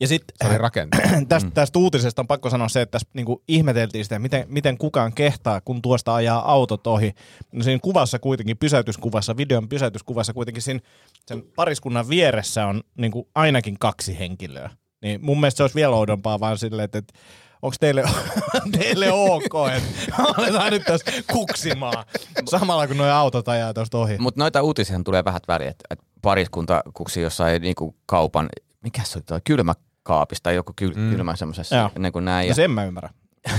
Ja 0.00 0.08
sitten 0.08 0.36
Se 0.42 0.48
oli 0.48 0.58
rakenteella. 0.58 1.24
tästä, 1.28 1.50
tästä 1.50 1.78
uutisesta 1.78 2.22
on 2.22 2.26
pakko 2.26 2.50
sanoa 2.50 2.68
se, 2.68 2.80
että 2.82 2.90
tässä 2.92 3.08
niinku 3.14 3.42
ihmeteltiin 3.48 4.04
sitä, 4.04 4.18
miten, 4.18 4.44
miten 4.48 4.78
kukaan 4.78 5.12
kehtaa, 5.12 5.60
kun 5.60 5.82
tuosta 5.82 6.14
ajaa 6.14 6.52
autot 6.52 6.86
ohi. 6.86 7.12
No 7.52 7.62
siinä 7.64 7.78
kuvassa 7.82 8.18
kuitenkin, 8.18 8.58
pysäytyskuvassa, 8.58 9.36
videon 9.36 9.68
pysäytyskuvassa 9.68 10.32
kuitenkin 10.32 10.62
siinä 10.62 10.80
sen 11.26 11.42
pariskunnan 11.56 12.08
vieressä 12.08 12.66
on 12.66 12.82
niinku 12.98 13.28
ainakin 13.34 13.78
kaksi 13.78 14.18
henkilöä. 14.18 14.70
Niin 15.02 15.24
mun 15.24 15.40
mielestä 15.40 15.56
se 15.56 15.62
olisi 15.62 15.74
vielä 15.74 15.96
oudompaa 15.96 16.40
vaan 16.40 16.58
silleen, 16.58 16.84
että, 16.84 16.98
että 16.98 17.14
onko 17.62 17.76
teille, 17.80 18.04
teille 18.78 19.12
ok, 19.12 19.54
että 19.76 19.92
aletaan 20.36 20.72
nyt 20.72 20.84
tässä 20.84 21.12
kuksimaan 21.32 22.04
samalla 22.48 22.86
kun 22.86 22.96
nuo 22.96 23.06
autot 23.06 23.48
ajaa 23.48 23.74
tuosta 23.74 23.98
ohi. 23.98 24.18
Mutta 24.18 24.40
noita 24.40 24.62
uutisia 24.62 25.00
tulee 25.04 25.24
vähät 25.24 25.42
väliä, 25.48 25.68
että 25.70 25.84
et 25.90 25.98
pariskunta 26.22 26.82
kuksi 26.94 27.20
jossain 27.20 27.62
niinku 27.62 27.96
kaupan, 28.06 28.48
mikä 28.82 29.02
se 29.04 29.18
oli 29.18 29.22
tuo 29.26 29.40
kylmäkaapista 29.44 30.52
joku 30.52 30.72
kyl, 30.76 30.92
mm. 30.96 31.10
kylmä 31.10 31.36
semmoisessa, 31.36 31.90
ennen 31.96 32.12
kuin 32.12 32.24
näin. 32.24 32.46
Ja 32.46 32.50
Ja, 32.50 32.54
sen 32.54 32.70
mä 32.70 32.84
ymmärrän. 32.84 33.12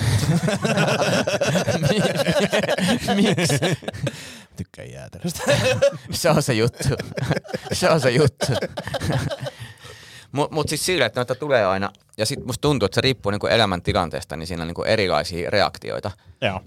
Miksi? 3.16 3.60
Tykkään 4.58 4.92
jäätelöstä. 4.92 5.44
Se 6.12 6.30
on 6.30 6.44
se 6.44 6.54
juttu. 6.54 6.88
se 7.74 7.90
on 7.90 8.02
se 8.02 8.12
juttu. 8.12 8.46
Mutta 10.32 10.56
mut 10.56 10.70
siis 10.70 10.86
sillä, 10.86 11.06
että 11.06 11.20
noita 11.20 11.36
tulee 11.36 11.66
aina, 11.66 11.92
ja 12.18 12.26
sitten 12.26 12.48
musta 12.48 12.62
tuntuu, 12.62 12.86
että 12.86 12.96
se 12.96 13.02
riippuu 13.02 13.32
niinku 13.32 13.48
elämäntilanteesta, 13.48 14.36
niin 14.36 14.48
siinä 14.48 14.64
on 14.64 14.68
niinku 14.68 14.84
erilaisia 14.84 15.50
reaktioita. 15.50 16.12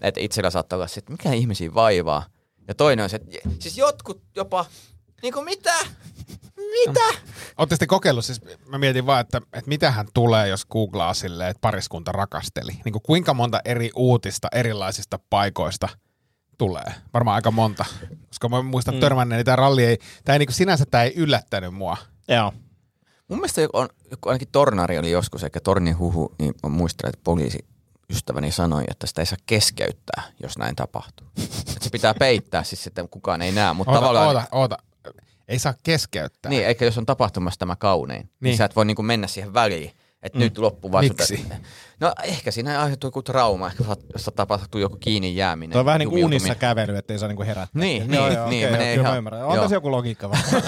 Että 0.00 0.20
itsellä 0.20 0.50
saattaa 0.50 0.76
olla 0.76 0.86
se, 0.86 0.98
että 0.98 1.12
mikä 1.12 1.32
ihmisiä 1.32 1.74
vaivaa, 1.74 2.26
Ja 2.68 2.74
toinen 2.74 3.02
on 3.02 3.10
se, 3.10 3.16
että 3.16 3.48
siis 3.58 3.78
jotkut 3.78 4.22
jopa, 4.36 4.66
niinku 5.22 5.42
mitä? 5.42 5.74
Mitä? 6.56 7.00
Oletteko 7.58 7.78
te 7.78 7.86
kokeillut, 7.86 8.24
siis 8.24 8.40
mä 8.66 8.78
mietin 8.78 9.06
vaan, 9.06 9.20
että, 9.20 9.40
että 9.52 9.68
mitähän 9.68 10.06
tulee, 10.14 10.48
jos 10.48 10.66
googlaa 10.66 11.14
silleen, 11.14 11.50
että 11.50 11.60
pariskunta 11.60 12.12
rakasteli. 12.12 12.72
Niin 12.84 12.92
kuin 12.92 13.02
kuinka 13.02 13.34
monta 13.34 13.60
eri 13.64 13.90
uutista 13.96 14.48
erilaisista 14.52 15.18
paikoista 15.30 15.88
tulee? 16.58 16.94
Varmaan 17.14 17.34
aika 17.34 17.50
monta. 17.50 17.84
Koska 18.28 18.48
mä 18.48 18.62
muistan 18.62 18.94
mm. 18.94 19.00
törmänneeni, 19.00 19.44
tämä 19.44 19.56
ralli 19.56 19.84
ei, 19.84 19.98
tämä 20.24 20.34
ei 20.34 20.38
niin 20.38 20.46
kuin 20.46 20.54
sinänsä 20.54 20.84
tämä 20.90 21.04
ei 21.04 21.12
yllättänyt 21.16 21.74
mua. 21.74 21.96
Joo. 22.28 22.52
Mun 23.30 23.38
mielestä 23.38 23.60
on, 23.72 23.88
joku 24.10 24.28
ainakin 24.28 24.48
Tornari 24.52 24.98
oli 24.98 25.10
joskus, 25.10 25.44
eikä 25.44 25.60
Tornin 25.60 25.98
huhu, 25.98 26.34
niin 26.38 26.54
mä 26.62 26.68
muistelen, 26.68 27.08
että 27.08 27.20
poliisi 27.24 27.58
ystäväni 28.10 28.52
sanoi, 28.52 28.84
että 28.88 29.06
sitä 29.06 29.22
ei 29.22 29.26
saa 29.26 29.38
keskeyttää, 29.46 30.22
jos 30.42 30.58
näin 30.58 30.76
tapahtuu. 30.76 31.26
Että 31.70 31.84
se 31.84 31.90
pitää 31.90 32.14
peittää 32.14 32.64
siis, 32.64 32.86
että 32.86 33.04
kukaan 33.10 33.42
ei 33.42 33.52
näe, 33.52 33.72
mutta 33.72 33.90
Oota, 33.90 34.00
tavallaan... 34.00 34.26
oota, 34.26 34.42
oota. 34.52 34.78
Ei 35.48 35.58
saa 35.58 35.74
keskeyttää. 35.82 36.50
Niin, 36.50 36.66
eikä 36.66 36.84
jos 36.84 36.98
on 36.98 37.06
tapahtumassa 37.06 37.58
tämä 37.58 37.76
kaunein, 37.76 38.20
niin, 38.20 38.26
Niin. 38.26 38.36
niin 38.40 38.56
sä 38.56 38.64
et 38.64 38.76
voi 38.76 38.84
niinku 38.84 39.02
mennä 39.02 39.26
siihen 39.26 39.54
väliin, 39.54 39.90
että 40.22 40.38
mm. 40.38 40.42
nyt 40.42 40.58
vaan 40.92 41.04
Miksi? 41.04 41.36
Sut, 41.36 41.46
no 42.00 42.12
ehkä 42.24 42.50
siinä 42.50 42.82
aiheutuu 42.82 43.08
joku 43.08 43.22
trauma, 43.22 43.66
ehkä 43.66 43.84
jos- 44.12 44.30
tapahtuu 44.36 44.80
joku 44.80 44.96
kiinni 44.96 45.36
jääminen. 45.36 45.72
Tuo 45.72 45.80
on 45.80 45.86
vähän 45.86 45.98
niin 45.98 46.10
kuin 46.10 46.24
unissa 46.24 46.54
kävely, 46.54 46.96
ettei 46.96 47.18
saa 47.18 47.28
niinku 47.28 47.42
herättää. 47.42 47.80
Niin, 47.82 48.12
Joo, 48.12 48.26
niin, 48.26 48.36
joo, 48.36 48.48
niin, 48.48 48.66
okei, 48.66 48.78
menee 48.78 48.94
kyllä 48.94 49.02
mä 49.02 49.08
ihan- 49.08 49.18
ymmärrän. 49.18 49.44
On 49.44 49.54
joo. 49.54 49.64
tässä 49.64 49.76
joku 49.76 49.90
logiikka 49.90 50.30
vähän. 50.30 50.44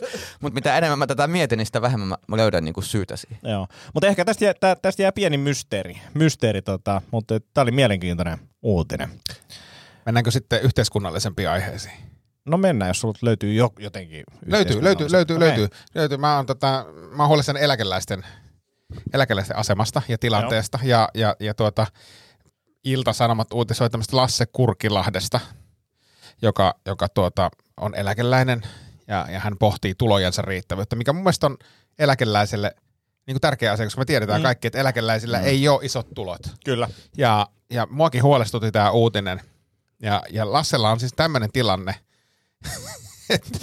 Mutta 0.40 0.54
mitä 0.54 0.78
enemmän 0.78 0.98
mä 0.98 1.06
tätä 1.06 1.26
mietin, 1.26 1.56
niin 1.56 1.66
sitä 1.66 1.82
vähemmän 1.82 2.08
mä, 2.28 2.36
löydän 2.36 2.64
niinku 2.64 2.82
syytä 2.82 3.16
siihen. 3.16 3.38
Joo. 3.42 3.66
Mutta 3.94 4.06
ehkä 4.06 4.24
tästä 4.24 4.44
jää, 4.44 4.54
tä, 4.60 4.76
tästä 4.82 5.02
jää 5.02 5.12
pieni 5.12 5.38
mysteeri, 5.38 6.00
mysteeri 6.14 6.62
tota, 6.62 7.02
mutta 7.10 7.40
tämä 7.54 7.62
oli 7.62 7.70
mielenkiintoinen 7.70 8.38
uutinen. 8.62 9.08
Mennäänkö 10.06 10.30
sitten 10.30 10.62
yhteiskunnallisempiin 10.62 11.48
aiheisiin? 11.48 11.94
No 12.44 12.56
mennään, 12.56 12.88
jos 12.88 13.00
sulta 13.00 13.18
löytyy 13.22 13.52
jo, 13.54 13.72
jotenkin 13.78 14.24
Löytyy, 14.46 14.84
löytyy, 14.84 15.12
löytyy, 15.12 15.36
Okei. 15.36 15.48
löytyy, 15.48 15.68
löytyy. 15.94 16.18
Mä 16.18 16.36
oon, 16.36 16.46
tota, 16.46 16.86
mä 17.16 17.22
oon 17.22 17.28
huolissani 17.28 17.60
eläkeläisten, 17.62 18.26
eläkeläisten 19.12 19.56
asemasta 19.56 20.02
ja 20.08 20.18
tilanteesta. 20.18 20.78
Ja, 20.82 21.08
ja, 21.14 21.36
ja 21.40 21.54
tuota, 21.54 21.86
Ilta-Sanomat 22.84 23.52
uutisoi 23.52 23.90
tämmöistä 23.90 24.16
Lasse 24.16 24.46
Kurkilahdesta, 24.46 25.40
joka, 26.42 26.74
joka 26.86 27.08
tuota, 27.08 27.50
on 27.76 27.94
eläkeläinen 27.94 28.62
ja, 29.08 29.26
ja 29.32 29.40
hän 29.40 29.58
pohtii 29.58 29.94
tulojensa 29.94 30.42
riittävyyttä, 30.42 30.96
mikä 30.96 31.12
mun 31.12 31.22
mielestä 31.22 31.46
on 31.46 31.56
eläkeläiselle 31.98 32.74
niin 33.26 33.34
kuin 33.34 33.40
tärkeä 33.40 33.72
asia, 33.72 33.86
koska 33.86 34.00
me 34.00 34.04
tiedetään 34.04 34.40
Mm. 34.40 34.42
mm. 34.42 34.46
kaikki, 34.46 34.66
että 34.66 34.78
eläkeläisillä 34.78 35.38
mm. 35.38 35.44
ei 35.44 35.68
ole 35.68 35.84
isot 35.84 36.06
tulot. 36.14 36.40
Kyllä. 36.64 36.88
Ja, 37.16 37.46
ja 37.70 37.86
muakin 37.90 38.22
huolestutti 38.22 38.72
tämä 38.72 38.90
uutinen. 38.90 39.40
Ja, 40.02 40.22
ja 40.30 40.52
Lassella 40.52 40.90
on 40.90 41.00
siis 41.00 41.12
tämmöinen 41.16 41.52
tilanne, 41.52 41.94
että 43.30 43.58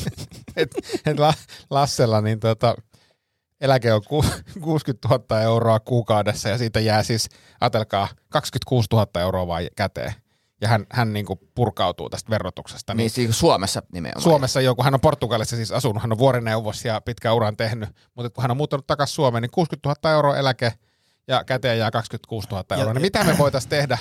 et, 0.55 0.71
et 1.05 1.19
La, 1.19 1.33
Lassella 1.69 2.21
niin 2.21 2.39
tota, 2.39 2.75
eläke 3.63 3.93
on 3.93 4.01
ku, 4.07 4.25
60 4.61 5.07
000 5.07 5.41
euroa 5.41 5.79
kuukaudessa 5.79 6.49
ja 6.49 6.57
siitä 6.57 6.79
jää 6.79 7.03
siis, 7.03 7.29
ajatelkaa, 7.61 8.07
26 8.29 8.87
000 8.93 9.21
euroa 9.21 9.47
vaan 9.47 9.63
käteen. 9.75 10.13
Ja 10.61 10.69
hän, 10.69 10.85
hän 10.91 11.13
niin 11.13 11.25
kuin 11.25 11.39
purkautuu 11.55 12.09
tästä 12.09 12.29
verotuksesta. 12.29 12.93
Niin, 12.93 12.97
Niin, 12.97 13.03
niin 13.03 13.09
siis 13.09 13.39
Suomessa 13.39 13.81
nimenomaan. 13.93 14.23
Suomessa 14.23 14.61
joku, 14.61 14.83
hän 14.83 14.93
on 14.93 14.99
Portugalissa 14.99 15.55
siis 15.55 15.71
asunut, 15.71 16.01
hän 16.01 16.11
on 16.11 16.17
vuorineuvos 16.17 16.85
ja 16.85 17.01
pitkän 17.01 17.35
uran 17.35 17.57
tehnyt, 17.57 17.89
mutta 18.15 18.29
kun 18.29 18.41
hän 18.41 18.51
on 18.51 18.57
muuttanut 18.57 18.87
takaisin 18.87 19.15
Suomeen, 19.15 19.41
niin 19.41 19.51
60 19.51 19.89
000 19.89 20.15
euroa 20.15 20.37
eläke 20.37 20.73
ja 21.27 21.43
käteen 21.43 21.79
jää 21.79 21.91
26 21.91 22.47
000 22.51 22.65
euroa. 22.77 22.93
Niin 22.93 23.01
mitä 23.01 23.23
me 23.23 23.37
voitaisiin 23.37 23.69
tehdä 23.69 23.97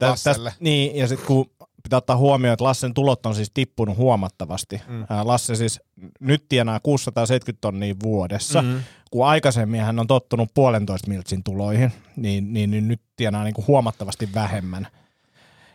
Lasselle? 0.00 0.50
tästä, 0.50 0.64
niin, 0.64 0.96
ja 0.96 1.08
sitten 1.08 1.26
kun 1.26 1.50
pitää 1.82 1.96
ottaa 1.96 2.16
huomioon, 2.16 2.52
että 2.52 2.64
Lassen 2.64 2.94
tulot 2.94 3.26
on 3.26 3.34
siis 3.34 3.50
tippunut 3.54 3.96
huomattavasti. 3.96 4.82
Mm. 4.88 5.06
Lasse 5.22 5.54
siis 5.54 5.80
nyt 6.20 6.44
tienaa 6.48 6.80
670 6.80 7.60
tonnia 7.60 7.94
vuodessa, 8.02 8.62
mm. 8.62 8.80
kun 9.10 9.26
aikaisemmin 9.26 9.80
hän 9.80 9.98
on 9.98 10.06
tottunut 10.06 10.48
puolentoista 10.54 11.08
miltsin 11.08 11.44
tuloihin, 11.44 11.92
niin, 12.16 12.52
niin, 12.52 12.70
niin 12.70 12.88
nyt 12.88 13.00
tienaa 13.16 13.44
niinku 13.44 13.64
huomattavasti 13.66 14.28
vähemmän. 14.34 14.86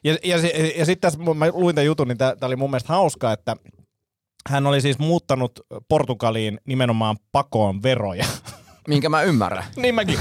Ja, 0.03 0.17
ja, 0.23 0.37
ja 0.75 0.85
sitten 0.85 1.01
tässä, 1.11 1.19
mä 1.33 1.45
luin 1.53 1.75
tämän 1.75 1.85
jutun, 1.85 2.07
niin 2.07 2.17
tämä 2.17 2.35
oli 2.41 2.55
mun 2.55 2.69
mielestä 2.69 2.93
hauska, 2.93 3.31
että 3.31 3.55
hän 4.49 4.67
oli 4.67 4.81
siis 4.81 4.99
muuttanut 4.99 5.59
Portugaliin 5.87 6.59
nimenomaan 6.65 7.17
pakoon 7.31 7.83
veroja. 7.83 8.25
Minkä 8.87 9.09
mä 9.09 9.21
ymmärrän. 9.21 9.63
niin 9.81 9.95
mäkin. 9.95 10.19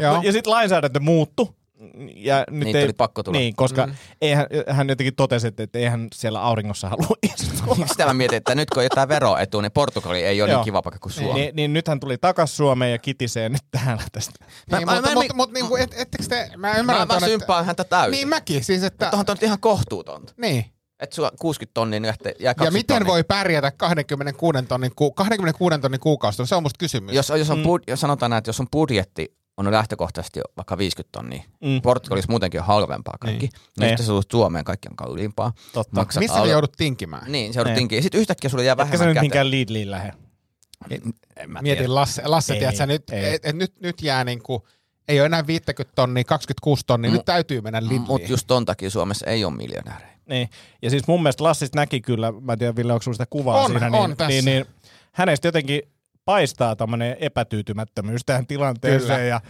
Joo. 0.00 0.20
ja 0.24 0.32
sitten 0.32 0.50
lainsäädäntö 0.50 1.00
muuttui. 1.00 1.48
Ja 2.14 2.44
nyt 2.50 2.64
Niitä 2.64 2.78
ei, 2.78 2.84
oli 2.84 2.92
pakko 2.92 3.22
tulla. 3.22 3.38
Niin, 3.38 3.56
koska 3.56 3.86
mm. 3.86 3.94
eihän, 4.22 4.46
hän 4.70 4.88
jotenkin 4.88 5.14
totesi, 5.16 5.46
että, 5.46 5.62
että 5.62 5.78
eihän 5.78 6.08
siellä 6.14 6.42
auringossa 6.42 6.88
halua 6.88 7.16
istua. 7.34 7.76
Sitä 7.86 8.06
mä 8.06 8.14
mietin, 8.14 8.36
että 8.36 8.54
nyt 8.54 8.70
kun 8.70 8.78
on 8.80 8.84
jotain 8.84 9.08
veroetua, 9.08 9.62
niin 9.62 9.72
Portugali 9.72 10.22
ei 10.22 10.42
ole 10.42 10.50
Joo. 10.50 10.58
niin 10.58 10.64
kiva 10.64 10.82
paikka 10.82 10.98
kuin 10.98 11.12
Suomi. 11.12 11.40
niin, 11.40 11.56
niin 11.56 11.72
nyt 11.72 11.88
hän 11.88 12.00
tuli 12.00 12.18
takas 12.18 12.56
Suomeen 12.56 12.92
ja 12.92 12.98
kitisee 12.98 13.48
nyt 13.48 13.62
täällä 13.70 14.02
tästä. 14.12 14.44
Mä- 14.70 14.78
Niin, 14.78 14.86
mä- 14.86 14.94
mutta, 14.94 15.08
mä- 15.08 15.14
mutta, 15.14 15.34
mutta 15.34 15.54
niin 15.54 15.66
kuin, 15.68 15.82
et, 15.82 15.94
ettekö 15.96 16.24
te, 16.28 16.50
mä 16.56 16.72
ymmärrän 16.76 17.08
Mä, 17.08 17.14
mä 17.14 17.20
ton, 17.20 17.28
symppaan 17.28 17.64
häntä 17.66 17.84
täysin. 17.84 18.10
Niin 18.10 18.28
mäkin, 18.28 18.64
siis 18.64 18.82
että, 18.82 19.10
Tuohon 19.10 19.24
on 19.28 19.36
ihan 19.42 19.60
kohtuutonta. 19.60 20.32
niin. 20.36 20.64
Että 21.00 21.16
sulla 21.16 21.32
60 21.40 21.74
tonnia 21.74 22.00
niin 22.00 22.06
lähtee, 22.06 22.32
jää 22.40 22.50
Ja 22.50 22.54
20 22.54 22.78
miten 22.78 22.96
tonnia. 22.96 23.12
voi 23.12 23.24
pärjätä 23.24 23.70
26 23.70 24.62
tonnin, 24.68 24.92
ku, 24.96 25.10
26 25.12 25.78
tonnin 25.78 26.00
kuukausi, 26.00 26.46
se 26.46 26.54
on 26.54 26.62
musta 26.62 26.78
kysymys. 26.78 27.14
Jos, 27.14 27.28
jos, 27.38 27.50
on, 27.50 27.62
bud, 27.62 27.82
jos 27.86 28.00
sanotaan 28.00 28.30
näin, 28.30 28.38
että 28.38 28.48
jos 28.48 28.60
on 28.60 28.66
budjetti 28.72 29.37
on 29.66 29.70
lähtökohtaisesti 29.72 30.38
jo 30.38 30.42
vaikka 30.56 30.78
50 30.78 31.12
tonnia. 31.18 31.42
Mm. 31.60 31.82
Portugalissa 31.82 32.30
muutenkin 32.32 32.60
on 32.60 32.66
halvempaa 32.66 33.14
kaikki. 33.20 33.46
Niin. 33.46 33.52
Niin. 33.52 33.80
Niin. 33.80 33.88
Sitten 33.88 34.06
sä 34.06 34.12
tulet 34.12 34.30
Suomeen, 34.30 34.64
kaikki 34.64 34.88
on 34.88 34.96
kalliimpaa. 34.96 35.52
Totta. 35.72 35.96
Maksat 35.96 36.20
Missä 36.20 36.36
alle- 36.38 36.52
joudut 36.52 36.72
tinkimään? 36.76 37.32
Niin, 37.32 37.52
se 37.52 37.58
joudut 37.60 37.70
Niin. 37.70 37.78
tinkiä. 37.78 38.02
Sitten 38.02 38.20
yhtäkkiä 38.20 38.50
sulle 38.50 38.64
jää 38.64 38.72
Ehkä 38.72 38.84
se 38.84 38.90
vähemmän 38.90 39.06
nyt 39.08 39.14
käteen. 39.14 39.24
minkään 39.24 39.50
Lidliin 39.50 39.90
lähde. 39.90 40.12
En 41.36 41.50
mä 41.50 41.62
Mietin 41.62 41.78
tiedä. 41.78 41.94
Lasse, 41.94 42.22
Lasse 42.24 42.52
Ei, 42.54 42.58
tiedätkö, 42.58 42.86
nyt, 42.86 43.10
ei. 43.10 43.34
et, 43.34 43.44
et, 43.44 43.56
nyt, 43.56 43.72
nyt 43.80 44.02
jää 44.02 44.24
niinku, 44.24 44.66
ei 45.08 45.20
ole 45.20 45.26
enää 45.26 45.46
50 45.46 45.92
tonnia, 45.94 46.24
26 46.24 46.82
tonnia, 46.86 47.10
Mu- 47.10 47.14
nyt 47.14 47.24
täytyy 47.24 47.60
mennä 47.60 47.82
Lidliin. 47.82 48.00
Mutta 48.00 48.28
just 48.28 48.46
ton 48.46 48.64
takia 48.64 48.90
Suomessa 48.90 49.26
ei 49.26 49.44
ole 49.44 49.54
miljonäärejä. 49.54 50.18
Niin. 50.28 50.48
Ja 50.82 50.90
siis 50.90 51.06
mun 51.06 51.22
mielestä 51.22 51.44
Lassista 51.44 51.78
näki 51.78 52.00
kyllä, 52.00 52.32
mä 52.40 52.52
en 52.52 52.58
tiedä 52.58 52.76
Ville, 52.76 52.92
onko 52.92 53.02
sulla 53.02 53.14
sitä 53.14 53.26
kuvaa 53.30 53.60
On, 53.64 53.70
siinä, 53.70 53.86
on 53.86 54.10
niin, 54.10 54.16
tässä. 54.16 54.28
niin, 54.28 54.44
niin 54.44 54.66
hänestä 55.12 55.48
jotenkin 55.48 55.82
paistaa 56.28 56.76
tämmöinen 56.76 57.16
epätyytymättömyys 57.20 58.22
tähän 58.26 58.46
tilanteeseen 58.46 59.18
Kyllä. 59.18 59.28
ja 59.28 59.40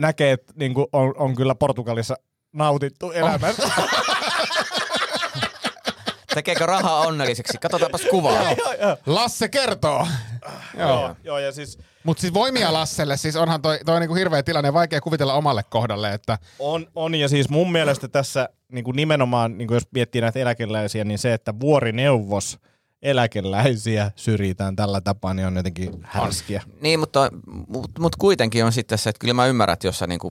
näkee, 0.00 0.32
että 0.32 0.52
niin 0.56 0.74
kuin 0.74 0.86
on, 0.92 1.14
on 1.16 1.34
kyllä 1.34 1.54
Portugalissa 1.54 2.16
nautittu 2.52 3.10
elämästä. 3.10 3.70
Tekeekö 6.34 6.66
rahaa 6.66 7.00
onnelliseksi? 7.00 7.58
Katsotaanpas 7.58 8.02
kuvaa. 8.10 8.42
Lasse 9.06 9.48
kertoo. 9.48 10.06
Joo. 10.78 10.88
Joo, 10.88 11.16
joo, 11.24 11.38
ja 11.38 11.52
siis 11.52 11.78
Mutta 12.04 12.20
siis 12.20 12.34
voimia 12.34 12.72
Lasselle, 12.72 13.16
siis 13.16 13.36
onhan 13.36 13.62
toi, 13.62 13.78
toi 13.86 14.00
niinku 14.00 14.14
hirveä 14.14 14.42
tilanne, 14.42 14.72
vaikea 14.72 15.00
kuvitella 15.00 15.34
omalle 15.34 15.62
kohdalle, 15.70 16.12
että 16.12 16.38
on, 16.58 16.86
on, 16.94 17.14
ja 17.14 17.28
siis 17.28 17.48
mun 17.48 17.72
mielestä 17.72 18.08
tässä 18.08 18.48
niin 18.72 18.84
kuin 18.84 18.96
nimenomaan, 18.96 19.58
niin 19.58 19.68
kuin 19.68 19.76
jos 19.76 19.88
miettii 19.94 20.20
näitä 20.20 20.38
eläkeläisiä, 20.38 21.04
niin 21.04 21.18
se, 21.18 21.34
että 21.34 21.54
vuorineuvos 21.60 22.58
eläkeläisiä 23.04 24.10
syrjitään 24.16 24.76
tällä 24.76 25.00
tapaa, 25.00 25.34
niin 25.34 25.46
on 25.46 25.56
jotenkin 25.56 26.00
härskiä. 26.02 26.62
Niin, 26.80 27.00
mutta, 27.00 27.30
mutta, 27.68 28.00
mutta 28.00 28.18
kuitenkin 28.20 28.64
on 28.64 28.72
sitten 28.72 28.98
se, 28.98 29.10
että 29.10 29.20
kyllä 29.20 29.34
mä 29.34 29.46
ymmärrän, 29.46 29.72
että 29.72 29.86
jos 29.86 29.98
sä 29.98 30.06
niinku 30.06 30.30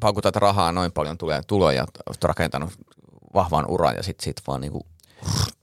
paukutat 0.00 0.36
rahaa 0.36 0.72
noin 0.72 0.92
paljon 0.92 1.18
tulee 1.18 1.42
tuloja, 1.46 1.84
olet 2.06 2.24
rakentanut 2.24 2.70
vahvan 3.34 3.66
uran 3.68 3.96
ja 3.96 4.02
sitten 4.02 4.24
sit 4.24 4.42
vaan 4.46 4.60
niinku, 4.60 4.86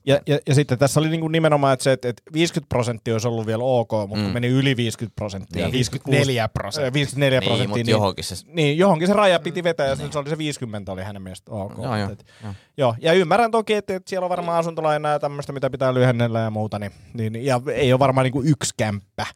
Ja, 0.06 0.20
ja, 0.26 0.38
ja 0.46 0.54
sitten 0.54 0.78
tässä 0.78 1.00
oli 1.00 1.08
niinku 1.08 1.28
nimenomaan, 1.28 1.72
että 1.72 1.84
se, 1.84 1.92
että 1.92 2.08
että 2.08 2.22
50 2.32 2.68
prosenttia 2.68 3.14
olisi 3.14 3.28
ollut 3.28 3.46
vielä 3.46 3.64
ok, 3.64 3.90
mutta 3.92 4.16
mm. 4.16 4.22
Mm. 4.22 4.32
meni 4.32 4.48
yli 4.48 4.76
50 4.76 5.16
prosenttia. 5.16 5.62
Niin. 5.62 5.72
54 5.72 6.48
prosenttia. 6.48 6.92
54 6.92 7.40
niin, 7.40 7.48
prosenttia. 7.48 7.78
mutta 7.78 7.90
johonkin 7.90 8.24
se, 8.24 8.34
Niin, 8.46 8.78
johonkin 8.78 9.08
se 9.08 9.12
raja 9.12 9.40
piti 9.40 9.64
vetää, 9.64 9.86
ja 9.86 9.96
se 9.96 10.18
oli 10.18 10.28
se 10.28 10.38
50 10.38 10.92
oli 10.92 11.02
hänen 11.02 11.22
mielestä 11.22 11.52
ok. 11.52 11.72
Joo, 11.82 11.96
joo, 11.96 12.10
Et, 12.10 12.26
joo. 12.42 12.52
joo. 12.76 12.94
Ja 12.98 13.12
ymmärrän 13.12 13.50
toki, 13.50 13.74
että, 13.74 13.96
että 13.96 14.10
siellä 14.10 14.24
on 14.24 14.30
varmaan 14.30 14.58
asuntolainaa 14.58 15.12
ja 15.12 15.18
tämmöistä, 15.18 15.52
mitä 15.52 15.70
pitää 15.70 15.94
lyhennellä 15.94 16.40
ja 16.40 16.50
muuta. 16.50 16.78
Niin, 16.78 16.92
niin, 17.14 17.44
ja 17.44 17.60
ei 17.74 17.92
ole 17.92 17.98
varmaan 17.98 18.24
niinku 18.24 18.42
yksi 18.42 18.74
kämppä. 18.76 19.26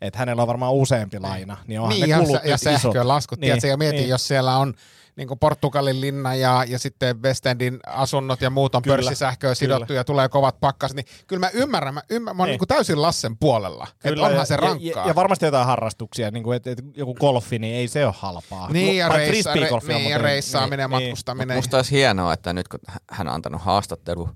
Että 0.00 0.18
hänellä 0.18 0.42
on 0.42 0.48
varmaan 0.48 0.74
useampi 0.74 1.18
laina. 1.18 1.56
Niin, 1.66 1.80
onhan 1.80 2.00
Niin, 2.00 2.02
ne 2.02 2.08
ja, 2.08 2.18
kulut 2.18 2.44
ja 2.44 2.56
sähkölaskut. 2.56 3.40
Niin, 3.40 3.54
ja 3.68 3.76
mietin, 3.76 4.00
niin. 4.00 4.08
jos 4.08 4.28
siellä 4.28 4.56
on 4.56 4.74
niin 5.20 5.38
Portugalin 5.38 6.00
linna 6.00 6.34
ja, 6.34 6.64
ja 6.68 6.78
sitten 6.78 7.22
West 7.22 7.46
Endin 7.46 7.80
asunnot 7.86 8.40
ja 8.40 8.50
muut 8.50 8.74
on 8.74 8.82
Kyllä, 8.82 8.96
pörssisähköön 8.96 9.56
sidottu 9.56 9.92
ja 9.92 10.04
tulee 10.04 10.28
kovat 10.28 10.60
pakkaset, 10.60 10.96
niin 10.96 11.06
kyllä 11.26 11.40
mä 11.40 11.50
ymmärrän, 11.54 11.94
mä, 11.94 12.02
ymmärrän, 12.10 12.36
mä 12.36 12.42
oon 12.42 12.46
Niin. 12.46 12.52
niin 12.52 12.58
kuin 12.58 12.68
täysin 12.68 13.02
Lassen 13.02 13.36
puolella. 13.38 13.86
Että 14.04 14.22
onhan 14.22 14.34
ja, 14.36 14.44
se 14.44 14.56
rankkaa. 14.56 15.02
Ja, 15.02 15.08
ja, 15.08 15.14
varmasti 15.14 15.44
jotain 15.44 15.66
harrastuksia, 15.66 16.30
niin 16.30 16.42
kuin, 16.42 16.56
että, 16.56 16.70
että 16.70 16.82
joku 16.96 17.14
golfi, 17.14 17.58
niin 17.58 17.74
ei 17.74 17.88
se 17.88 18.06
ole 18.06 18.14
halpaa. 18.18 18.70
niin, 18.72 18.96
ja, 18.96 19.08
reissa, 19.08 19.54
re, 19.54 19.68
niin, 19.88 20.10
ja 20.10 20.18
reissaaminen, 20.18 20.90
niin, 20.90 21.04
matkustaminen. 21.04 21.56
musta 21.56 21.76
olisi 21.76 21.90
hienoa, 21.90 22.32
että 22.32 22.52
nyt 22.52 22.68
kun 22.68 22.80
hän 23.10 23.28
on 23.28 23.34
antanut 23.34 23.62
haastattelu, 23.62 24.28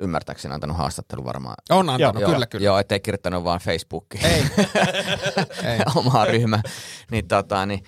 ymmärtääkseni 0.00 0.54
antanut 0.54 0.76
haastattelu 0.76 1.24
varmaan. 1.24 1.54
On 1.70 1.90
antanut, 1.90 2.22
Joo, 2.22 2.30
kyllä, 2.30 2.46
kyllä. 2.46 2.64
Joo, 2.64 2.78
ettei 2.78 3.00
kirjoittanut 3.00 3.44
vaan 3.44 3.60
Facebookiin. 3.60 4.26
Ei. 4.26 4.42
Ei. 5.72 5.80
omaa 5.94 6.24
ryhmää. 6.24 6.62
Niin, 7.10 7.28
tota, 7.28 7.66
niin, 7.66 7.84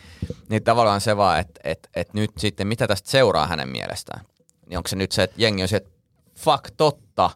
niin 0.51 0.65
tavallaan 0.65 1.01
se 1.01 1.17
vaan, 1.17 1.41
että 1.41 1.61
et, 1.65 1.89
et 1.97 2.15
nyt 2.15 2.31
sitten 2.39 2.67
mitä 2.67 2.87
tästä 2.87 3.11
seuraa 3.11 3.47
hänen 3.47 3.69
mielestään. 3.69 4.25
Niin 4.67 4.77
onko 4.77 4.89
se 4.89 4.97
nyt 4.97 5.13
se, 5.13 5.23
että 5.23 5.37
jengi 5.39 5.63
on 5.63 5.69
se, 5.69 5.77
että 5.77 5.91
fuck 6.39 6.71
totta, 6.77 7.31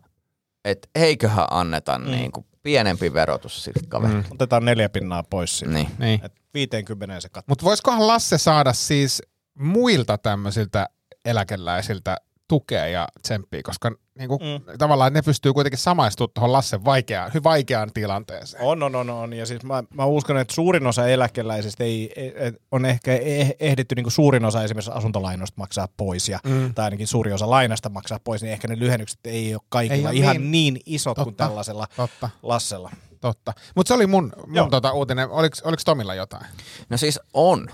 että 0.64 0.88
eiköhän 0.94 1.46
anneta 1.50 1.98
mm. 1.98 2.10
niin 2.10 2.32
kuin 2.32 2.46
pienempi 2.62 3.14
verotus 3.14 3.64
sille 3.64 3.80
kaverille. 3.88 4.22
Mm. 4.22 4.32
Otetaan 4.32 4.64
neljä 4.64 4.88
pinnaa 4.88 5.22
pois 5.22 5.58
siitä. 5.58 5.74
Niin. 5.74 5.88
Niin. 5.98 6.24
Et 6.24 6.32
50 6.54 7.20
se 7.20 7.28
katto. 7.28 7.50
Mutta 7.50 7.64
voisikohan 7.64 8.06
Lasse 8.06 8.38
saada 8.38 8.72
siis 8.72 9.22
muilta 9.58 10.18
tämmöisiltä 10.18 10.86
eläkeläisiltä 11.24 12.16
tukea 12.52 12.86
ja 12.86 13.08
tsemppiä, 13.22 13.60
koska 13.64 13.92
niinku, 14.18 14.38
mm. 14.38 14.78
tavallaan 14.78 15.12
ne 15.12 15.22
pystyy 15.22 15.52
kuitenkin 15.52 15.78
samaistumaan 15.78 16.30
tuohon 16.34 16.52
Lassen 16.52 16.84
vaikeaan, 16.84 17.30
vaikeaan 17.44 17.90
tilanteeseen. 17.94 18.62
On, 18.64 18.82
on, 18.82 18.96
on, 18.96 19.10
on. 19.10 19.32
Ja 19.32 19.46
siis 19.46 19.62
mä, 19.64 19.84
mä 19.94 20.04
uskon, 20.04 20.38
että 20.38 20.54
suurin 20.54 20.86
osa 20.86 21.06
eläkeläisistä 21.08 21.84
ei, 21.84 22.12
ei- 22.16 22.52
on 22.72 22.84
ehkä 22.84 23.16
eh- 23.16 23.56
ehditty 23.60 23.94
niin 23.94 24.10
suurin 24.10 24.44
osa 24.44 24.62
esimerkiksi 24.64 24.90
asuntolainoista 24.94 25.54
maksaa 25.58 25.88
pois, 25.96 26.28
ja, 26.28 26.38
Mm. 26.44 26.74
tai 26.74 26.84
ainakin 26.84 27.06
suuri 27.06 27.32
osa 27.32 27.50
lainasta 27.50 27.88
maksaa 27.88 28.18
pois, 28.24 28.42
niin 28.42 28.52
ehkä 28.52 28.68
ne 28.68 28.78
lyhennykset 28.78 29.20
ei 29.24 29.54
ole 29.54 29.62
kaikilla 29.68 29.94
Ei 29.96 30.04
ole 30.06 30.14
ihan 30.14 30.36
niin- 30.36 30.50
niin, 30.50 30.74
niin 30.74 30.82
isot 30.86 31.14
kuin 31.14 31.24
Totta. 31.24 31.44
tällaisella 31.44 31.86
Totta, 31.96 32.30
Lassella. 32.42 32.90
Totta. 33.22 33.52
Mutta 33.76 33.88
se 33.88 33.94
oli 33.94 34.06
mun, 34.06 34.32
mun 34.46 34.70
tota, 34.70 34.92
uutinen. 34.92 35.30
Oliko, 35.30 35.56
Tomilla 35.84 36.14
jotain? 36.14 36.46
No 36.88 36.96
siis 36.96 37.20
on. 37.34 37.68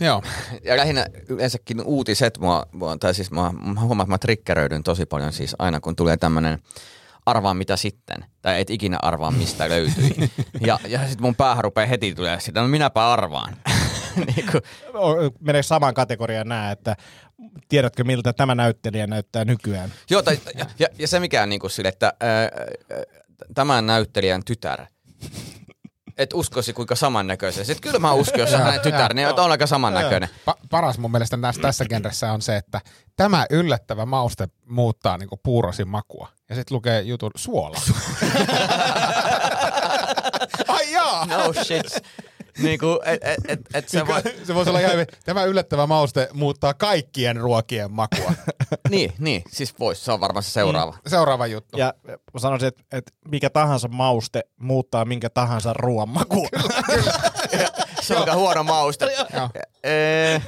Joo. 0.00 0.22
Ja 0.64 0.76
lähinnä 0.76 1.06
yleensäkin 1.28 1.82
uutiset, 1.84 2.38
mua, 2.38 2.66
mua, 2.72 2.96
tai 2.96 3.14
siis 3.14 3.30
mä, 3.30 3.52
mä 3.52 3.80
huomaan, 3.80 4.04
että 4.06 4.14
mä 4.14 4.18
triggeröidyn 4.18 4.82
tosi 4.82 5.06
paljon 5.06 5.32
siis 5.32 5.56
aina, 5.58 5.80
kun 5.80 5.96
tulee 5.96 6.16
tämmönen 6.16 6.58
arvaa 7.26 7.54
mitä 7.54 7.76
sitten, 7.76 8.24
tai 8.42 8.60
et 8.60 8.70
ikinä 8.70 8.98
arvaa 9.02 9.30
mistä 9.30 9.68
löytyi. 9.68 10.14
ja, 10.66 10.78
ja 10.88 10.98
sitten 10.98 11.22
mun 11.22 11.34
päähän 11.34 11.64
rupeaa 11.64 11.86
heti 11.86 12.14
tulee 12.14 12.40
sitä, 12.40 12.60
no 12.60 12.68
minäpä 12.68 13.12
arvaan. 13.12 13.56
niin 14.36 14.46
kuin, 14.52 14.62
O- 14.94 15.30
Menee 15.40 15.62
samaan 15.62 15.94
kategoriaan 15.94 16.48
nämä, 16.48 16.70
että 16.70 16.96
tiedätkö 17.68 18.04
miltä 18.04 18.32
tämä 18.32 18.54
näyttelijä 18.54 19.06
näyttää 19.06 19.44
nykyään? 19.44 19.92
joo, 20.10 20.22
tai, 20.22 20.38
ja, 20.58 20.66
ja, 20.78 20.88
ja, 20.98 21.08
se 21.08 21.20
mikä 21.20 21.42
on 21.42 21.48
niin 21.48 21.60
kuin 21.60 21.70
sille, 21.70 21.88
että 21.88 22.12
ää, 22.20 22.42
ää, 22.42 22.50
tämän 23.54 23.86
näyttelijän 23.86 24.44
tytär, 24.44 24.86
et 26.18 26.32
uskoisi 26.34 26.72
kuinka 26.72 26.94
samannäköisen. 26.94 27.64
Sitten 27.64 27.82
kyllä 27.90 27.98
mä 27.98 28.12
uskon, 28.12 28.40
jos 28.40 28.52
on 28.52 28.60
hänen 28.60 28.80
tytär, 28.80 29.14
niin 29.14 29.28
on 29.28 29.50
aika 29.50 29.66
samannäköinen. 29.66 30.28
Pa- 30.50 30.66
paras 30.70 30.98
mun 30.98 31.10
mielestä 31.12 31.36
tässä, 31.36 31.62
tässä 31.62 31.84
genressä 31.84 32.32
on 32.32 32.42
se, 32.42 32.56
että 32.56 32.80
tämä 33.16 33.46
yllättävä 33.50 34.06
mauste 34.06 34.48
muuttaa 34.66 35.18
niinku 35.18 35.40
puurosin 35.42 35.88
makua. 35.88 36.28
Ja 36.48 36.54
sitten 36.54 36.74
lukee 36.74 37.00
jutun 37.00 37.30
suola. 37.36 37.78
Ai 40.68 40.92
jaa! 40.92 41.26
No 41.26 41.52
shit. 41.64 41.86
Niin 42.58 42.78
kuin, 42.78 42.98
et, 43.04 43.20
et, 43.24 43.38
et, 43.48 43.60
et 43.74 43.88
se 43.88 44.06
voi, 44.06 44.22
se 44.46 44.54
voisi 44.54 44.70
olla 44.70 44.80
ihan. 44.80 45.06
Tämä 45.24 45.44
yllättävä 45.44 45.86
mauste 45.86 46.28
muuttaa 46.32 46.74
kaikkien 46.74 47.36
ruokien 47.36 47.92
makua. 47.92 48.32
niin, 48.90 49.12
niin, 49.18 49.42
siis 49.48 49.78
vois, 49.78 50.04
se 50.04 50.12
on 50.12 50.20
varmaan 50.20 50.42
se 50.42 50.50
seuraava. 50.50 50.98
Seuraava 51.06 51.46
juttu. 51.46 51.78
Ja 51.78 51.94
sanoisin, 52.36 52.68
että, 52.68 52.82
että 52.92 53.12
mikä 53.28 53.50
tahansa 53.50 53.88
mauste 53.88 54.44
muuttaa 54.56 55.04
minkä 55.04 55.30
tahansa 55.30 55.72
ruoan 55.72 56.08
makua. 56.08 56.48
Se 58.04 58.14
on 58.14 58.20
aika 58.20 58.34
huono 58.34 58.64
mauste. 58.64 59.06
Eh, 59.84 60.42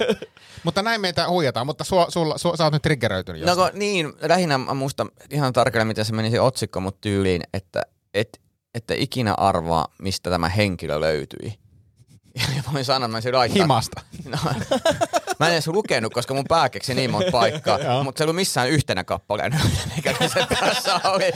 Mutta 0.64 0.82
näin 0.82 1.00
meitä 1.00 1.28
huijataan, 1.28 1.66
mutta 1.66 1.84
sua, 1.84 2.06
sulla, 2.08 2.38
su, 2.38 2.56
sä 2.56 2.64
oot 2.64 2.72
nyt 2.72 2.82
triggeröitynyt 2.82 3.42
no 3.42 3.56
kun, 3.56 3.70
niin, 3.72 4.12
lähinnä 4.22 4.58
mä 4.58 4.74
muistan 4.74 5.10
ihan 5.30 5.52
tarkalleen, 5.52 5.86
miten 5.86 6.04
se 6.04 6.12
meni 6.12 6.30
se 6.30 6.40
otsikko 6.40 6.80
mut 6.80 7.00
tyyliin, 7.00 7.42
että 7.54 7.82
et, 8.14 8.40
että 8.74 8.94
ikinä 8.96 9.34
arvaa, 9.34 9.88
mistä 10.02 10.30
tämä 10.30 10.48
henkilö 10.48 11.00
löytyi. 11.00 11.58
Ja 12.56 12.62
voin 12.72 12.84
sanoa, 12.84 13.08
mä 13.08 13.20
sen 13.20 13.34
laittaa. 13.34 13.62
Himasta. 13.62 14.00
No, 14.24 14.38
mä 15.40 15.46
en 15.46 15.52
edes 15.52 15.66
lukenut, 15.66 16.12
koska 16.14 16.34
mun 16.34 16.44
pää 16.48 16.68
keksi 16.68 16.94
niin 16.94 17.10
monta 17.10 17.30
paikkaa, 17.30 17.78
mutta 18.04 18.18
se 18.18 18.24
ei 18.24 18.26
ollut 18.26 18.36
missään 18.36 18.68
yhtenä 18.68 19.04
kappaleena, 19.04 19.58
mikä 19.96 20.14
se 20.28 20.46
tässä 20.60 21.00
oli. 21.04 21.32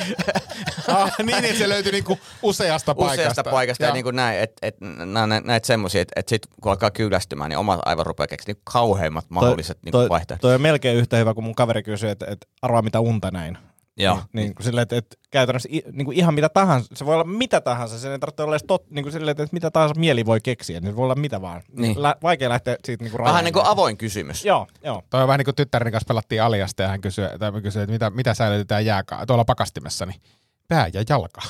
ah, 0.88 1.12
niin, 1.22 1.44
että 1.44 1.58
se 1.58 1.68
löytyi 1.68 1.92
niinku 1.92 2.18
useasta 2.42 2.94
paikasta. 2.94 3.22
useasta 3.22 3.44
paikasta 3.44 3.84
ja 3.84 3.88
Joo. 3.88 3.94
niin 3.94 4.04
kuin 4.04 4.16
näin, 4.16 4.38
että 4.40 4.66
et, 4.66 4.76
nää- 5.06 5.26
näitä 5.44 5.66
semmosia, 5.66 6.02
että 6.02 6.12
et 6.20 6.28
sit 6.28 6.42
kun 6.60 6.72
alkaa 6.72 6.90
kyllästymään, 6.90 7.48
niin 7.50 7.58
omat 7.58 7.80
aivan 7.84 8.06
rupeaa 8.06 8.26
keksiä 8.26 8.54
niin 8.54 8.62
kauheimmat 8.72 9.24
mahdolliset 9.28 9.78
niin 9.84 9.92
toi, 9.92 10.08
vaihtoehdot. 10.08 10.40
toi 10.40 10.54
on 10.54 10.60
melkein 10.60 10.96
yhtä 10.96 11.16
hyvä, 11.16 11.34
kun 11.34 11.44
mun 11.44 11.54
kaveri 11.54 11.82
kysyi, 11.82 12.10
että, 12.10 12.26
että 12.28 12.46
arvaa 12.62 12.82
mitä 12.82 13.00
unta 13.00 13.30
näin. 13.30 13.58
Joo. 13.96 14.22
Niin 14.32 14.54
kuin 14.54 14.64
silleen, 14.64 14.82
että, 14.82 14.96
että 14.96 15.16
käytännössä 15.30 15.68
niin 15.92 16.04
kuin 16.04 16.16
ihan 16.16 16.34
mitä 16.34 16.48
tahansa, 16.48 16.94
se 16.94 17.06
voi 17.06 17.14
olla 17.14 17.24
mitä 17.24 17.60
tahansa, 17.60 17.98
se 17.98 18.12
ei 18.12 18.18
tarvitse 18.18 18.42
olla 18.42 18.54
edes 18.54 18.64
tot, 18.66 18.90
niin 18.90 19.02
kuin 19.02 19.12
silleen, 19.12 19.30
että 19.30 19.48
mitä 19.52 19.70
tahansa 19.70 20.00
mieli 20.00 20.26
voi 20.26 20.40
keksiä, 20.40 20.80
niin 20.80 20.92
se 20.92 20.96
voi 20.96 21.04
olla 21.04 21.14
mitä 21.14 21.40
vaan. 21.40 21.62
Niin. 21.76 22.02
Lä, 22.02 22.14
vaikea 22.22 22.48
lähteä 22.48 22.76
siitä 22.84 23.04
niin 23.04 23.12
kuin 23.12 23.24
Vähän 23.24 23.44
niin 23.44 23.52
kuin 23.52 23.66
avoin 23.66 23.96
kysymys. 23.96 24.44
Joo, 24.44 24.66
joo. 24.84 25.02
Toi 25.10 25.22
on 25.22 25.28
vähän 25.28 25.38
niin 25.38 25.44
kuin 25.44 25.54
tyttären 25.54 25.92
kanssa 25.92 26.08
pelattiin 26.08 26.42
aliasta 26.42 26.82
ja 26.82 26.88
hän 26.88 27.00
kysyi, 27.00 27.24
tai 27.38 27.50
mä 27.50 27.60
kysyin, 27.60 27.82
että 27.82 27.92
mitä, 27.92 28.10
mitä 28.10 28.34
säilytetään 28.34 28.86
jääkaa 28.86 29.26
tuolla 29.26 29.44
pakastimessa, 29.44 30.06
niin 30.06 30.20
pää 30.68 30.90
ja 30.92 31.04
jalka. 31.08 31.40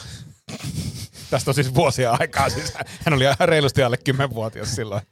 Tästä 1.31 1.51
on 1.51 1.55
siis 1.55 1.75
vuosia 1.75 2.17
aikaa. 2.21 2.49
Siis 2.49 2.75
hän 3.05 3.15
oli 3.15 3.25
reilusti 3.41 3.83
alle 3.83 3.99
10-vuotias 4.09 4.75
silloin. 4.77 5.03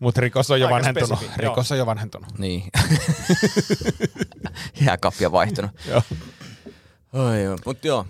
Mutta 0.00 0.20
rikos 0.20 0.50
on 0.50 0.60
jo 0.60 0.66
Aika 0.66 0.74
vanhentunut. 0.74 1.18
spesifi, 1.18 1.42
joo. 1.42 1.50
Rikos 1.50 1.72
on 1.72 1.78
jo 1.78 1.86
vanhentunut. 1.86 2.38
Niin. 2.38 2.64
Jääkappia 4.86 5.32
vaihtunut. 5.32 5.70
Joo. 5.88 6.02
Oi 7.14 7.42
joo, 7.42 7.56
mut 7.66 7.84
joo. 7.84 8.06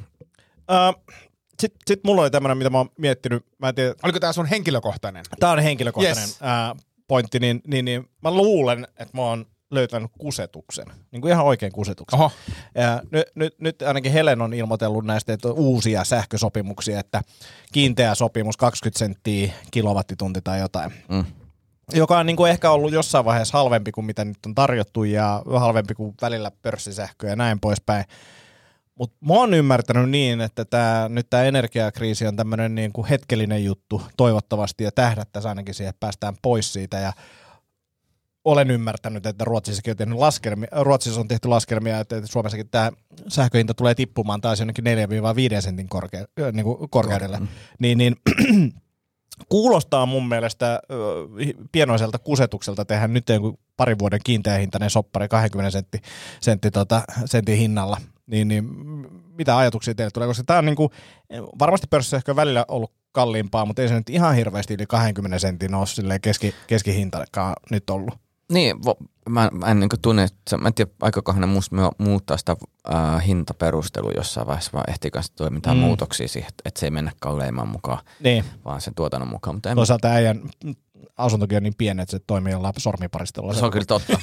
Sitten 1.61 1.81
sit 1.87 2.05
mulla 2.05 2.23
oli 2.23 2.31
tämmöinen, 2.31 2.59
mitä 2.59 2.71
mä 2.71 2.79
oon 2.79 2.91
miettinyt. 2.99 3.47
Mä 3.59 3.69
en 3.69 3.75
tiedä, 3.75 3.95
Oliko 4.03 4.21
tämä 4.21 4.33
sun 4.33 4.47
henkilökohtainen? 4.47 5.25
tää 5.41 5.51
on 5.51 5.59
henkilökohtainen 5.59 6.23
Yes. 6.23 6.41
yes. 6.41 6.85
pointti, 7.09 7.39
niin, 7.39 7.61
niin, 7.67 7.85
niin 7.85 8.09
mä 8.23 8.31
luulen, 8.31 8.85
että 8.99 9.17
mä 9.17 9.23
oon 9.23 9.47
löytänyt 9.71 10.11
kusetuksen. 10.19 10.87
Niin 11.11 11.23
kuin 11.23 11.33
ihan 11.33 11.45
oikein 11.45 11.73
kusetuksen. 11.73 12.21
Oho. 12.21 12.31
Ja 12.75 13.03
nyt, 13.11 13.27
nyt, 13.35 13.61
nyt 13.61 13.83
ainakin 13.83 14.13
Helen 14.13 14.43
on 14.43 14.55
ilmoitellut 14.55 15.05
näistä 15.05 15.33
että 15.33 15.49
on 15.49 15.55
uusia 15.55 16.05
sähkösopimuksia, 16.05 17.01
että 17.01 17.23
kiinteä 17.73 18.15
sopimus 18.15 18.57
20 18.57 18.99
senttiä 18.99 19.53
kilowattitunti 19.71 20.41
tai 20.41 20.61
jotain. 20.61 20.93
Mm. 21.09 21.25
Joka 21.93 22.19
on 22.19 22.27
niin 22.27 22.37
kuin 22.37 22.51
ehkä 22.51 22.71
ollut 22.71 22.93
jossain 22.93 23.25
vaiheessa 23.25 23.59
halvempi 23.59 23.93
kuin 23.93 24.05
mitä 24.05 24.25
nyt 24.25 24.47
on 24.47 24.55
tarjottu 24.55 25.05
ja 25.05 25.43
halvempi 25.47 25.95
kuin 25.95 26.15
välillä 26.23 26.51
pörssisähkö 26.63 27.27
ja 27.29 27.37
näin 27.37 27.61
poispäin. 27.61 28.05
Mutta 28.95 29.17
mä 29.27 29.35
oon 29.35 29.55
ymmärtänyt 29.55 30.11
niin, 30.11 30.41
että 30.41 30.65
tää, 30.65 31.09
nyt 31.09 31.31
tämä 31.31 31.43
energiakriisi 31.43 32.27
on 32.27 32.37
tämmöinen 32.37 32.75
niin 32.75 32.93
kuin 32.93 33.07
hetkellinen 33.07 33.65
juttu 33.65 34.03
toivottavasti 34.17 34.85
ja 34.85 34.93
tähdättäisiin 34.93 35.49
ainakin 35.49 35.75
siihen, 35.75 35.91
että 35.91 36.01
päästään 36.01 36.35
pois 36.43 36.73
siitä 36.73 36.99
ja 36.99 37.13
olen 38.45 38.71
ymmärtänyt, 38.71 39.27
että 39.27 39.45
Ruotsissakin 39.45 39.91
on, 39.91 39.97
tehnyt 39.97 40.19
laskelmia, 40.19 40.69
Ruotsissa 40.81 41.21
on 41.21 41.29
tehty 41.29 41.49
laskelmia, 41.49 42.01
että 42.01 42.23
Suomessakin 42.25 42.69
tämä 42.69 42.93
sähköhinta 43.29 43.75
tulee 43.75 43.95
tippumaan 43.95 44.41
taas 44.41 44.59
jonnekin 44.59 44.85
4-5 45.59 45.61
sentin 45.61 45.89
korke, 45.89 46.25
niin 46.53 46.65
kuin 46.65 46.91
korkeudelle. 46.91 47.41
Niin, 47.79 47.99
niin 47.99 48.17
kuulostaa 49.49 50.07
mun 50.07 50.29
mielestä 50.29 50.81
pienoiselta 51.73 52.19
kusetukselta 52.19 52.85
tehdä 52.85 53.09
nyt 53.09 53.29
joku 53.29 53.59
parin 53.77 53.99
vuoden 53.99 54.21
kiinteähintainen 54.25 54.91
soppari 54.91 55.29
20 55.29 55.71
sentti, 55.71 55.99
sentti 56.41 56.71
tota, 56.71 57.03
sentin 57.25 57.59
hinnalla. 57.59 57.97
Niin, 58.27 58.49
niin 58.49 58.64
mitä 59.39 59.57
ajatuksia 59.59 59.95
teille 59.95 60.11
tulee? 60.11 60.29
Koska 60.29 60.45
tämä 60.45 60.59
on 60.59 60.64
niinku, 60.64 60.91
varmasti 61.59 61.87
pörssissä 61.91 62.16
ehkä 62.16 62.37
välillä 62.37 62.64
ollut 62.68 62.93
kalliimpaa, 63.12 63.66
mutta 63.66 63.83
ei 63.83 63.89
se 63.89 63.95
nyt 63.95 64.11
ihan 64.11 64.35
hirveästi 64.35 64.75
yli 64.75 64.87
20 64.87 65.39
sentin 65.39 65.75
ole 65.75 65.87
silleen 65.87 66.20
keski, 66.20 66.55
keskihintakaan 66.66 67.55
nyt 67.70 67.91
ollut. 67.91 68.14
Niin, 68.53 68.77
mä, 69.29 69.49
mä 69.53 69.66
en 69.66 69.81
niin 69.81 69.91
tunne, 70.03 70.22
että 70.25 70.57
mä 70.57 70.68
en 70.68 70.75
tiedä, 70.75 70.91
aikokohan 71.01 71.41
ne 71.41 71.47
muuttaa 71.99 72.37
sitä 72.37 72.57
äh, 72.95 73.27
hintaperustelua 73.27 74.12
jossain 74.16 74.47
vaiheessa, 74.47 74.70
vai 74.75 74.83
ehtiikö 74.89 75.22
sitä 75.22 75.37
tuoda 75.37 75.51
mitään 75.51 75.77
Mm. 75.77 75.81
muutoksia 75.83 76.29
siihen, 76.29 76.49
että, 76.66 76.81
se 76.81 76.87
ei 76.87 76.91
mennä 76.91 77.12
kalleimman 77.20 77.68
mukaan, 77.68 77.99
Niin. 78.20 78.45
vaan 78.64 78.81
sen 78.81 78.95
tuotannon 78.95 79.29
mukaan. 79.29 79.57
Mutta 79.57 79.70
en, 79.70 79.77
Toisaalta 79.77 80.09
äijän 80.09 80.41
asuntokin 81.19 81.57
on 81.57 81.62
niin 81.62 81.75
pieni, 81.79 82.03
että 82.03 82.11
se 82.17 82.19
toimii 82.27 82.53
jollain 82.53 82.75
sormiparistolla. 82.79 83.55
se 83.55 83.65
on 83.65 83.71
kyllä 83.71 83.85
totta. 83.85 84.12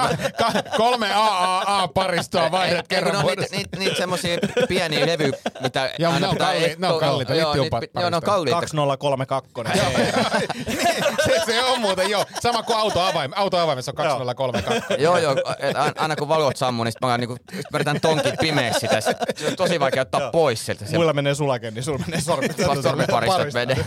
mä, 0.00 0.10
Ka- 0.38 0.62
kolme 0.76 1.08
AAA-paristoa 1.14 2.50
vaihdat 2.50 2.88
kerran 2.88 3.16
on 3.16 3.22
vuodessa. 3.22 3.56
niitä, 3.56 3.76
niitä, 3.76 3.88
niitä 3.90 3.96
semmosia 3.96 4.38
pieniä 4.68 5.06
levy, 5.06 5.32
mitä 5.60 5.90
Joo, 5.98 6.12
aina 6.12 6.26
ne 6.26 6.28
on 6.28 6.34
pitää 6.34 6.52
kalliit- 6.52 6.78
ne 6.78 6.88
on 6.88 7.00
kalliita, 7.00 7.34
joo, 7.34 7.54
pi- 7.54 7.90
Joo, 8.00 8.10
ne 8.10 8.16
on 8.16 8.22
kalliita. 8.22 8.56
2032. 8.56 9.50
se, 11.26 11.40
se 11.46 11.64
on 11.64 11.80
muuten, 11.80 12.10
joo. 12.10 12.24
Sama 12.40 12.62
kuin 12.62 12.78
autoavaim, 12.78 13.32
autoavaimessa 13.36 13.90
on 13.90 13.96
2032. 13.96 14.94
Joo, 15.02 15.18
joo, 15.18 15.36
et 15.58 15.76
aina- 15.98 16.16
kun 16.16 16.28
valot 16.28 16.56
sammuu, 16.56 16.84
niin 16.84 16.92
sit 16.92 17.00
mä, 17.00 17.18
niinku, 17.18 17.36
yritän 17.74 18.00
tonkin 18.00 18.32
pimeässä 18.40 18.80
sitä. 18.80 19.00
Sit 19.00 19.16
Se 19.38 19.46
on 19.46 19.56
tosi 19.56 19.80
vaikea 19.80 20.02
ottaa 20.02 20.30
pois 20.30 20.66
sieltä. 20.66 20.84
Se 20.86 20.96
Muilla 20.96 21.12
menee 21.12 21.34
sulake, 21.34 21.70
niin 21.70 21.84
sulla 21.84 21.98
menee 22.06 22.20
sormi. 22.20 22.48
vasta 22.66 22.82
sormiparistot 22.82 23.52
menee. 23.54 23.76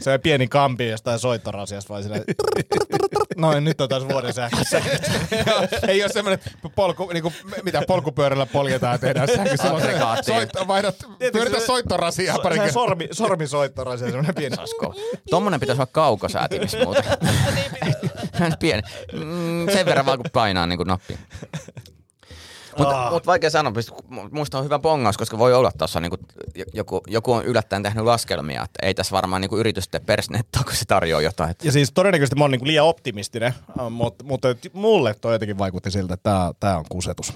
Se 0.00 0.12
on 0.12 0.20
pieni 0.20 0.48
kampi 0.48 0.88
jostain 0.88 1.18
soittorasiasta 1.18 1.94
vai 1.94 2.02
silleen. 2.02 2.24
Noin, 3.36 3.64
nyt 3.64 3.80
on 3.80 3.88
taas 3.88 4.08
vuoden 4.08 4.32
sähkössä. 4.32 4.82
Ei 5.88 6.02
ole 6.02 6.12
semmoinen 6.12 6.38
polku, 6.74 7.10
niinku, 7.12 7.32
mitä 7.62 7.82
polkupyörällä 7.88 8.46
poljetaan 8.46 8.94
ja 8.94 8.98
tehdään 8.98 9.28
sähkö. 9.28 9.56
Silloin 9.56 9.82
se 9.82 9.88
Aggregaatti. 9.88 10.32
soit, 10.32 10.50
vaihdat, 10.68 10.96
pyöritä 11.32 11.60
soittorasiaa 11.60 12.38
pari 12.38 12.54
Se 12.56 12.62
kertaa. 12.62 12.82
sormi, 12.82 13.08
sormisoittorasia, 13.12 14.06
semmoinen 14.06 14.34
pieni. 14.34 14.56
Tommonen 15.30 15.60
pitäisi 15.60 15.82
olla 15.82 15.90
kaukosäätimis 15.92 16.76
muuten. 16.84 17.04
Pieni. 18.60 18.82
Mm, 19.12 19.68
sen 19.72 19.86
verran 19.86 20.06
vaan 20.06 20.18
kun 20.18 20.30
painaa 20.32 20.66
niin 20.66 20.76
kuin 20.76 20.86
nappia. 20.86 21.18
Mutta 22.80 23.06
Ah. 23.06 23.12
mut 23.12 23.26
vaikea 23.26 23.50
sanoa, 23.50 23.72
muista 24.30 24.58
on 24.58 24.64
hyvä 24.64 24.78
pongaus, 24.78 25.18
koska 25.18 25.38
voi 25.38 25.54
olla 25.54 25.72
tuossa 25.78 26.00
niinku, 26.00 26.16
joku, 26.74 27.00
joku 27.06 27.32
on 27.32 27.44
yllättäen 27.44 27.82
tehnyt 27.82 28.04
laskelmia, 28.04 28.62
että 28.64 28.86
ei 28.86 28.94
tässä 28.94 29.12
varmaan 29.12 29.40
niinku 29.42 29.56
yritysten 29.58 30.00
persnettoa, 30.06 30.62
kun 30.64 30.74
se 30.74 30.84
tarjoaa 30.84 31.22
jotain. 31.22 31.50
Et 31.50 31.64
Ja 31.64 31.72
siis 31.72 31.92
todennäköisesti 31.92 32.36
mä 32.36 32.44
oon 32.44 32.50
niinku 32.50 32.66
liian 32.66 32.86
optimistinen, 32.86 33.54
äh, 33.80 33.90
mutta, 33.90 34.24
mutta 34.24 34.48
mulle 34.72 35.14
toi 35.14 35.34
jotenkin 35.34 35.58
vaikutti 35.58 35.90
siltä, 35.90 36.14
että 36.14 36.30
tää, 36.30 36.50
tää 36.60 36.78
on 36.78 36.84
kusetus. 36.88 37.32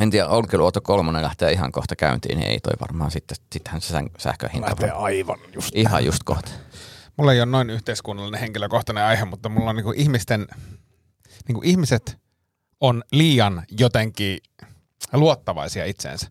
En 0.00 0.10
tiedä, 0.10 0.28
Olkiluoto 0.28 0.80
kolmonen 0.80 1.22
lähtee 1.22 1.52
ihan 1.52 1.72
kohta 1.72 1.96
käyntiin, 1.96 2.38
niin 2.38 2.50
ei 2.50 2.60
toi 2.60 2.72
varmaan 2.80 3.10
sitten, 3.10 3.36
sittenhän 3.52 3.80
se 3.80 3.94
sän- 3.94 4.10
sähköhinta 4.18 4.68
Lähtee 4.68 4.90
aivan 4.90 5.38
just. 5.54 5.70
ihan 5.74 6.04
just 6.04 6.22
kohta. 6.24 6.50
Mulla 7.16 7.32
ei 7.32 7.40
ole 7.40 7.46
noin 7.46 7.70
yhteiskunnallinen 7.70 8.40
henkilökohtainen 8.40 9.04
aihe, 9.04 9.24
mutta 9.24 9.48
mulla 9.48 9.70
on 9.70 9.76
niinku 9.76 9.92
ihmisten, 9.96 10.46
niinku 11.48 11.60
ihmiset 11.64 12.18
on 12.80 13.02
liian 13.12 13.62
jotenkin 13.70 14.38
luottavaisia 15.12 15.84
itseensä. 15.84 16.26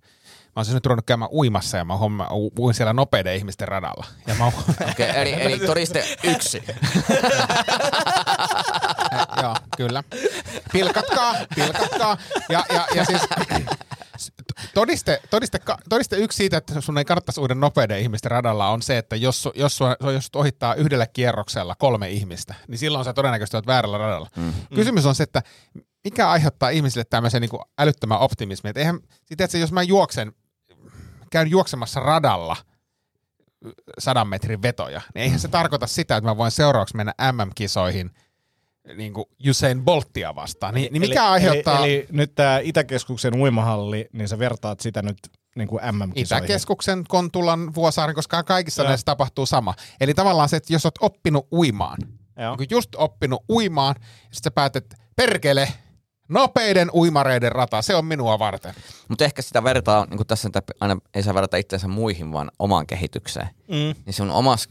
Mä 0.55 0.59
oon 0.59 0.65
siis 0.65 0.73
nyt 0.73 0.85
ruvennut 0.85 1.05
käymään 1.05 1.31
uimassa 1.31 1.77
ja 1.77 1.85
mä 1.85 1.97
homma, 1.97 2.27
uin 2.59 2.73
siellä 2.73 2.93
nopeiden 2.93 3.35
ihmisten 3.35 3.67
radalla. 3.67 4.05
Ja 4.27 4.35
mä 4.35 4.45
Okei, 4.91 5.09
eli, 5.15 5.33
eli 5.33 5.59
todiste 5.59 6.17
yksi. 6.23 6.63
Eh, 6.67 6.75
Joo, 9.43 9.55
kyllä. 9.77 10.03
Pilkatkaa, 10.71 11.35
pilkatkaa. 11.55 12.17
Ja, 12.49 12.65
ja, 12.73 12.87
ja 12.95 13.05
siis 13.05 13.21
todiste, 14.73 15.21
todiste, 15.29 15.59
todiste 15.89 16.17
yksi 16.17 16.35
siitä, 16.35 16.57
että 16.57 16.81
sun 16.81 16.97
ei 16.97 17.05
kannattaisi 17.05 17.41
uuden 17.41 17.59
nopeiden 17.59 17.99
ihmisten 17.99 18.31
radalla 18.31 18.69
on 18.69 18.81
se, 18.81 18.97
että 18.97 19.15
jos, 19.15 19.49
jos, 19.55 19.77
sua, 19.77 19.95
jos 20.13 20.25
sut 20.25 20.35
ohittaa 20.35 20.75
yhdellä 20.75 21.07
kierroksella 21.07 21.75
kolme 21.75 22.09
ihmistä, 22.09 22.55
niin 22.67 22.77
silloin 22.77 23.05
sä 23.05 23.13
todennäköisesti 23.13 23.57
olet 23.57 23.67
väärällä 23.67 23.97
radalla. 23.97 24.29
Mm. 24.35 24.53
Kysymys 24.75 25.05
on 25.05 25.15
se, 25.15 25.23
että 25.23 25.41
mikä 26.05 26.29
aiheuttaa 26.29 26.69
ihmisille 26.69 27.05
tämmöisen 27.09 27.41
niin 27.41 27.61
älyttömän 27.79 28.19
optimismin. 28.19 28.69
Että 28.69 28.79
eihän, 28.79 28.99
sit, 29.25 29.41
että 29.41 29.57
jos 29.57 29.71
mä 29.71 29.83
juoksen, 29.83 30.31
käyn 31.31 31.49
juoksemassa 31.49 31.99
radalla 31.99 32.55
sadan 33.99 34.27
metrin 34.27 34.61
vetoja, 34.61 35.01
niin 35.15 35.23
eihän 35.23 35.39
se 35.39 35.47
tarkoita 35.47 35.87
sitä, 35.87 36.17
että 36.17 36.29
mä 36.29 36.37
voin 36.37 36.51
seuraavaksi 36.51 36.95
mennä 36.95 37.13
MM-kisoihin 37.31 38.11
niin 38.97 39.13
kuin 39.13 39.25
Usain 39.49 39.85
Bolttia 39.85 40.35
vastaan. 40.35 40.73
Niin, 40.73 40.93
niin 40.93 41.01
mikä 41.01 41.21
eli, 41.21 41.29
aiheuttaa... 41.29 41.79
Eli, 41.79 41.95
eli 41.95 42.07
nyt 42.11 42.35
tämä 42.35 42.59
Itäkeskuksen 42.63 43.35
uimahalli, 43.35 44.09
niin 44.13 44.27
sä 44.27 44.39
vertaat 44.39 44.79
sitä 44.79 45.01
nyt 45.01 45.17
niin 45.55 45.67
kuin 45.67 45.81
MM-kisoihin. 45.91 46.43
Itäkeskuksen, 46.45 47.03
Kontulan, 47.07 47.75
Vuosaaren, 47.75 48.15
koska 48.15 48.43
kaikissa 48.43 48.81
Joo. 48.83 48.89
näissä 48.89 49.05
tapahtuu 49.05 49.45
sama. 49.45 49.73
Eli 50.01 50.13
tavallaan 50.13 50.49
se, 50.49 50.57
että 50.57 50.73
jos 50.73 50.85
oot 50.85 50.95
oppinut 51.01 51.47
uimaan, 51.51 51.97
Joo. 52.39 52.55
niin 52.55 52.67
just 52.71 52.95
oppinut 52.95 53.43
uimaan, 53.49 53.95
ja 53.99 54.03
sitten 54.31 54.43
sä 54.43 54.51
päätät, 54.51 54.85
perkele, 55.15 55.73
nopeiden 56.29 56.91
uimareiden 56.93 57.51
rata, 57.51 57.81
se 57.81 57.95
on 57.95 58.05
minua 58.05 58.39
varten. 58.39 58.73
Mutta 59.07 59.25
ehkä 59.25 59.41
sitä 59.41 59.63
vertaa, 59.63 60.05
niin 60.05 60.17
kuin 60.17 60.27
tässä 60.27 60.49
aina 60.79 60.97
ei 61.13 61.23
saa 61.23 61.33
verrata 61.33 61.57
itseensä 61.57 61.87
muihin, 61.87 62.31
vaan 62.31 62.51
omaan 62.59 62.87
kehitykseen. 62.87 63.49
Mm. 63.67 64.01
Niin 64.05 64.13
sun 64.13 64.31
omassa 64.31 64.69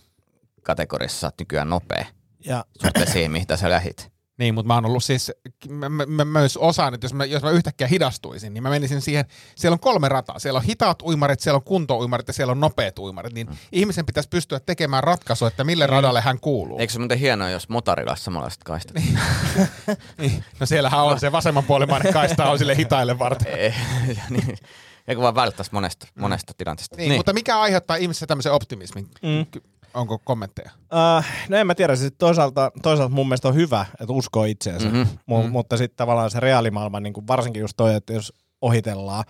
kategoriassa 0.63 1.21
sä 1.21 1.27
oot 1.27 1.35
nykyään 1.39 1.71
nopea 1.71 2.07
Ja 2.45 2.65
suhteessa 2.83 3.13
siihen, 3.13 3.31
mihin 3.31 3.47
sä 3.55 3.71
lähit. 3.71 4.14
Niin, 4.39 4.55
mutta 4.55 4.67
mä 4.67 4.75
oon 4.75 4.87
ollut 4.87 5.05
siis, 5.05 5.33
mä, 5.69 5.89
mä, 5.89 6.07
mä 6.07 6.25
myös 6.25 6.57
osaan, 6.57 6.95
että 6.95 7.05
jos 7.05 7.15
mä, 7.15 7.25
jos 7.25 7.43
mä 7.43 7.51
yhtäkkiä 7.51 7.87
hidastuisin, 7.87 8.55
niin 8.55 8.63
mä 8.63 8.71
menisin 8.71 9.01
siihen, 9.01 9.25
siellä 9.57 9.75
on 9.75 9.81
kolme 9.81 10.09
rataa. 10.09 10.39
Siellä 10.39 10.59
on 10.59 10.65
hitaat 10.65 11.03
uimarit, 11.03 11.41
siellä 11.41 11.57
on 11.57 11.63
kuntouimarit 11.63 12.29
ja 12.29 12.35
siellä 12.35 12.51
on 12.51 12.61
nopeat 12.61 12.99
uimarit. 12.99 13.33
Niin 13.33 13.47
mm. 13.47 13.57
ihmisen 13.73 14.07
pitäisi 14.07 14.29
pystyä 14.29 14.61
tekemään 14.61 15.05
ratkaisu, 15.05 15.47
että 15.47 15.65
mille 15.65 15.87
radalle 15.87 16.21
hän 16.21 16.41
kuuluu. 16.41 16.79
Eikö 16.79 16.93
se 16.93 16.99
muuten 16.99 17.19
hienoa, 17.19 17.51
jos 17.51 17.69
motorilla 17.69 18.11
olisi 18.11 18.25
samanlaiset 18.25 18.65
kaistat? 18.65 18.97
Niin. 20.19 20.45
No 20.61 20.67
siellähän 20.67 21.05
on 21.05 21.21
se 21.21 21.33
vasemmanpuolimainen 21.33 22.13
kaista 22.13 22.51
on 22.51 22.59
sille 22.59 22.77
hitaille 22.77 23.19
varten. 23.19 23.53
Ei, 23.59 23.75
niin. 24.31 24.59
Eikö 25.09 25.23
vaan 25.23 25.35
välttäisi 25.35 25.71
monesta, 25.75 26.07
monesta 26.15 26.53
tilanteesta. 26.57 26.97
Niin, 26.97 27.09
niin. 27.09 27.19
Mutta 27.19 27.33
mikä 27.33 27.61
aiheuttaa 27.61 27.97
ihmisessä 27.97 28.27
tämmöisen 28.27 28.53
optimismin? 28.53 29.09
Mm. 29.23 29.61
Onko 29.95 30.19
kommentteja? 30.25 30.71
Uh, 30.77 31.25
no 31.49 31.57
en 31.57 31.67
mä 31.67 31.75
tiedä, 31.75 31.97
siis 31.97 32.13
toisaalta, 32.19 32.73
toisaalta 32.83 33.15
mun 33.15 33.29
mielestä 33.29 33.49
on 33.49 33.55
hyvä, 33.55 33.87
että 34.01 34.13
uskoo 34.13 34.45
itseensä, 34.45 34.87
Mhm, 34.89 34.97
mm-hmm. 34.97 35.35
M- 35.37 35.45
mm. 35.45 35.51
mutta 35.51 35.77
sitten 35.77 35.97
tavallaan 35.97 36.31
se 36.31 36.41
reaalimaailma, 36.41 37.01
niin 37.01 37.13
kuin 37.13 37.27
varsinkin 37.27 37.61
just 37.61 37.75
toi, 37.77 37.95
että 37.95 38.13
jos 38.13 38.33
ohitellaan, 38.63 39.25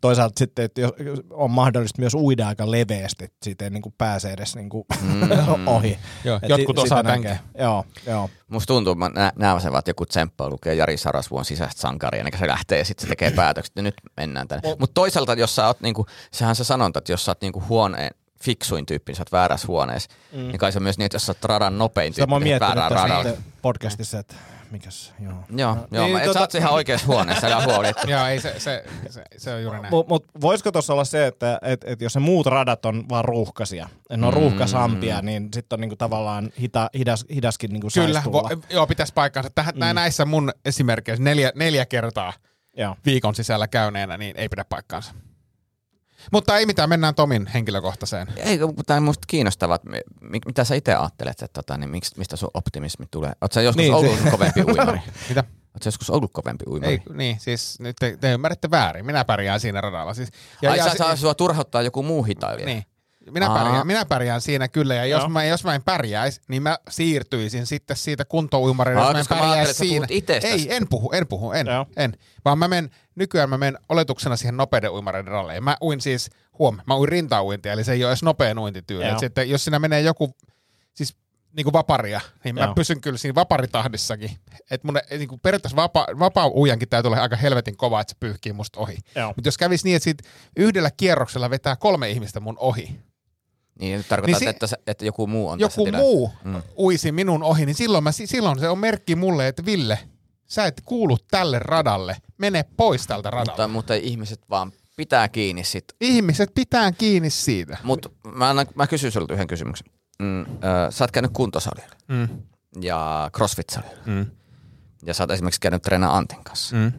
toisaalta 0.00 0.38
sitten, 0.38 0.64
että 0.64 0.80
jos 0.80 0.92
on 1.30 1.50
mahdollista 1.50 2.02
myös 2.02 2.14
uida 2.14 2.48
aika 2.48 2.70
leveästi, 2.70 3.24
että 3.24 3.36
siitä 3.44 3.64
ei 3.64 3.70
niin 3.70 3.82
kuin 3.82 3.94
pääse 3.98 4.32
edes 4.32 4.56
niin 4.56 4.68
kuin 4.68 4.84
Mm. 5.02 5.68
ohi. 5.76 5.98
Joo, 6.24 6.38
Et 6.42 6.48
jotkut 6.48 6.76
si- 6.76 6.82
osaa 6.82 7.02
näkee. 7.02 7.22
tämänkin. 7.22 7.48
Joo, 7.58 7.84
joo. 8.06 8.30
Musta 8.48 8.66
tuntuu, 8.66 8.92
että 8.92 8.98
mä 9.04 9.08
nä- 9.20 9.32
näen 9.36 9.60
sen 9.60 9.72
vaan, 9.72 9.78
että 9.78 9.90
joku 9.90 10.06
tsemppaa 10.06 10.50
lukee 10.50 10.74
Jari 10.74 10.96
Sarasvuon 10.96 11.44
sisäistä 11.44 11.80
sankaria, 11.80 12.18
ennen 12.18 12.32
kuin 12.32 12.40
se 12.40 12.46
lähtee 12.48 12.78
ja 12.78 12.84
sitten 12.84 13.02
se 13.02 13.08
tekee 13.08 13.30
päätökset, 13.30 13.76
ja 13.76 13.82
nyt 13.82 13.94
mennään 14.16 14.48
tänne. 14.48 14.68
Mutta 14.80 14.94
toisaalta, 14.94 15.34
jos 15.34 15.56
sä 15.56 15.66
oot 15.66 15.80
niinku, 15.80 16.06
sehän 16.32 16.56
se 16.56 16.64
sanonta, 16.64 16.98
että 16.98 17.12
jos 17.12 17.24
sä 17.24 17.30
oot 17.30 17.40
niinku 17.40 17.62
huoneen 17.68 18.10
fiksuin 18.46 18.86
tyyppi, 18.86 19.10
niin 19.10 19.16
sä 19.16 19.20
oot 19.22 19.32
väärässä 19.32 19.66
huoneessa, 19.66 20.10
mm. 20.32 20.38
niin 20.38 20.58
kai 20.58 20.72
se 20.72 20.78
on 20.78 20.82
myös 20.82 20.98
niin, 20.98 21.06
että 21.06 21.14
jos 21.16 21.26
sä 21.26 21.30
oot 21.32 21.44
radan 21.44 21.78
nopein 21.78 22.12
Sitä 22.14 22.26
mä 22.26 22.34
oon 22.34 22.42
tyyppi, 22.42 22.44
niin 22.50 22.60
miettinyt 22.60 22.76
väärään 22.76 22.92
tässä 22.92 23.06
radalla. 23.08 23.24
sitten 23.36 23.52
podcastissa, 23.62 24.18
että 24.18 24.34
mikäs, 24.70 25.12
joo. 25.20 25.32
Joo, 25.56 25.74
No, 25.74 25.80
joo, 25.92 26.06
niin, 26.06 26.14
niin, 26.14 26.16
et 26.24 26.30
tota- 26.30 26.32
sä 26.32 26.40
oot 26.40 26.54
ihan 26.54 26.72
oikeassa 26.72 27.06
huoneessa, 27.06 27.46
älä 27.46 27.64
huoli. 27.64 27.86
Joo, 28.12 28.26
ei 28.26 28.40
se, 28.40 28.54
se, 28.60 28.84
se, 29.10 29.22
se 29.36 29.54
on 29.54 29.62
juuri 29.62 29.80
näin. 29.80 29.94
Mutta 29.94 30.08
mut, 30.14 30.24
voisiko 30.40 30.72
tuossa 30.72 30.92
olla 30.92 31.04
se, 31.04 31.26
että 31.26 31.58
et, 31.62 31.84
et 31.86 32.00
jos 32.00 32.14
ne 32.14 32.20
muut 32.20 32.46
radat 32.46 32.86
on 32.86 33.04
vaan 33.08 33.24
ruuhkaisia, 33.24 33.88
että 34.00 34.16
ne 34.16 34.26
on 34.26 34.34
Mm. 34.34 34.40
ruuhkasampia, 34.40 35.22
niin 35.22 35.48
sitten 35.54 35.76
on 35.76 35.80
niinku 35.80 35.96
tavallaan 35.96 36.50
hita, 36.60 36.90
hidas, 36.98 37.24
hidaskin 37.34 37.72
niinku 37.72 37.88
Kyllä, 37.94 38.22
vo, 38.32 38.50
joo, 38.70 38.86
pitäisi 38.86 39.12
paikkansa. 39.14 39.50
Tähän, 39.54 39.74
mm. 39.74 39.94
Näissä 39.94 40.24
mun 40.24 40.52
esimerkkeissä 40.64 41.24
neljä, 41.24 41.52
neljä 41.54 41.86
kertaa 41.86 42.32
Joo. 42.76 42.96
viikon 43.04 43.34
sisällä 43.34 43.68
käyneenä, 43.68 44.16
niin 44.16 44.36
ei 44.36 44.48
pidä 44.48 44.64
paikkaansa. 44.64 45.14
Mutta 46.32 46.58
ei 46.58 46.66
mitään, 46.66 46.88
mennään 46.88 47.14
Tomin 47.14 47.46
henkilökohtaiseen. 47.46 48.28
Ei, 48.36 48.58
tämä 48.86 48.96
on 48.96 49.02
musta 49.02 49.24
kiinnostavaa, 49.26 49.78
mitä 50.46 50.64
sä 50.64 50.74
itse 50.74 50.94
ajattelet, 50.94 51.42
että 51.42 51.62
tota, 51.62 51.76
niin 51.78 51.90
miksi, 51.90 52.18
mistä 52.18 52.36
sun 52.36 52.50
optimismi 52.54 53.06
tulee? 53.10 53.32
Oot 53.40 53.52
sä 53.52 53.62
joskus 53.62 53.82
Niin, 53.82 53.92
niin, 53.94 54.04
se- 54.04 54.10
ollut 54.20 54.30
kovempi 54.30 54.62
uimari? 54.68 54.98
Mitä? 55.28 55.44
Sä 55.82 55.88
joskus 55.88 56.10
ollut 56.10 56.30
kovempi 56.32 56.64
uimari? 56.68 56.92
Ei, 56.92 57.02
niin, 57.14 57.40
siis 57.40 57.80
nyt 57.80 57.96
te, 58.00 58.16
te 58.20 58.32
ymmärrätte 58.32 58.70
väärin. 58.70 59.06
Minä 59.06 59.24
pärjään 59.24 59.60
siinä 59.60 59.80
radalla. 59.80 60.14
Siis, 60.14 60.28
Ja, 60.62 60.70
Ai 60.70 60.78
sä, 60.78 60.90
si- 60.90 60.98
sä, 60.98 61.16
sua 61.16 61.34
turhauttaa 61.34 61.82
joku 61.82 62.02
muu 62.02 62.22
hitailija? 62.22 62.66
Niin. 62.66 62.84
Minä 63.30 63.50
Aa. 63.50 63.58
pärjään, 63.58 63.86
minä 63.86 64.04
pärjään 64.04 64.40
siinä 64.40 64.68
kyllä, 64.68 64.94
ja 64.94 65.04
jos 65.04 65.20
Joo. 65.20 65.28
mä, 65.28 65.44
jos 65.44 65.64
mä 65.64 65.74
en 65.74 65.82
pärjäisi, 65.82 66.40
niin 66.48 66.62
mä 66.62 66.78
siirtyisin 66.88 67.66
sitten 67.66 67.96
siitä 67.96 68.24
kuntouimarille, 68.24 69.00
jos 69.00 69.30
mä 69.30 69.36
en 69.36 69.42
mä 69.42 69.48
pärjäisi 69.48 69.74
siinä. 69.74 70.06
Ei, 70.42 70.74
en 70.74 70.88
puhu, 70.88 71.12
en 71.12 71.26
puhu, 71.26 71.52
en, 71.52 71.66
Joo. 71.66 71.86
en. 71.96 72.12
Vaan 72.44 72.58
mä 72.58 72.68
menen, 72.68 72.90
nykyään 73.14 73.50
mä 73.50 73.58
menen 73.58 73.78
oletuksena 73.88 74.36
siihen 74.36 74.56
nopeiden 74.56 74.90
uimareiden 74.90 75.32
ralleihin. 75.32 75.64
Mä 75.64 75.76
uin 75.82 76.00
siis, 76.00 76.30
huom, 76.58 76.78
mä 76.86 76.96
uin 76.96 77.08
rintauintia, 77.08 77.72
eli 77.72 77.84
se 77.84 77.92
ei 77.92 78.04
ole 78.04 78.10
edes 78.10 78.22
nopein 78.22 78.58
uintityyli. 78.58 79.04
Et 79.04 79.18
sitten, 79.18 79.50
jos 79.50 79.64
siinä 79.64 79.78
menee 79.78 80.00
joku, 80.00 80.36
siis 80.94 81.16
niin 81.56 81.64
kuin 81.64 81.72
vaparia, 81.72 82.20
niin 82.44 82.54
mä 82.54 82.60
Joo. 82.60 82.74
pysyn 82.74 83.00
kyllä 83.00 83.18
siinä 83.18 83.34
vaparitahdissakin. 83.34 84.30
Että 84.70 84.86
mun 84.88 84.98
niin 85.10 85.28
kuin 85.28 85.40
periaatteessa 85.40 85.76
vapa, 85.76 86.06
vapaa 86.18 86.48
uijankin 86.48 86.88
täytyy 86.88 87.08
olla 87.08 87.22
aika 87.22 87.36
helvetin 87.36 87.76
kova, 87.76 88.00
että 88.00 88.10
se 88.10 88.16
pyyhkii 88.20 88.52
musta 88.52 88.80
ohi. 88.80 88.96
Mutta 89.36 89.48
jos 89.48 89.58
kävisi 89.58 89.84
niin, 89.84 89.96
että 89.96 90.04
siitä 90.04 90.24
yhdellä 90.56 90.90
kierroksella 90.96 91.50
vetää 91.50 91.76
kolme 91.76 92.10
ihmistä 92.10 92.40
mun 92.40 92.56
ohi, 92.58 93.00
Niin 93.80 93.96
nyt 93.96 94.08
tarkoittaa, 94.08 94.38
Niin 94.40 94.46
si- 94.58 94.64
että, 94.64 94.66
että 94.86 95.04
joku 95.04 95.26
muu 95.26 95.48
on 95.48 95.58
tässä 95.58 95.80
joku 95.80 95.84
tilanteessa. 95.84 96.12
muu 96.12 96.32
mm. 96.44 96.62
uisi 96.78 97.12
minun 97.12 97.42
ohi, 97.42 97.66
niin 97.66 97.74
silloin, 97.74 98.04
mä, 98.04 98.12
silloin 98.12 98.58
se 98.58 98.68
on 98.68 98.78
merkki 98.78 99.16
mulle, 99.16 99.48
että 99.48 99.64
Ville, 99.64 99.98
sä 100.46 100.66
et 100.66 100.82
kuulu 100.84 101.18
tälle 101.30 101.58
radalle, 101.58 102.16
mene 102.38 102.64
pois 102.76 103.06
tältä 103.06 103.30
radalta. 103.30 103.50
Mutta, 103.50 103.68
mutta 103.68 103.94
ihmiset 103.94 104.40
vaan 104.50 104.72
pitää 104.96 105.28
kiinni 105.28 105.64
sit. 105.64 105.84
Ihmiset 106.00 106.50
pitää 106.54 106.92
kiinni 106.92 107.30
siitä. 107.30 107.76
Mutta 107.82 108.10
mä, 108.34 108.48
annan- 108.50 108.66
mä 108.74 108.86
kysyn 108.86 109.12
sulta 109.12 109.34
yhden 109.34 109.46
kysymyksen. 109.46 109.86
Mm, 110.18 110.40
ö, 110.40 110.46
sä 110.90 111.04
oot 111.04 111.10
käynyt 111.10 111.30
kuntosalilla 111.34 111.96
Mm. 112.08 112.28
ja 112.80 113.30
crossfit-salilla. 113.36 114.02
Mm. 114.06 114.26
Ja 115.06 115.14
sä 115.14 115.22
oot 115.22 115.30
esimerkiksi 115.30 115.60
käynyt 115.60 115.82
treenaa 115.82 116.16
Antin 116.16 116.44
kanssa. 116.44 116.76
Mm. 116.76 116.92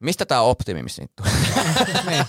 Mistä 0.00 0.26
tää 0.26 0.40
optimismi 0.40 1.06
tulee? 1.16 1.32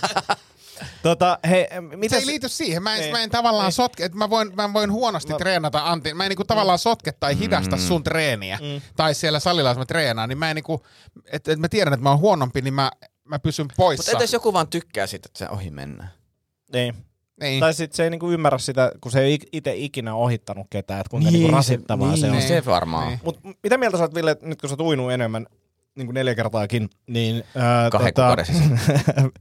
Tota, 1.02 1.38
hei, 1.48 1.66
Se 1.70 1.80
mitä 1.96 2.16
ei 2.16 2.26
liity 2.26 2.48
siihen. 2.48 2.82
Mä 2.82 2.96
en, 2.96 3.02
Ei. 3.02 3.12
mä 3.12 3.20
en 3.22 3.30
tavallaan 3.30 3.66
Ei. 3.66 3.72
sotke, 3.72 4.04
että 4.04 4.18
mä 4.18 4.30
voin, 4.30 4.54
mä 4.54 4.72
voin 4.72 4.92
huonosti 4.92 5.32
No. 5.32 5.38
treenata 5.38 5.90
Antti. 5.92 6.14
Mä 6.14 6.24
en 6.24 6.28
niinku 6.28 6.44
tavallaan 6.44 6.78
sotke 6.78 7.12
tai 7.12 7.38
hidasta 7.38 7.76
sun 7.76 8.02
treeniä. 8.04 8.58
Mm. 8.62 8.80
Tai 8.96 9.14
siellä 9.14 9.40
salilla, 9.40 9.70
jos 9.70 9.78
mä 9.78 9.84
treenaan, 9.86 10.28
niin 10.28 10.38
mä 10.38 10.50
en 10.50 10.54
niinku, 10.56 10.86
että 11.32 11.52
et 11.52 11.58
mä 11.58 11.68
tiedän, 11.68 11.92
että 11.94 12.02
mä 12.04 12.10
oon 12.10 12.18
huonompi, 12.18 12.60
niin 12.60 12.74
mä, 12.74 12.90
mä 13.24 13.38
pysyn 13.38 13.64
Mutta 13.64 13.74
poissa. 13.76 14.12
entäs 14.12 14.32
joku 14.32 14.52
vaan 14.52 14.68
tykkää 14.68 15.06
siitä, 15.06 15.26
että 15.28 15.38
se 15.38 15.48
ohi 15.48 15.70
mennään? 15.70 16.10
Niin. 16.72 16.94
Niin. 17.40 17.60
Tai 17.60 17.74
sitten 17.74 17.96
se 17.96 18.04
ei 18.04 18.10
niinku 18.10 18.30
ymmärrä 18.30 18.58
sitä, 18.58 18.92
kun 19.00 19.12
se 19.12 19.20
ei 19.20 19.38
itse 19.52 19.74
ikinä 19.76 20.14
ohittanut 20.14 20.66
ketään, 20.70 21.00
että 21.00 21.10
kuinka 21.10 21.30
Niin, 21.30 21.32
niinku 21.32 21.48
se- 21.50 21.56
rasittavaa 21.56 22.08
niin, 22.08 22.20
se 22.20 22.26
on. 22.26 22.32
niin. 22.32 22.48
Se 22.48 22.64
varmaan. 22.66 23.08
Niin. 23.08 23.20
Mut 23.24 23.38
mitä 23.62 23.78
mieltä 23.78 23.96
sä 23.96 24.02
oot, 24.04 24.14
Ville, 24.14 24.36
nyt 24.42 24.60
kun 24.60 24.70
sä 24.70 24.72
oot 24.74 24.80
uinut 24.80 25.12
enemmän, 25.12 25.46
niin 25.94 26.06
kuin 26.06 26.14
neljä 26.14 26.34
kertaakin, 26.34 26.90
niin... 27.06 27.44
Ää, 27.56 27.90
Kahden 27.90 28.14
kuukauden 28.14 28.46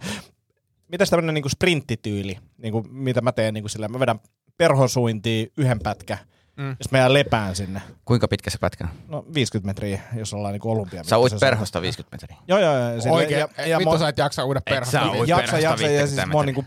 Mitäs 0.87 1.09
tämmönen 1.09 1.33
niinku 1.33 1.49
sprinttityyli, 1.49 2.37
niinku, 2.57 2.83
mitä 2.89 3.21
mä 3.21 3.31
teen 3.31 3.53
niinku 3.53 3.69
sillä, 3.69 3.87
mä 3.87 3.99
vedän 3.99 4.19
perhosuintia 4.57 5.45
yhden 5.57 5.79
pätkä, 5.79 6.17
mm. 6.57 6.69
jos 6.79 6.91
mä 6.91 6.97
jään 6.97 7.13
lepään 7.13 7.55
sinne. 7.55 7.81
Kuinka 8.05 8.27
pitkä 8.27 8.49
se 8.49 8.57
pätkä 8.57 8.83
on? 8.83 8.89
No 9.07 9.25
50 9.33 9.67
metriä, 9.67 10.01
jos 10.15 10.33
ollaan 10.33 10.51
niinku 10.53 10.71
olympia. 10.71 11.03
Sä 11.03 11.17
uit 11.17 11.33
perhosta 11.39 11.81
50 11.81 12.13
metriä. 12.15 12.37
Joo, 12.47 12.59
joo, 12.59 12.77
joo. 12.89 13.01
sille- 13.01 13.15
Oikein, 13.15 13.39
ja- 13.39 13.49
ja, 13.57 13.67
ja 13.67 13.79
vittu 13.79 13.97
sä 13.97 14.07
et 14.07 14.17
jaksa 14.17 14.45
uida 14.45 14.61
perhosta. 14.61 14.91
sä 14.91 15.11
ui 15.11 15.27
Jaksa, 15.27 15.57
jaksa, 15.59 15.85
ja 15.87 15.89
50 15.89 16.07
siis 16.07 16.27
mä 16.27 16.33
oon 16.33 16.45
niinku 16.45 16.65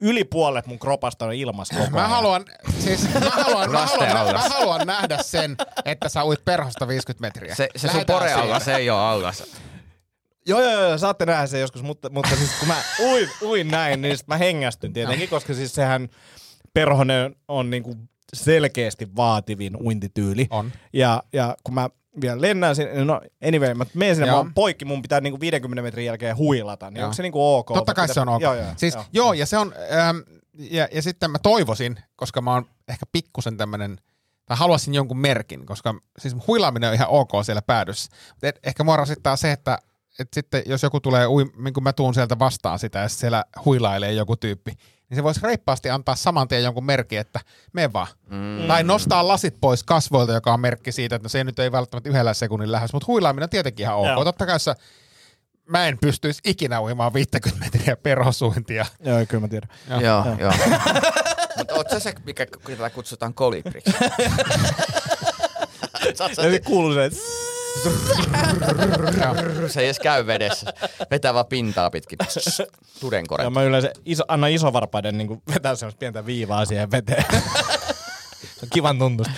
yli 0.00 0.24
puolet 0.24 0.66
mun 0.66 0.78
kropasta 0.78 1.26
on 1.26 1.32
ilmassa 1.34 1.74
koko 1.74 1.90
Mä 1.90 1.96
ajan. 1.98 2.10
haluan, 2.10 2.44
siis 2.78 3.14
mä 3.14 3.20
haluan, 3.44 3.70
mä 3.70 3.86
haluan, 3.86 4.32
mä 4.34 4.48
haluan 4.48 4.86
nähdä 4.86 5.18
sen, 5.22 5.56
että 5.84 6.08
sä 6.08 6.24
uit 6.24 6.44
perhosta 6.44 6.88
50 6.88 7.26
metriä. 7.26 7.54
Se, 7.54 7.68
se 7.76 7.88
sun 7.88 7.96
siitä. 8.00 8.16
allas, 8.42 8.64
se 8.64 8.74
ei 8.76 8.90
ole 8.90 9.00
allas. 9.00 9.42
Joo, 10.48 10.60
joo, 10.62 10.72
joo, 10.82 10.98
saatte 10.98 11.26
nähdä 11.26 11.46
sen 11.46 11.60
joskus, 11.60 11.82
mutta, 11.82 12.10
mutta 12.10 12.36
siis 12.36 12.50
kun 12.58 12.68
mä 12.68 12.76
uin, 13.10 13.28
uin 13.42 13.68
näin, 13.68 14.02
niin 14.02 14.18
sit 14.18 14.26
mä 14.26 14.36
hengästyn 14.36 14.92
tietenkin, 14.92 15.28
koska 15.28 15.54
siis 15.54 15.74
sehän 15.74 16.08
perhonen 16.74 17.36
on 17.48 17.70
niinku 17.70 17.96
selkeästi 18.34 19.16
vaativin 19.16 19.76
uintityyli. 19.76 20.46
On. 20.50 20.72
Ja, 20.92 21.22
ja 21.32 21.56
kun 21.64 21.74
mä 21.74 21.90
vielä 22.20 22.40
lennän 22.40 22.76
sinne, 22.76 23.04
no 23.04 23.20
anyway, 23.46 23.74
mä 23.74 23.84
menen 23.94 24.14
sinne, 24.16 24.26
mä 24.26 24.32
Joo. 24.32 24.38
oon 24.38 24.54
poikki, 24.54 24.84
mun 24.84 25.02
pitää 25.02 25.20
niinku 25.20 25.40
50 25.40 25.82
metrin 25.82 26.06
jälkeen 26.06 26.36
huilata, 26.36 26.90
niin 26.90 26.98
Joo. 26.98 27.04
onko 27.04 27.14
se 27.14 27.22
niinku 27.22 27.54
ok? 27.54 27.66
Totta 27.74 27.94
kai 27.94 28.04
Pitää- 28.04 28.14
se 28.14 28.20
on 28.20 28.28
ok. 28.28 28.42
Joo, 28.42 28.54
joo, 28.54 28.64
siis, 28.76 28.94
joo. 28.94 29.04
joo. 29.12 29.32
ja 29.32 29.46
se 29.46 29.58
on, 29.58 29.74
ähm, 29.98 30.16
ja, 30.58 30.88
ja 30.92 31.02
sitten 31.02 31.30
mä 31.30 31.38
toivoisin, 31.38 31.96
koska 32.16 32.40
mä 32.40 32.52
oon 32.54 32.66
ehkä 32.88 33.06
pikkusen 33.12 33.56
tämmönen, 33.56 33.98
tai 34.46 34.56
haluaisin 34.56 34.94
jonkun 34.94 35.18
merkin, 35.18 35.66
koska 35.66 35.94
siis 36.18 36.36
huilaaminen 36.46 36.88
on 36.88 36.94
ihan 36.94 37.08
ok 37.08 37.30
siellä 37.42 37.62
päädyssä. 37.62 38.10
Mutta 38.30 38.60
ehkä 38.64 38.84
mua 38.84 38.96
rasittaa 38.96 39.36
se, 39.36 39.52
että 39.52 39.78
et 40.18 40.28
sitten 40.32 40.62
jos 40.66 40.82
joku 40.82 41.00
tulee, 41.00 41.26
ui, 41.26 41.50
niin 41.56 41.74
kun 41.74 41.82
mä 41.82 41.92
tuun 41.92 42.14
sieltä 42.14 42.38
vastaan 42.38 42.78
sitä, 42.78 42.98
ja 42.98 43.08
siellä 43.08 43.44
huilailee 43.64 44.12
joku 44.12 44.36
tyyppi, 44.36 44.72
niin 45.08 45.16
se 45.16 45.22
voisi 45.22 45.40
reippaasti 45.42 45.90
antaa 45.90 46.14
saman 46.14 46.48
tien 46.48 46.62
jonkun 46.62 46.84
merkin, 46.84 47.18
että 47.18 47.40
me 47.72 47.92
vaan. 47.92 48.06
Mm. 48.30 48.66
Tai 48.68 48.84
nostaa 48.84 49.28
lasit 49.28 49.54
pois 49.60 49.82
kasvoilta, 49.82 50.32
joka 50.32 50.52
on 50.52 50.60
merkki 50.60 50.92
siitä, 50.92 51.16
että 51.16 51.24
no 51.24 51.28
se 51.28 51.44
nyt 51.44 51.58
ei 51.58 51.72
välttämättä 51.72 52.10
yhdellä 52.10 52.34
sekunnin 52.34 52.72
lähes, 52.72 52.92
mutta 52.92 53.06
huilaaminen 53.06 53.44
on 53.44 53.50
tietenkin 53.50 53.84
ihan 53.84 53.96
ok. 53.96 54.06
Joo. 54.06 54.24
Totta 54.24 54.46
kai 54.46 54.54
jos 54.54 54.64
sä- 54.64 54.76
mä 55.68 55.86
en 55.86 55.98
pystyisi 55.98 56.40
ikinä 56.44 56.82
uimaan 56.82 57.14
50 57.14 57.64
metriä 57.64 57.96
perhosuintia. 58.02 58.86
Joo, 59.00 59.26
kyllä 59.28 59.40
mä 59.40 59.48
tiedän. 59.48 59.68
Joo, 59.88 60.00
joo. 60.00 60.24
joo. 60.38 60.52
Mutta 61.58 61.74
oot 61.74 61.90
sä 61.90 62.00
se, 62.00 62.14
mikä 62.24 62.46
kutsutaan 62.94 63.34
kolibriksi? 63.34 63.94
Ja 66.52 66.60
kuuluu 66.66 66.94
se, 66.94 67.04
että 67.04 67.18
se 69.68 69.80
ei 69.80 69.86
edes 69.86 69.98
käy 69.98 70.26
vedessä. 70.26 70.72
Vetää 71.10 71.34
vaan 71.34 71.46
pintaa 71.46 71.90
pitkin. 71.90 72.18
Tudenkore. 73.00 73.44
ja 73.44 73.50
mä 73.50 73.62
yleensä 73.62 73.92
iso, 74.04 74.24
annan 74.28 74.50
isovarpaiden 74.50 75.18
niin 75.18 75.42
vetää 75.54 75.74
semmoista 75.74 75.98
pientä 75.98 76.26
viivaa 76.26 76.64
siihen 76.64 76.90
veteen. 76.90 77.24
se 78.40 78.62
on 78.62 78.68
kivan 78.72 78.98
tuntusta. 78.98 79.32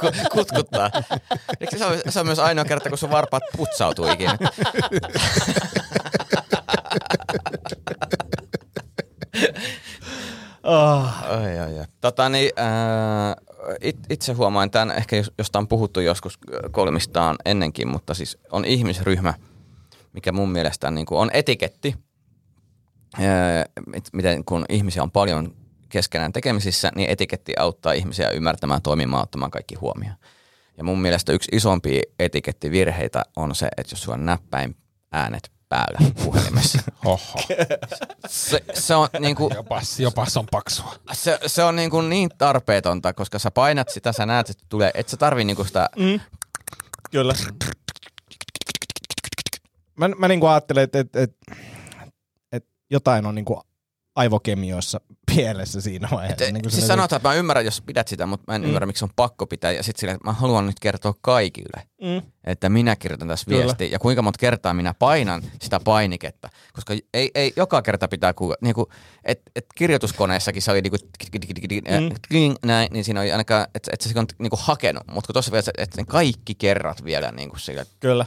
Ku- 0.00 0.12
kutkuttaa. 0.32 0.90
Eikö 1.60 1.78
se, 1.78 1.84
ole, 1.84 2.02
se 2.08 2.20
on 2.20 2.26
myös 2.26 2.38
ainoa 2.38 2.64
kerta, 2.64 2.88
kun 2.88 2.98
sun 2.98 3.10
varpaat 3.10 3.42
putsautuu 3.56 4.06
ikinä. 4.12 4.38
Oh. 10.62 11.30
Ai, 11.30 11.58
ai, 11.58 11.78
ai. 11.78 11.84
Tota, 12.00 12.28
niin, 12.28 12.50
ää, 12.56 13.36
it, 13.80 13.96
itse 14.10 14.32
huomaan 14.32 14.70
tämän, 14.70 14.96
ehkä 14.96 15.16
jos- 15.16 15.32
josta 15.38 15.58
on 15.58 15.68
puhuttu 15.68 16.00
joskus 16.00 16.38
äh, 16.54 16.60
kolmistaan 16.70 17.36
ennenkin, 17.44 17.88
mutta 17.88 18.14
siis 18.14 18.38
on 18.50 18.64
ihmisryhmä, 18.64 19.34
mikä 20.12 20.32
mun 20.32 20.52
mielestä 20.52 20.90
niin 20.90 21.06
kuin 21.06 21.18
on 21.18 21.30
etiketti, 21.32 21.94
mit- 23.86 24.08
miten 24.12 24.44
kun 24.44 24.64
ihmisiä 24.68 25.02
on 25.02 25.10
paljon 25.10 25.54
keskenään 25.88 26.32
tekemisissä, 26.32 26.92
niin 26.94 27.10
etiketti 27.10 27.52
auttaa 27.58 27.92
ihmisiä 27.92 28.30
ymmärtämään, 28.30 28.82
toimimaan, 28.82 29.22
ottamaan 29.22 29.50
kaikki 29.50 29.74
huomioon. 29.74 30.16
Ja 30.76 30.84
mun 30.84 31.00
mielestä 31.00 31.32
yksi 31.32 31.48
isompi 31.52 32.02
etikettivirheitä 32.18 33.22
on 33.36 33.54
se, 33.54 33.68
että 33.76 33.92
jos 33.92 34.02
sulla 34.02 34.18
on 34.18 34.26
näppäin 34.26 34.76
äänet 35.12 35.55
päällä 35.76 36.10
puhelimessa. 36.24 36.78
Oho, 37.04 37.40
Se, 38.26 38.64
se 38.74 38.94
on 38.94 39.08
niin 39.20 39.36
kuin, 39.36 39.54
jopas, 39.54 40.00
jopas 40.00 40.36
on 40.36 40.46
paksua. 40.50 40.94
se, 41.12 41.38
se 41.46 41.62
on 41.64 41.76
niin, 41.76 41.90
kuin 41.90 42.10
niin 42.10 42.30
tarpeetonta, 42.38 43.12
koska 43.12 43.38
sä 43.38 43.50
painat 43.50 43.88
sitä, 43.88 44.12
sä 44.12 44.26
näet, 44.26 44.50
että 44.50 44.64
tulee, 44.68 44.90
et 44.94 45.08
sä 45.08 45.16
tarvii 45.16 45.44
niin 45.44 45.56
kuin 45.56 45.66
sitä, 45.66 45.88
Mm. 45.96 46.20
Kyllä. 47.10 47.34
Mä, 49.96 50.08
mä 50.08 50.28
niinku 50.28 50.46
ajattelen, 50.46 50.84
että 50.84 50.98
et, 50.98 51.16
et, 51.16 51.36
et 52.52 52.64
jotain 52.90 53.26
on 53.26 53.34
niinku 53.34 53.62
aivokemioissa 54.16 55.00
pielessä 55.34 55.80
siinä 55.80 56.08
vaiheessa. 56.12 56.44
et, 56.44 56.52
niin 56.52 56.70
siis 56.70 56.80
se- 56.82 56.86
sanotaan, 56.86 57.16
että 57.18 57.28
mä 57.28 57.34
ymmärrän, 57.34 57.64
jos 57.64 57.82
pidät 57.82 58.08
sitä, 58.08 58.26
mutta 58.26 58.44
mä 58.52 58.56
en 58.56 58.62
Mm. 58.62 58.66
ymmärrä, 58.68 58.86
miksi 58.86 59.04
on 59.04 59.10
pakko 59.16 59.46
pitää. 59.46 59.72
Ja 59.72 59.82
sitten 59.82 60.00
silleen, 60.00 60.16
että 60.16 60.28
mä 60.28 60.32
haluan 60.32 60.66
nyt 60.66 60.80
kertoa 60.80 61.14
kaikille, 61.20 61.82
Mm. 62.02 62.22
että 62.44 62.68
minä 62.68 62.96
kirjoitan 62.96 63.28
tässä 63.28 63.46
Kyllä. 63.46 63.64
viestiä 63.64 63.86
ja 63.86 63.98
kuinka 63.98 64.22
monta 64.22 64.38
kertaa 64.38 64.74
minä 64.74 64.94
painan 64.98 65.42
sitä 65.62 65.80
painiketta. 65.84 66.48
Koska 66.72 66.94
ei, 67.14 67.30
ei 67.34 67.52
joka 67.56 67.82
kerta 67.82 68.08
pitää 68.08 68.34
kuulla, 68.34 68.56
niin 68.60 68.74
kuin, 68.74 68.86
että 69.24 69.50
et 69.56 69.66
kirjoituskoneessakin 69.74 70.62
se 70.62 70.70
oli 70.70 70.80
niin 70.82 70.90
kuin, 70.90 71.00
Mm. 72.30 72.54
näin, 72.64 72.88
niin 72.92 73.04
siinä 73.04 73.20
oli 73.20 73.32
ainakaan, 73.32 73.66
että 73.74 73.90
et 73.94 74.00
se 74.00 74.18
on 74.18 74.26
niin 74.38 74.50
kuin 74.50 74.60
hakenut, 74.62 75.02
mutta 75.12 75.26
kun 75.26 75.32
tuossa 75.32 75.52
vielä, 75.52 75.64
että 75.78 76.00
ne 76.00 76.04
kaikki 76.04 76.54
kerrat 76.54 77.04
vielä 77.04 77.32
niin 77.32 77.48
kuin 77.50 77.60
sille, 77.60 77.86
Kyllä. 78.00 78.26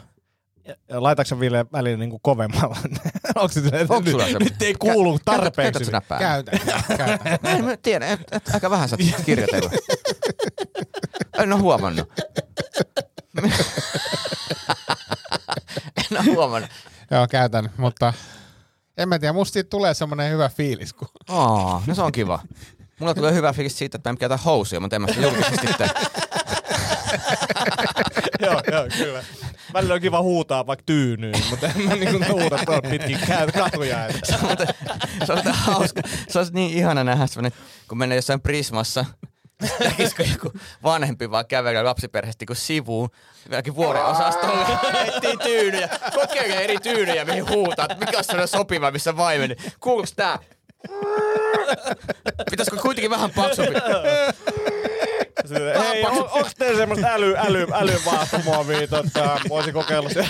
Laitatko 0.90 1.28
sä 1.30 1.40
Ville 1.40 1.66
välillä 1.72 1.98
niinku 1.98 2.20
kovemmalla? 2.20 2.78
Onko 3.36 3.48
se 3.48 3.62
Onko 3.90 4.10
sulla 4.12 4.24
nyt, 4.24 4.32
se- 4.34 4.40
nyt 4.40 4.62
ei 4.62 4.74
kuulu 4.80 5.20
Käytä- 5.20 5.26
tarpeeksi? 5.42 5.62
Käytätkö 5.62 5.86
sä 5.86 5.92
näppää? 5.92 6.20
Käytän. 6.28 6.60
Mä 7.64 7.72
en 7.72 7.80
tiedä, 7.82 8.08
et, 8.08 8.20
et, 8.32 8.50
aika 8.54 8.70
vähän 8.70 8.90
sä 8.90 8.98
oot 9.16 9.22
kirjoitellut. 9.26 9.72
En 11.40 11.54
oo 11.54 11.60
huomannut. 11.60 12.10
en 16.12 16.18
oo 16.18 16.24
huomannut. 16.36 16.72
Joo, 17.12 17.28
käytän, 17.28 17.70
mutta 17.78 18.14
en 18.98 19.10
mä 19.10 19.20
tiedä, 19.20 19.34
musta 19.34 19.54
siitä 19.54 19.70
tulee 19.70 19.94
semmoinen 19.94 20.32
hyvä 20.32 20.50
fiilis, 20.50 20.94
kun 20.94 21.08
Oh, 21.30 21.82
no 21.88 21.96
se 21.96 22.02
on 22.02 22.12
kiva. 22.12 22.40
Mulla 23.00 23.14
tulee 23.14 23.34
hyvä 23.34 23.54
fiilis 23.54 23.78
siitä, 23.78 23.98
että 23.98 24.10
mä 24.10 24.12
en 24.12 24.18
käytä 24.18 24.38
housuja, 24.38 24.80
mutta 24.80 24.96
en 24.96 25.02
mä 25.02 25.08
sitä 25.08 25.22
julkisesti 25.22 25.68
tee. 25.78 25.90
joo, 28.46 28.62
joo, 28.72 28.88
kyllä. 28.98 29.24
Välillä 29.74 29.94
on 29.94 30.02
kiva 30.02 30.22
huutaa 30.22 30.68
vaikka 30.68 30.84
tyynyyn, 30.86 31.36
mutta 31.50 31.68
en 31.68 31.82
mä 31.82 31.96
niinku 31.96 32.34
huuda 32.34 32.58
tuolla 32.66 32.90
pitkin 32.90 33.20
katuja. 33.54 34.06
Että. 34.08 34.20
Se 34.26 34.36
on, 34.44 34.58
se 35.26 35.34
on 35.34 35.54
hauska. 35.54 36.02
Se 36.30 36.40
olisi 36.40 36.54
niin 36.54 36.78
ihana 36.78 37.04
nähdä 37.04 37.28
semmoinen, 37.28 37.60
kun 37.88 37.98
menee 37.98 38.16
jossain 38.16 38.42
Prismassa, 38.42 39.06
näkisikö 39.84 40.24
joku 40.24 40.52
vanhempi 40.84 41.32
vaan 41.32 41.46
kävelee 41.48 41.84
lapsiperheesti 41.84 42.46
kuin 42.46 42.58
sivuun, 42.58 43.10
jokin 43.52 43.76
vuodeosastolle, 43.76 44.66
etsii 45.06 45.38
tyynyjä, 45.38 45.90
kokeilee 46.14 46.64
eri 46.64 46.78
tyynyjä, 46.78 47.26
mihin 47.26 47.50
huutaa, 47.50 47.88
että 47.92 48.06
mikä 48.06 48.18
on 48.42 48.48
sopiva, 48.48 48.92
missä 48.92 49.18
vaimeni. 49.18 49.56
Kuuluuko 49.80 50.10
tää? 50.16 50.40
Pitäisikö 52.52 52.78
kuitenkin 52.82 53.12
vähän 53.12 53.32
paksumpi? 53.32 53.74
Sitten, 55.50 55.82
Hei, 55.82 56.06
on, 56.06 56.30
onks 56.32 56.56
teillä 56.58 56.78
semmoista 56.78 57.08
äly, 57.08 57.36
äly, 57.38 57.68
älyvaahtomuovia, 57.74 58.88
tota, 58.88 59.40
voisin 59.50 59.74
kokeilla 59.74 60.10
se. 60.10 60.28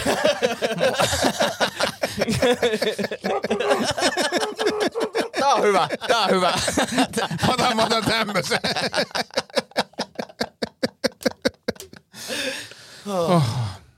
Tää 5.39 5.53
on 5.53 5.61
hyvä, 5.63 5.88
tää 6.07 6.20
on 6.20 6.30
hyvä. 6.30 6.53
ota 7.47 7.76
mä 7.76 7.84
otan 7.84 8.03
tämmösen. 8.05 8.59
Hei, 13.05 13.41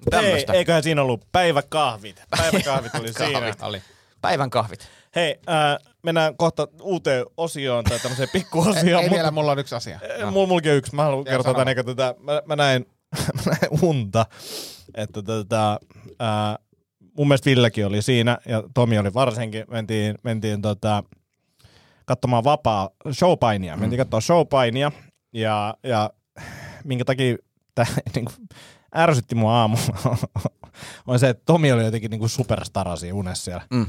Tämmöstä. 0.09 0.53
eiköhän 0.53 0.83
siinä 0.83 1.01
ollut 1.01 1.31
päiväkahvit. 1.31 2.23
Päiväkahvit 2.37 2.95
oli 2.95 3.13
siinä. 3.13 3.31
Kahvit. 3.39 3.61
Oli. 3.61 3.81
Päivän 4.21 4.49
kahvit. 4.49 4.89
Hei, 5.15 5.39
äh, 5.49 5.77
mennään 6.03 6.37
kohta 6.37 6.67
uuteen 6.81 7.25
osioon 7.37 7.83
tai 7.83 7.99
tämmöiseen 7.99 8.29
Ei, 8.33 8.39
pikkuosioon. 8.41 8.87
ei 8.87 8.93
mutta- 8.95 9.15
vielä, 9.15 9.31
mulla 9.31 9.51
on 9.51 9.59
yksi 9.59 9.75
asia. 9.75 9.99
No. 10.19 10.31
Mulla, 10.31 10.47
mullakin 10.47 10.71
on 10.71 10.77
yksi. 10.77 10.95
Mä 10.95 11.03
haluan 11.03 11.23
kertoa 11.23 11.53
tänne, 11.53 11.71
että 11.71 11.83
tätä, 11.83 12.15
mä, 12.19 12.41
mä, 12.45 12.55
näin, 12.55 12.85
mä 13.45 13.51
näin 13.51 13.83
unta, 13.83 14.25
että 14.95 15.21
tätä, 15.21 15.79
ää, 16.19 16.57
mun 17.17 17.27
mielestä 17.27 17.49
Villekin 17.49 17.85
oli 17.85 18.01
siinä 18.01 18.37
ja 18.45 18.63
Tomi 18.73 18.99
oli 18.99 19.13
varsinkin. 19.13 19.65
Mentiin, 19.71 20.15
mentiin 20.23 20.61
tota, 20.61 21.03
katsomaan 22.05 22.43
vapaa 22.43 22.89
showpainia. 23.11 23.77
Mentiin 23.77 23.97
katsomaan 23.97 24.21
showpainia 24.21 24.91
ja, 25.33 25.73
ja 25.83 26.09
minkä 26.83 27.05
takia 27.05 27.35
tämä 27.75 27.87
niinku, 28.15 28.31
ärsytti 28.95 29.35
mua 29.35 29.53
aamulla 29.59 30.17
on 31.07 31.19
se, 31.19 31.29
että 31.29 31.43
Tomi 31.45 31.71
oli 31.71 31.85
jotenkin 31.85 32.11
niinku 32.11 32.27
superstara 32.27 32.95
siinä 32.95 33.15
unessa 33.15 33.43
siellä. 33.43 33.63
Mm. 33.69 33.85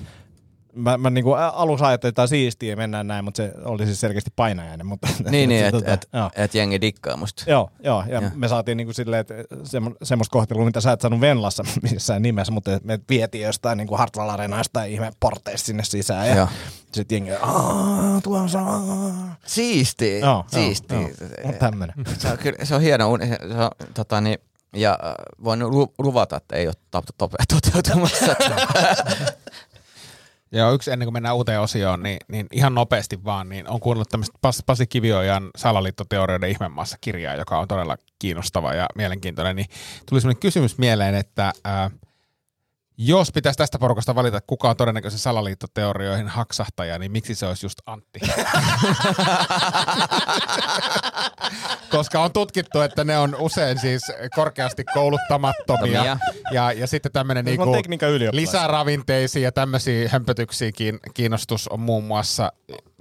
Mä, 0.75 0.99
mä 0.99 1.11
niinku 1.11 1.35
ä- 1.37 1.49
alussa 1.49 1.87
ajattelin, 1.87 2.11
että 2.11 2.23
on 2.23 2.29
siistiä 2.29 2.71
ja 2.71 2.77
mennään 2.77 3.07
näin, 3.07 3.25
mutta 3.25 3.37
se 3.37 3.53
oli 3.65 3.87
siis 3.87 4.01
selkeästi 4.01 4.31
painajainen. 4.37 4.87
Mutta, 4.87 5.09
Niin, 5.31 5.49
niin, 5.49 5.65
että 5.67 5.81
tota, 5.81 5.93
et, 5.93 6.09
et 6.37 6.55
jengi 6.55 6.81
dikkaa 6.81 7.17
musta. 7.17 7.45
Joo, 7.47 7.71
joo, 7.85 8.05
ja 8.09 8.21
Joo. 8.21 8.31
me 8.35 8.49
saatiin 8.49 8.77
niinku 8.77 8.93
silleen, 8.93 9.21
että 9.21 9.35
semmo, 9.65 9.91
semmoista 10.03 10.33
kohtelua, 10.33 10.65
mitä 10.65 10.81
sä 10.81 10.93
et 10.93 11.01
saanut 11.01 11.21
Venlassa 11.21 11.65
missään 11.91 12.23
nimessä, 12.23 12.53
mutta 12.53 12.71
me 12.85 12.99
vietiin 13.09 13.45
jostain 13.45 13.79
niinku 13.79 13.97
Hartwall 13.97 14.29
Arena 14.31 14.59
jostain 14.59 14.93
ihme 14.93 15.11
porteista 15.21 15.67
sinne 15.67 15.85
sisään. 15.85 16.29
Ja 16.29 16.35
Joo. 16.37 16.49
sitten 16.93 17.17
jengi, 17.17 17.31
tuo 18.23 18.39
on 18.39 18.49
saa. 18.49 18.83
Siistiä, 19.47 20.19
Joo, 20.19 20.45
siistiä. 20.47 20.99
joo, 21.01 21.09
joo. 21.45 21.53
Tämmönen. 21.53 21.95
Se 22.19 22.29
on, 22.33 22.39
kyllä, 22.39 22.65
se 22.65 22.75
on 22.75 22.81
hieno 22.81 23.11
uni. 23.11 23.27
Se 23.29 23.35
on, 23.59 23.71
tota, 23.95 24.21
niin, 24.21 24.39
ja 24.77 24.99
äh, 25.05 25.15
voin 25.45 25.71
lu- 25.71 25.95
luvata, 25.99 26.37
että 26.37 26.57
ei 26.57 26.67
ole 26.67 26.75
to- 26.91 27.03
to- 27.19 27.29
toteutumassa. 27.55 28.27
Joo, 30.53 30.73
yksi 30.73 30.91
ennen 30.91 31.07
kuin 31.07 31.13
mennään 31.13 31.37
uuteen 31.37 31.61
osioon, 31.61 32.03
niin, 32.03 32.19
niin 32.29 32.47
ihan 32.53 32.75
nopeasti 32.75 33.25
vaan, 33.25 33.49
niin 33.49 33.69
on 33.69 33.81
kuunnellut 33.81 34.09
tämmöistä 34.09 34.39
Pas, 34.41 34.63
Pasi 34.67 34.87
Kiviojan 34.87 35.51
salaliittoteorioiden 35.57 36.51
ihmemaassa 36.51 36.97
kirjaa, 37.01 37.35
joka 37.35 37.59
on 37.59 37.69
todella 37.69 37.97
kiinnostava 38.19 38.75
ja 38.75 38.87
mielenkiintoinen, 38.97 39.57
niin 39.57 39.67
tuli 40.09 40.21
semmoinen 40.21 40.41
kysymys 40.41 40.79
mieleen, 40.79 41.15
että 41.15 41.53
ää, 41.65 41.91
jos 42.97 43.33
pitäisi 43.33 43.57
tästä 43.57 43.79
porukasta 43.79 44.15
valita, 44.15 44.37
että 44.37 44.47
kuka 44.47 44.71
on 44.71 44.77
todennäköisen 44.77 45.19
salaliittoteorioihin 45.19 46.29
haksahtaja, 46.29 46.99
niin 46.99 47.13
miksi 47.13 47.35
se 47.35 47.47
olisi 47.47 47.67
just 47.67 47.79
Antti? 47.87 48.21
Koska 51.91 52.21
on 52.21 52.33
tutkittu, 52.33 52.81
että 52.81 53.05
ne 53.05 53.19
on 53.19 53.37
usein 53.39 53.79
siis 53.79 54.03
korkeasti 54.35 54.85
kouluttamattomia. 54.85 55.99
Tomia. 55.99 56.17
Ja, 56.53 56.73
ja 56.73 56.87
sitten 56.87 57.13
tämmöinen 57.13 57.45
niinku 57.45 57.73
lisäravinteisiin 58.33 59.43
ja 59.43 59.53
tämmöisiin 59.53 60.11
hömpötyksiin 60.11 60.75
kiin- 60.75 61.01
kiinnostus 61.15 61.69
on 61.69 61.81
muun 61.81 62.05
muassa 62.05 62.53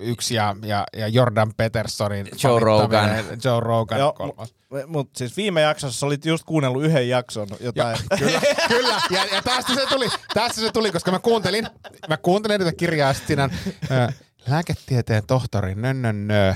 yksi 0.02 0.36
ja, 0.36 0.56
ja, 0.66 0.84
ja 0.98 1.08
Jordan 1.08 1.54
Petersonin 1.58 2.28
Joe 2.44 2.60
Rogan. 2.60 3.10
Joe 3.44 3.60
Rogan 3.60 4.00
Joo, 4.00 4.14
kolmas. 4.14 4.56
mutta 4.88 5.18
siis 5.18 5.38
viime 5.38 5.62
jaksossa 5.62 6.00
sä 6.00 6.06
olit 6.06 6.26
just 6.26 6.44
kuunnellut 6.44 6.84
yhden 6.84 7.10
jakson 7.10 7.48
jotain. 7.60 7.98
Kyllä, 8.20 8.42
kyllä. 8.68 9.02
Ja, 9.10 9.26
ja 9.26 9.42
tästä 9.42 9.76
se 9.76 9.86
tuli, 9.90 10.10
tästä 10.34 10.62
se 10.62 10.72
tuli, 10.72 10.92
koska 10.92 11.12
mä 11.12 11.20
kuuntelin, 11.20 11.68
mä 12.10 12.18
kuuntelin 12.18 12.60
tätä 12.60 12.74
kirjaa, 12.78 13.10
ja 13.10 13.14
sit 13.14 13.28
siinä 13.28 13.44
on, 13.44 13.52
ö, 13.92 14.14
lääketieteen 14.48 15.24
tohtori 15.28 15.76
Nönnönnö 15.76 16.56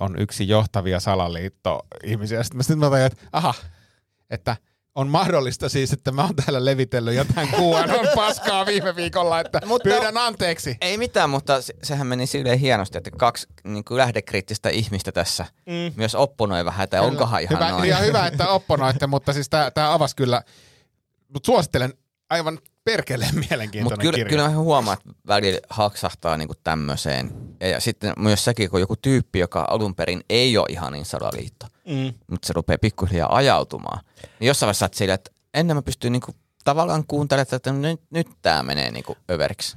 on 0.00 0.18
yksi 0.18 0.48
johtavia 0.48 1.00
salaliitto-ihmisiä. 1.00 2.42
Sitten 2.42 2.56
mä, 2.56 2.62
sit 2.62 2.78
mä 2.78 2.90
tajuin, 2.90 3.12
että 3.12 3.26
aha, 3.32 3.54
että 4.30 4.56
on 4.98 5.08
mahdollista 5.08 5.68
siis, 5.68 5.92
että 5.92 6.12
mä 6.12 6.22
oon 6.24 6.36
täällä 6.36 6.64
levitellyt 6.64 7.14
jotain 7.14 7.48
QAnon 7.48 8.08
paskaa 8.14 8.66
viime 8.66 8.96
viikolla, 8.96 9.40
että 9.40 9.60
Mutta- 9.66 9.88
pyydän 9.88 10.16
anteeksi. 10.16 10.76
ei 10.80 10.98
mitään, 10.98 11.30
mutta 11.30 11.62
se, 11.62 11.74
sehän 11.82 12.06
meni 12.06 12.26
silleen 12.26 12.58
hienosti, 12.58 12.98
että 12.98 13.10
kaksi 13.16 13.46
niin 13.64 13.84
kuin 13.84 13.98
lähdekriittistä 13.98 14.68
ihmistä 14.68 15.12
tässä 15.12 15.46
mm. 15.66 15.92
myös 15.96 16.14
opponoi 16.14 16.64
vähän, 16.64 16.84
että 16.84 16.96
Kyllä. 16.96 17.08
onkohan 17.08 17.42
ihan 17.42 17.58
hyvä, 17.58 17.70
noin. 17.70 17.88
Ja 17.88 17.96
hyvä, 17.98 18.26
että 18.26 18.48
opponoitte, 18.48 19.06
mutta 19.06 19.32
siis 19.32 19.48
tää, 19.48 19.70
tää 19.70 19.92
avasi 19.92 20.16
kyllä, 20.16 20.42
mutta 21.32 21.46
suosittelen 21.46 21.94
aivan 22.30 22.58
perkeleen 22.84 23.34
mielenkiintoinen 23.50 24.00
kyllä, 24.06 24.16
kirja. 24.16 24.30
kyllä 24.30 24.48
mä 24.48 24.56
huomaan, 24.56 24.98
että 24.98 25.10
välillä 25.26 25.60
haksahtaa 25.70 26.36
niinku 26.36 26.54
tämmöiseen. 26.64 27.30
Ja, 27.60 27.68
ja 27.68 27.80
sitten 27.80 28.12
myös 28.18 28.44
sekin, 28.44 28.70
kun 28.70 28.80
joku 28.80 28.96
tyyppi, 28.96 29.38
joka 29.38 29.66
alun 29.70 29.94
perin 29.94 30.20
ei 30.30 30.58
ole 30.58 30.66
ihan 30.68 30.92
niin 30.92 31.04
salaliitto, 31.04 31.66
Mm. 31.88 32.14
mutta 32.30 32.46
se 32.46 32.52
rupeaa 32.52 32.78
pikkuhiljaa 32.78 33.36
ajautumaan. 33.36 34.04
Niin 34.40 34.48
jossain 34.48 34.68
vaiheessa 34.68 34.84
oot 34.84 34.94
silleen, 34.94 35.14
että 35.14 35.30
ennen 35.54 35.76
mä 35.76 35.82
pystyn 35.82 36.12
niinku 36.12 36.32
tavallaan 36.64 37.04
kuuntelemaan, 37.08 37.46
että 37.52 37.72
nyt, 37.72 38.00
nyt 38.10 38.28
tämä 38.42 38.62
menee 38.62 38.90
niinku 38.90 39.16
överiksi. 39.30 39.76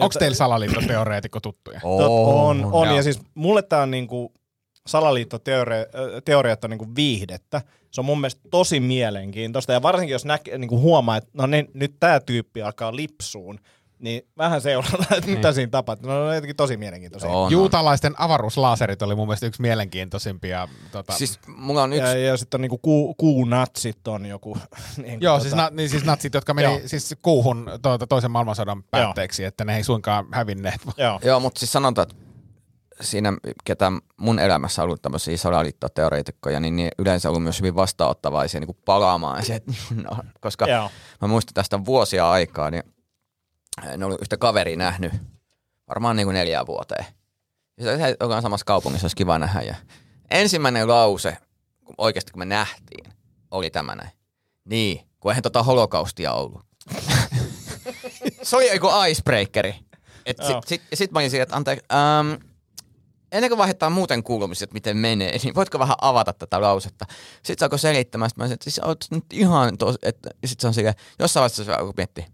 Onko 0.00 0.14
teillä 0.18 0.36
salaliittoteoreetikko 0.36 1.40
tuttuja? 1.40 1.80
Tot, 1.80 2.10
on, 2.10 2.68
on. 2.72 2.96
ja 2.96 3.02
siis 3.02 3.20
mulle 3.34 3.62
tää 3.62 3.82
on 3.82 3.90
niinku 3.90 4.32
salaliittoteoriat 4.86 6.64
on 6.64 6.70
niinku 6.70 6.88
viihdettä. 6.96 7.62
Se 7.90 8.00
on 8.00 8.04
mun 8.04 8.20
mielestä 8.20 8.48
tosi 8.50 8.80
mielenkiintoista 8.80 9.72
ja 9.72 9.82
varsinkin 9.82 10.12
jos 10.12 10.24
näkee, 10.24 10.58
niinku 10.58 10.80
huomaa, 10.80 11.16
että 11.16 11.30
no 11.34 11.46
niin, 11.46 11.70
nyt 11.74 11.94
tämä 12.00 12.20
tyyppi 12.20 12.62
alkaa 12.62 12.96
lipsuun, 12.96 13.60
niin 14.04 14.22
vähän 14.38 14.60
seurata, 14.60 14.96
että 15.16 15.30
mitä 15.30 15.52
siinä 15.52 15.70
tapahtuu. 15.70 16.10
No, 16.10 16.16
ne 16.16 16.28
on 16.28 16.34
jotenkin 16.34 16.56
tosi 16.56 16.76
mielenkiintoisia. 16.76 17.30
On, 17.30 17.44
on. 17.44 17.52
Juutalaisten 17.52 18.14
avaruuslaaserit 18.18 19.02
oli 19.02 19.14
mun 19.14 19.26
mielestä 19.26 19.46
yksi 19.46 19.62
mielenkiintoisimpia. 19.62 20.68
Tota, 20.92 21.12
Siis 21.12 21.38
mulla 21.46 21.82
on 21.82 21.92
yksi, 21.92 22.08
Ja, 22.08 22.18
ja 22.18 22.36
sitten 22.36 22.58
on 22.58 22.62
niinku 22.62 22.78
ku, 22.78 23.14
kuunatsit 23.14 24.08
on 24.08 24.26
joku. 24.26 24.58
Niin, 24.96 25.20
Joo, 25.20 25.34
tota, 25.34 25.42
siis, 25.42 25.54
na, 25.54 25.70
niin 25.72 25.88
siis 25.88 26.04
natsit, 26.04 26.34
jotka 26.34 26.54
meni 26.54 26.68
Joo. 26.68 26.80
siis 26.86 27.14
kuuhun 27.22 27.70
tuota, 27.82 28.06
toisen 28.06 28.30
maailmansodan 28.30 28.82
päätteeksi, 28.82 29.44
että 29.44 29.64
ne 29.64 29.76
ei 29.76 29.82
suinkaan 29.82 30.26
hävinneet. 30.32 30.80
Joo. 30.96 31.20
joo, 31.24 31.40
mutta 31.40 31.58
siis 31.58 31.72
sanotaan, 31.72 32.08
että 32.10 32.24
siinä, 33.00 33.32
ketä 33.64 33.92
mun 34.16 34.38
elämässä 34.38 34.82
on 34.82 34.84
ollut 34.84 35.02
tämmöisiä 35.02 35.36
salaliittoteoreetikkoja, 35.36 36.60
niin 36.60 36.76
ne 36.76 36.90
yleensä 36.98 37.28
ollut 37.28 37.42
myös 37.42 37.58
hyvin 37.58 37.76
vastaanottavaisia 37.76 38.60
niin 38.60 38.66
kuin 38.66 38.78
palaamaan. 38.84 39.44
Se, 39.44 39.54
että, 39.54 39.72
no, 40.10 40.16
koska 40.40 40.66
Joo. 40.66 40.90
mä 41.20 41.28
muistan 41.28 41.54
tästä 41.54 41.84
vuosia 41.84 42.30
aikaa, 42.30 42.70
niin 42.70 42.93
en 43.82 44.02
ollut 44.02 44.20
yhtä 44.20 44.36
kaveria 44.36 44.76
nähnyt 44.76 45.12
varmaan 45.88 46.16
niin 46.16 46.26
kuin 46.26 46.34
neljään 46.34 46.66
vuoteen. 46.66 47.06
Ja 47.80 47.98
se, 47.98 48.16
on 48.20 48.42
samassa 48.42 48.64
kaupungissa, 48.64 49.04
olisi 49.04 49.16
kiva 49.16 49.38
nähdä. 49.38 49.62
Ja 49.62 49.74
ensimmäinen 50.30 50.88
lause, 50.88 51.36
kun 51.84 51.94
oikeasti 51.98 52.32
kun 52.32 52.38
me 52.38 52.44
nähtiin, 52.44 53.12
oli 53.50 53.70
tämä 53.70 53.94
näin. 53.94 54.10
Niin, 54.64 55.00
kun 55.20 55.30
eihän 55.30 55.42
tota 55.42 55.62
holokaustia 55.62 56.32
ollut. 56.32 56.62
se 58.42 58.56
oli 58.56 58.74
joku 58.74 58.88
icebreakeri. 59.08 59.74
Et 60.26 60.36
sit, 60.36 60.56
sit, 60.66 60.82
sit 60.94 61.12
mä 61.12 61.18
olin 61.18 61.30
siinä, 61.30 61.42
että 61.42 61.56
anteeksi, 61.56 61.84
ähm, 61.92 62.42
ennen 63.32 63.50
kuin 63.50 63.58
vaihdetaan 63.58 63.92
muuten 63.92 64.22
kuulumiset, 64.22 64.72
miten 64.72 64.96
menee, 64.96 65.38
niin 65.42 65.54
voitko 65.54 65.78
vähän 65.78 65.96
avata 66.00 66.32
tätä 66.32 66.60
lausetta? 66.60 67.06
Sitten 67.36 67.56
se 67.58 67.64
alkoi 67.64 67.78
selittämään, 67.78 68.30
sit 68.30 68.36
mä 68.36 68.44
sanoin, 68.44 68.54
että 68.54 68.64
siis 68.64 68.78
oot 68.78 69.04
nyt 69.10 69.24
ihan 69.32 69.78
tos, 69.78 69.96
että 70.02 70.30
sit 70.44 70.60
se 70.60 70.66
on 70.66 70.74
silleen, 70.74 70.94
jossain 71.18 71.42
vaiheessa 71.42 71.64
se 71.64 71.72
alkoi 71.72 71.94
miettiä, 71.96 72.26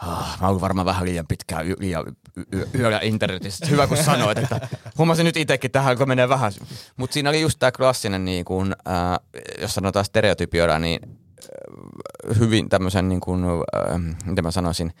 Ah, 0.00 0.40
mä 0.40 0.48
oon 0.48 0.60
varmaan 0.60 0.86
vähän 0.86 1.04
liian 1.04 1.26
pitkään 1.26 1.66
y- 1.66 1.74
liian 1.78 2.04
y- 2.36 2.44
y- 2.52 2.68
yöllä 2.78 3.00
internetissä. 3.02 3.66
Hyvä 3.66 3.86
kun 3.86 3.96
sanoit, 3.96 4.38
että 4.38 4.68
huomasin 4.98 5.24
nyt 5.24 5.36
itsekin 5.36 5.70
tähän, 5.70 5.98
kun 5.98 6.08
menee 6.08 6.28
vähän. 6.28 6.52
Mutta 6.96 7.14
siinä 7.14 7.30
oli 7.30 7.40
just 7.40 7.58
tämä 7.58 7.72
klassinen, 7.72 8.24
niin 8.24 8.44
kun, 8.44 8.74
äh, 8.88 9.42
jos 9.60 9.74
sanotaan 9.74 10.04
stereotypioida, 10.04 10.78
niin 10.78 11.00
äh, 11.08 12.38
hyvin 12.38 12.68
tämmöisen, 12.68 13.08
niin 13.08 13.20
kun, 13.20 13.44
äh, 13.44 14.00
miten 14.24 14.44
mä 14.44 14.50
sanoisin, 14.50 14.92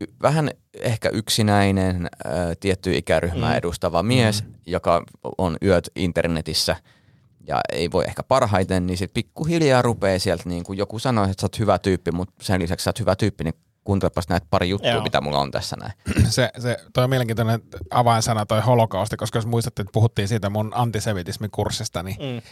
y- 0.00 0.12
vähän 0.22 0.50
ehkä 0.80 1.08
yksinäinen 1.08 1.96
äh, 2.26 2.32
tietty 2.60 2.96
ikäryhmää 2.96 3.50
Mm. 3.52 3.58
edustava 3.58 4.02
mies, 4.02 4.44
joka 4.66 5.02
on 5.38 5.56
yöt 5.62 5.90
internetissä 5.96 6.76
ja 7.48 7.60
ei 7.72 7.90
voi 7.90 8.04
ehkä 8.08 8.22
parhaiten, 8.22 8.86
niin 8.86 8.96
sitten 8.98 9.14
pikkuhiljaa 9.14 9.82
rupeaa 9.82 10.18
sieltä, 10.18 10.42
niin 10.46 10.64
kuin 10.64 10.78
joku 10.78 10.98
sanoo, 10.98 11.24
että 11.24 11.40
sä 11.40 11.44
oot 11.44 11.58
hyvä 11.58 11.78
tyyppi, 11.78 12.10
mutta 12.12 12.34
sen 12.44 12.60
lisäksi 12.60 12.84
sä 12.84 12.88
oot 12.90 13.00
hyvä 13.00 13.16
tyyppi, 13.16 13.44
niin 13.44 13.54
kuuntelepas 13.84 14.28
näitä 14.28 14.46
pari 14.50 14.68
juttua, 14.68 14.90
Joo. 14.90 15.02
mitä 15.02 15.20
mulla 15.20 15.38
on 15.38 15.50
tässä 15.50 15.76
näin. 15.76 15.92
Se, 16.30 16.50
se, 16.58 16.76
toi 16.92 17.04
on 17.04 17.10
mielenkiintoinen 17.10 17.60
avainsana 17.90 18.46
toi 18.46 18.60
holokausti, 18.60 19.16
koska 19.16 19.38
jos 19.38 19.46
muistatte, 19.46 19.82
että 19.82 19.92
puhuttiin 19.92 20.28
siitä 20.28 20.50
mun 20.50 20.72
antisemitismin 20.74 21.50
kurssista, 21.50 22.02
niin 22.02 22.16
Mm. 22.20 22.42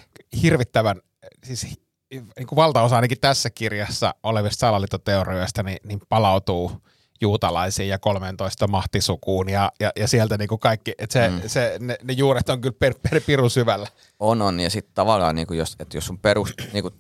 hirvittävän, 0.43 1.01
siis 1.45 1.67
niin 2.11 2.47
kuin 2.47 2.57
valtaosa 2.57 2.97
ainakin 2.97 3.21
tässä 3.21 3.51
kirjassa 3.51 4.15
olevista 4.23 4.61
salaliittoteorioista, 4.61 5.63
niin, 5.63 5.79
niin 5.85 6.01
palautuu 6.09 6.73
juutalaisiin 7.21 7.89
ja 7.89 7.99
13 7.99 8.69
mahtisukuun 8.69 9.49
ja, 9.49 9.73
ja, 9.81 9.93
ja 9.97 10.09
sieltä 10.09 10.39
niin 10.39 10.49
kuin 10.49 10.59
kaikki, 10.59 10.95
että 10.99 11.13
se, 11.13 11.29
mm. 11.29 11.35
Mm. 11.35 11.43
se, 11.47 11.77
ne, 11.81 11.97
ne 12.03 12.13
juuret 12.13 12.49
on 12.49 12.61
kyllä 12.61 12.77
per, 12.79 12.95
per 13.11 13.21
piru 13.27 13.49
syvällä. 13.49 13.87
On, 14.21 14.43
on. 14.43 14.61
Ja 14.61 14.71
sitten 14.71 14.95
tavallaan, 14.95 15.35
niin 15.35 15.47
kuin 15.47 15.59
jos, 15.59 15.77
että 15.79 15.97
jos 15.97 16.07
sun 16.07 16.19
perus... 16.19 16.55
Niin 16.73 16.83
kuin, 16.83 16.95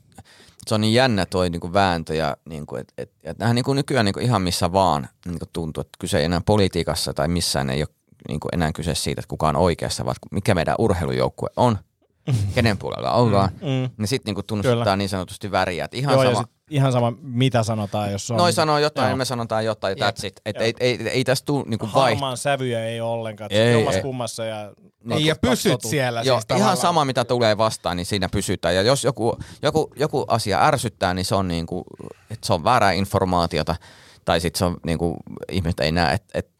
se 0.66 0.74
on 0.74 0.80
niin 0.80 0.94
jännä 0.94 1.26
toi 1.26 1.50
niin 1.50 1.60
kuin 1.60 1.72
vääntö 1.72 2.14
ja 2.14 2.36
niin 2.48 2.66
kuin, 2.66 2.80
et, 2.80 2.92
et, 2.98 3.12
et 3.24 3.36
niin 3.52 3.64
kuin 3.64 3.76
nykyään 3.76 4.04
niin 4.04 4.12
kuin 4.12 4.24
ihan 4.24 4.42
missä 4.42 4.72
vaan 4.72 5.08
niin 5.26 5.38
kuin 5.38 5.48
tuntuu, 5.52 5.80
että 5.80 5.96
kyse 5.98 6.18
ei 6.18 6.24
enää 6.24 6.40
politiikassa 6.46 7.14
tai 7.14 7.28
missään 7.28 7.70
ei 7.70 7.82
ole 7.82 7.88
niin 8.28 8.40
kuin 8.40 8.50
enää 8.54 8.72
kyse 8.72 8.94
siitä, 8.94 9.20
että 9.20 9.28
kuka 9.28 9.48
on 9.48 9.56
oikeassa, 9.56 10.04
vaan 10.04 10.16
mikä 10.30 10.54
meidän 10.54 10.74
urheilujoukkue 10.78 11.48
on, 11.56 11.78
kenen 12.54 12.78
puolella 12.78 13.12
ollaan. 13.12 13.48
Mm. 13.52 13.90
Niin 13.98 14.08
sitten 14.08 14.34
niin 14.34 14.46
tunnustetaan 14.46 14.82
Kyllä. 14.82 14.96
niin 14.96 15.08
sanotusti 15.08 15.50
väriä. 15.50 15.84
Että 15.84 15.96
ihan 15.96 16.14
Joo, 16.14 16.24
sama, 16.24 16.42
sit 16.42 16.55
ihan 16.70 16.92
sama, 16.92 17.12
mitä 17.20 17.62
sanotaan, 17.62 18.12
jos 18.12 18.30
on... 18.30 18.36
Noi 18.36 18.52
sanoo 18.52 18.78
jotain, 18.78 19.04
Joo. 19.04 19.08
niin 19.08 19.18
me 19.18 19.24
sanotaan 19.24 19.64
jotain, 19.64 19.98
Jep. 19.98 20.08
that's 20.08 20.26
it. 20.26 20.40
Et 20.46 20.56
ei, 20.60 20.74
ei, 20.80 21.08
ei 21.08 21.24
tästä 21.24 21.46
tule 21.46 21.64
niinku 21.66 21.84
vaihtoehtoja. 21.84 22.14
Harmaan 22.14 22.36
sävyjä 22.36 22.84
ei 22.84 23.00
ole 23.00 23.10
ollenkaan. 23.10 23.52
Ei, 23.52 23.74
Ei, 23.74 24.02
kummassa 24.02 24.44
ja... 24.44 24.72
Niin, 25.04 25.26
ja 25.26 25.36
pysyt 25.36 25.80
siellä 25.80 26.22
Joo, 26.22 26.40
siis 26.40 26.60
ihan 26.60 26.76
sama 26.76 27.04
mitä 27.04 27.24
tulee 27.24 27.58
vastaan, 27.58 27.96
niin 27.96 28.06
siinä 28.06 28.28
pysytään. 28.28 28.74
Ja 28.74 28.82
jos 28.82 29.04
joku, 29.04 29.38
joku, 29.62 29.92
joku 29.96 30.24
asia 30.28 30.66
ärsyttää, 30.66 31.14
niin 31.14 31.24
se 31.24 31.34
on, 31.34 31.48
niinku, 31.48 31.84
että 32.30 32.46
se 32.46 32.52
on 32.52 32.64
väärää 32.64 32.92
informaatiota. 32.92 33.76
Tai 34.24 34.40
sitten 34.40 34.58
se 34.58 34.64
on, 34.64 34.76
niinku, 34.86 35.16
ihmiset 35.52 35.80
ei 35.80 35.92
näe, 35.92 36.14
että 36.14 36.38
et, 36.38 36.50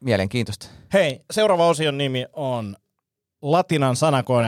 mielenkiintoista. 0.00 0.66
Hei, 0.92 1.20
seuraava 1.30 1.68
osion 1.68 1.98
nimi 1.98 2.26
on 2.32 2.76
latinan 3.44 3.96
sanakoe. 3.96 4.46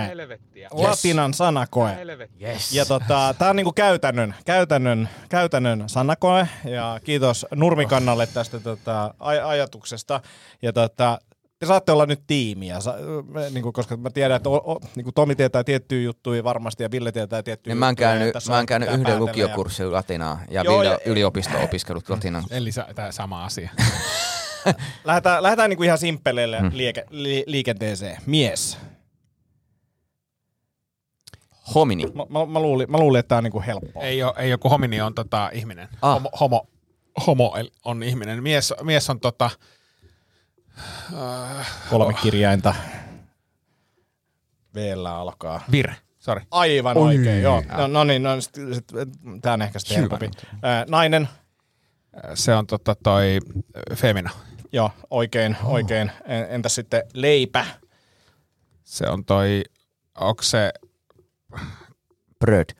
Latinan 0.70 1.34
sanakoe. 1.34 1.97
Yes. 2.42 2.72
Ja 2.72 2.86
tota, 2.86 3.34
tää 3.38 3.51
on 3.51 3.57
niinku 3.57 3.72
käytännön, 3.72 4.34
käytännön, 4.44 5.09
käytännön 5.28 5.84
sanakoe 5.86 6.49
ja 6.64 7.01
kiitos 7.05 7.47
Nurmikannalle 7.55 8.26
tästä 8.26 8.61
tota, 8.61 9.14
aj- 9.20 9.44
ajatuksesta. 9.44 10.20
Ja 10.62 10.72
tota, 10.72 11.18
te 11.59 11.66
saatte 11.66 11.92
olla 11.92 12.07
nyt 12.07 12.22
tiimiä, 12.26 12.80
sa, 12.80 12.94
me, 13.28 13.51
niinku, 13.51 13.72
koska 13.72 13.97
mä 13.97 14.11
tiedän, 14.11 14.36
että 14.36 14.49
o, 14.49 14.55
o, 14.72 14.80
niinku 14.97 15.12
Tomi 15.12 15.34
tietää 15.34 15.64
tiettyjä 15.64 16.03
juttuja 16.03 16.44
varmasti 16.44 16.82
ja 16.82 16.90
Ville 16.90 17.12
tietää 17.12 17.42
tiettyjä 17.42 17.74
Niin 17.74 17.78
mä 17.78 17.86
oon 17.86 17.92
juttuja, 17.92 18.09
käynyt, 18.09 18.34
ja 18.34 18.40
mä 18.47 18.53
on 18.53 18.57
oon 18.57 18.66
käynyt 18.66 18.88
yhden 18.92 19.18
lukiokurssin 19.18 19.92
latinaa 19.92 20.40
ja 20.51 20.62
Joo, 20.62 20.78
Ville 20.78 20.90
ja- 20.92 20.99
yliopisto-opiskelut 21.07 22.09
latinan. 22.09 22.44
Eli 22.51 22.72
sa- 22.72 22.86
tää 22.94 23.12
sama 23.12 23.44
asia. 23.44 23.70
Lähdetään, 25.05 25.43
lähdetään 25.43 25.71
niinku 25.71 25.83
ihan 25.83 25.99
simppeleille 25.99 26.59
hmm. 26.61 26.71
liike, 26.73 27.05
li, 27.11 27.45
liikenteeseen. 27.47 28.17
Mies. 28.27 28.79
Homini. 31.75 32.07
Mä, 32.07 32.23
mä, 32.29 32.47
mä, 32.47 32.61
luulin, 32.61 32.91
mä 32.91 32.99
luulin, 32.99 33.19
että 33.19 33.29
tää 33.29 33.39
on 33.39 33.45
niinku 33.45 33.62
helppoa. 33.67 34.03
ei 34.03 34.23
ole, 34.23 34.33
ei 34.37 34.53
ole 34.53 34.59
kun 34.59 34.71
homini 34.71 35.01
on 35.01 35.14
tota, 35.14 35.51
ihminen. 35.53 35.89
Ah. 36.03 36.14
Homo, 36.14 36.31
homo, 36.41 36.67
homo 37.27 37.57
on 37.85 38.03
ihminen. 38.03 38.43
Mies, 38.43 38.75
mies 38.83 39.11
on 39.11 39.21
tota, 39.21 39.51
Kolme 41.91 42.14
kirjainta. 42.23 42.75
Vielä 44.75 45.17
alkaa. 45.17 45.64
vir. 45.73 45.91
Sorry. 46.19 46.45
Aivan 46.51 46.97
Oi. 46.97 47.07
oikein, 47.07 47.43
joo. 47.43 47.62
No, 47.77 47.87
no 47.87 48.05
niin, 48.05 48.23
no, 48.23 48.41
sit, 48.41 48.55
sit, 48.73 48.85
tää 49.43 49.53
on 49.53 49.62
ehkä 49.62 49.79
sitten 49.79 49.97
helpompi. 49.97 50.31
Ää, 50.62 50.85
nainen, 50.89 51.29
Se 52.35 52.55
on 52.55 52.67
tota 52.67 52.95
toi 52.95 53.39
ö, 53.91 53.97
femina. 53.97 54.31
Joo, 54.73 54.91
oikein, 55.11 55.57
oikein. 55.64 56.12
En- 56.25 56.47
Entäs 56.51 56.75
sitten 56.75 57.03
leipä? 57.14 57.67
Se 58.85 59.09
on 59.09 59.25
toi, 59.25 59.62
onko 60.21 60.43
se 60.43 60.73
Bröd. 62.39 62.71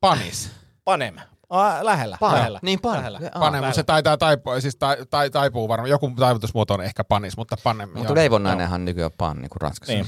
panis? 0.00 0.50
Panem. 0.84 1.16
Ah, 1.50 1.82
lähellä, 1.82 2.16
Pan. 2.20 2.34
lähellä. 2.34 2.58
Niin, 2.62 2.80
pan. 2.80 2.96
Lähellä. 2.96 3.20
Ah, 3.34 3.40
Pane, 3.40 3.60
mutta 3.60 3.74
se 3.74 3.82
taitaa 3.82 4.16
taipua, 4.16 4.60
siis 4.60 4.76
ta, 4.76 4.96
ta, 5.10 5.30
taipuu 5.30 5.68
varmaan. 5.68 5.90
Joku 5.90 6.10
taivutusmuoto 6.18 6.74
on 6.74 6.80
ehkä 6.84 7.04
panis, 7.04 7.36
mutta 7.36 7.56
pane. 7.64 7.86
Mutta 7.86 8.14
leivonnainenhan 8.14 8.84
nykyään 8.84 9.10
pan, 9.18 9.36
niin 9.36 9.50
kuin 9.50 9.60
Ranskassa. 9.60 9.92
Niin. 9.92 10.06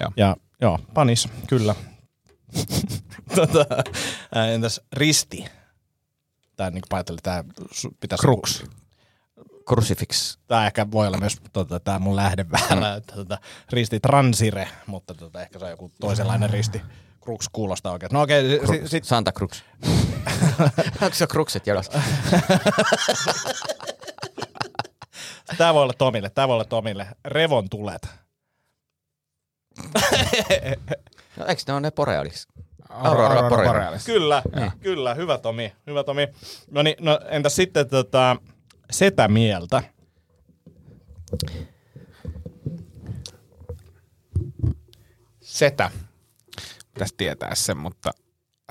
Joo. 0.00 0.10
Ja 0.16 0.36
joo, 0.60 0.78
panis, 0.94 1.28
kyllä. 1.46 1.74
tota, 3.36 3.66
entäs 4.54 4.80
risti? 4.92 5.44
Tää 6.56 6.70
niin 6.70 6.82
tää 7.22 7.44
su- 7.72 7.94
pitäisi... 8.00 8.22
Crux. 8.22 8.64
Crucifix. 9.68 10.38
Tää 10.46 10.66
ehkä 10.66 10.90
voi 10.90 11.06
olla 11.06 11.18
myös 11.18 11.36
tota, 11.52 11.80
tää 11.80 11.98
mun 11.98 12.16
lähde 12.16 12.46
vähän, 12.50 12.96
että 12.96 13.14
tota, 13.14 13.38
risti 13.70 14.00
transire, 14.00 14.68
mutta 14.86 15.14
tota, 15.14 15.42
ehkä 15.42 15.58
se 15.58 15.64
on 15.64 15.70
joku 15.70 15.90
toisenlainen 16.00 16.50
risti. 16.50 16.82
Crux 17.24 17.48
kuulostaa 17.52 17.92
oikein. 17.92 18.10
No 18.12 18.22
okei, 18.22 18.56
okay, 18.56 18.66
sit, 18.78 18.90
sit, 18.90 19.04
Santa 19.04 19.32
Cruz. 19.32 19.62
Onko 21.02 21.14
se 21.14 21.26
krukset 21.26 21.66
jalassa? 21.66 21.92
tää 25.58 25.74
voi 25.74 25.82
olla 25.82 25.92
Tomille, 25.92 26.30
tää 26.30 26.48
voi 26.48 26.54
olla 26.54 26.64
Tomille. 26.64 27.06
Revon 27.24 27.68
tulet. 27.70 28.08
No 31.36 31.46
eikö 31.46 31.62
ne 31.66 31.72
ole 31.72 31.80
ne 31.80 31.90
borealis? 31.90 32.48
Aurora, 32.88 33.26
Aurora 33.26 33.48
Borealis. 33.48 33.66
Borealis. 33.72 34.04
Kyllä, 34.04 34.42
kyllä, 34.80 35.14
hyvä 35.14 35.38
Tomi, 35.38 35.72
hyvä 35.86 36.04
Tomi. 36.04 36.28
No 36.70 36.82
niin, 36.82 36.96
no 37.00 37.20
entäs 37.28 37.56
sitten 37.56 37.88
tota, 37.88 38.36
setä 38.90 39.28
mieltä? 39.28 39.82
Setä. 45.40 45.90
Pitäisi 46.94 47.14
tietää 47.16 47.54
sen, 47.54 47.76
mutta 47.76 48.10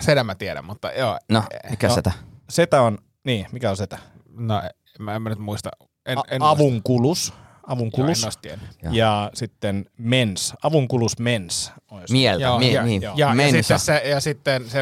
sedä 0.01 0.23
mä 0.23 0.35
tiedän, 0.35 0.65
mutta 0.65 0.91
joo. 0.91 1.19
No, 1.29 1.43
mikä 1.69 1.87
No. 1.87 1.95
sitä? 1.95 2.11
Setä 2.49 2.81
on, 2.81 2.97
niin, 3.23 3.45
mikä 3.51 3.69
on 3.69 3.77
setä? 3.77 3.97
No, 4.37 4.61
mä 4.99 5.15
en 5.15 5.21
mä 5.21 5.29
nyt 5.29 5.39
muista. 5.39 5.69
En, 6.05 6.17
A- 6.17 6.23
en 6.31 6.41
avunkulus. 6.41 7.31
Muista. 7.33 7.42
Joo, 7.67 7.73
Avunkulus. 7.75 8.37
tiennyt. 8.41 8.69
Joo. 8.83 8.93
ja 8.93 9.29
sitten 9.33 9.85
mens. 9.97 10.53
Avunkulus 10.63 11.19
mens. 11.19 11.71
olisi. 11.91 12.13
Mieltä. 12.13 12.43
Joo, 12.45 12.59
Mie- 12.59 12.71
ja, 12.71 12.83
niin. 12.83 13.01
ja, 13.01 13.13
ja, 13.15 13.33
Mensa. 13.35 13.53
sitten 13.57 13.79
se, 13.79 14.09
ja 14.09 14.19
sitten 14.19 14.69
se 14.69 14.79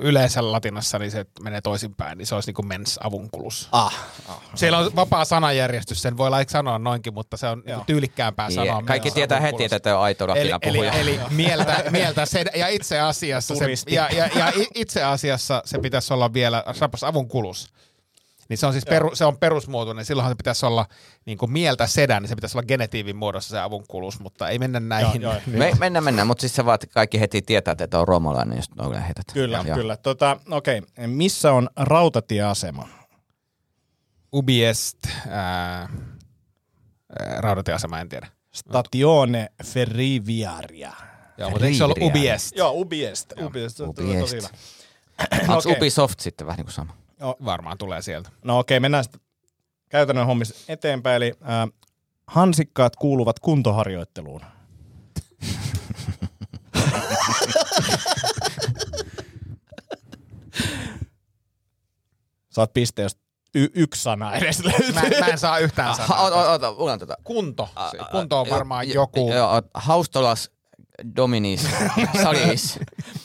yleensä 0.00 0.52
latinassa 0.52 0.98
niin 0.98 1.10
se 1.10 1.26
menee 1.42 1.60
toisinpäin, 1.60 2.18
niin 2.18 2.26
se 2.26 2.34
olisi 2.34 2.48
niin 2.48 2.54
kuin 2.54 2.66
mens 2.68 2.98
avunkulus. 3.02 3.68
Ah, 3.72 3.94
ah. 4.28 4.40
Siellä 4.54 4.78
on 4.78 4.96
vapaa 4.96 5.24
sanajärjestys, 5.24 6.02
sen 6.02 6.16
voi 6.16 6.30
like 6.30 6.50
sanoa 6.50 6.78
noinkin, 6.78 7.14
mutta 7.14 7.36
se 7.36 7.46
on 7.46 7.62
Joo. 7.66 7.82
tyylikkäämpää 7.86 8.48
Niin, 8.48 8.54
sanoa. 8.54 8.82
Kaikki 8.82 9.06
mens 9.06 9.14
tietää 9.14 9.38
avunkulus. 9.38 9.62
heti, 9.62 9.74
että 9.76 9.80
te 9.90 9.94
on 9.94 10.02
aito 10.02 10.24
Eli, 10.24 10.30
latina 10.50 10.58
eli, 10.62 10.72
puhuja. 10.72 10.92
eli 10.92 11.20
mieltä, 11.30 11.84
mieltä 11.90 12.26
se, 12.26 12.44
ja 12.56 12.68
itse 12.68 13.00
asiassa 13.00 13.54
se, 13.56 13.66
ja, 13.90 14.08
ja, 14.16 14.28
ja 14.36 14.52
itse 14.74 15.02
asiassa 15.02 15.62
se 15.64 15.78
pitäisi 15.78 16.12
olla 16.14 16.32
vielä 16.32 16.64
rapas 16.80 17.04
avunkulus. 17.04 17.68
Niin 18.48 18.58
se 18.58 18.66
on 18.66 18.72
siis 18.72 18.84
peru, 18.84 19.14
se 19.14 19.24
on 19.24 19.38
perusmuotoinen, 19.38 20.04
silloinhan 20.04 20.30
se 20.30 20.36
pitäisi 20.36 20.66
olla 20.66 20.86
niin 21.26 21.38
kuin 21.38 21.52
mieltä 21.52 21.86
sedän, 21.86 22.22
niin 22.22 22.28
se 22.28 22.34
pitäisi 22.34 22.58
olla 22.58 22.66
genetiivin 22.66 23.16
muodossa 23.16 23.50
se 23.50 23.60
avunkulus, 23.60 24.20
mutta 24.20 24.48
ei 24.48 24.58
mennä 24.58 24.80
näihin. 24.80 25.22
Joo, 25.22 25.32
joo. 25.32 25.42
Me, 25.46 25.72
mennään, 25.78 26.04
mennään, 26.04 26.26
mutta 26.26 26.40
siis 26.40 26.54
se 26.54 26.64
vaan, 26.64 26.74
että 26.74 26.86
kaikki 26.86 27.20
heti 27.20 27.42
tietää, 27.42 27.74
että 27.80 28.00
on 28.00 28.08
romalainen, 28.08 28.56
jos 28.56 28.66
on 28.78 28.94
heität. 28.94 29.24
Kyllä, 29.32 29.64
Joo. 29.66 29.76
kyllä. 29.76 29.96
Tota, 29.96 30.36
okei, 30.50 30.82
missä 31.06 31.52
on 31.52 31.68
rautatieasema? 31.76 32.88
Ubiest, 34.34 34.98
ää, 35.28 35.88
ää, 37.18 37.40
rautatieasema, 37.40 38.00
en 38.00 38.08
tiedä. 38.08 38.26
Statione 38.54 39.48
Ferriviaria. 39.64 40.92
Joo, 41.38 41.50
mutta 41.50 41.66
eikö 41.66 41.78
se 41.78 41.84
ollut. 41.84 41.98
Ubiest? 42.02 42.56
Joo, 42.56 42.72
Ubiest. 42.74 43.32
Ubiest. 43.42 43.80
on 43.80 43.88
Ubiest. 43.88 44.20
Tosi 44.20 44.36
hyvä. 44.36 44.48
Onko 45.40 45.58
Okei. 45.58 45.76
Ubisoft 45.76 46.20
sitten 46.20 46.46
vähän 46.46 46.56
niin 46.56 46.66
kuin 46.66 46.74
sama? 46.74 47.03
Varmaan 47.20 47.78
tulee 47.78 48.02
sieltä. 48.02 48.30
No 48.44 48.58
okei, 48.58 48.80
mennään 48.80 49.04
sitten 49.04 49.20
käytännön 49.88 50.26
hommissa 50.26 50.54
eteenpäin. 50.72 51.16
Eli 51.16 51.32
äh, 51.42 51.68
hansikkaat 52.26 52.96
kuuluvat 52.96 53.38
kuntoharjoitteluun. 53.38 54.40
Saat 62.50 62.72
piste, 62.74 63.02
jos 63.02 63.16
y- 63.54 63.68
yksi 63.74 64.02
sana 64.02 64.34
edes 64.34 64.64
löytyy. 64.64 64.92
Mä, 64.92 65.00
mä 65.20 65.26
en 65.26 65.38
saa 65.38 65.58
yhtään 65.58 65.96
sanaa. 65.96 66.22
ota, 66.22 66.50
ota, 66.52 66.68
ota, 66.68 66.98
tota. 66.98 67.16
Kunto. 67.24 67.68
Se 67.90 67.98
Kunto 68.10 68.40
on 68.40 68.50
varmaan 68.50 68.88
jo- 68.88 68.94
joku... 68.94 69.32
Joo, 69.32 69.62
haustolas 69.74 70.50
dominis 71.16 71.66
salis 72.22 72.78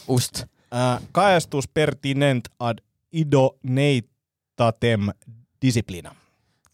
ust. 0.08 0.44
Kaestus 1.12 1.68
pertinent 1.68 2.46
ad 2.60 2.78
idoneitatem 3.12 5.02
disciplina. 5.62 6.16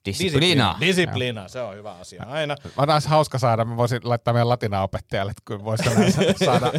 Disciplina. 0.05 0.77
Disciplina, 0.79 1.47
se 1.47 1.61
on 1.61 1.75
hyvä 1.75 1.93
asia 1.93 2.23
aina. 2.27 2.55
On 2.77 2.89
olisi 2.89 3.09
hauska 3.09 3.39
saada, 3.39 3.65
mä 3.65 3.77
voisin 3.77 3.99
laittaa 4.03 4.33
meidän 4.33 4.49
latinaopettajalle, 4.49 5.31
että 5.31 5.43
kun 5.47 5.63
voisiko 5.65 5.89
saada, 6.45 6.71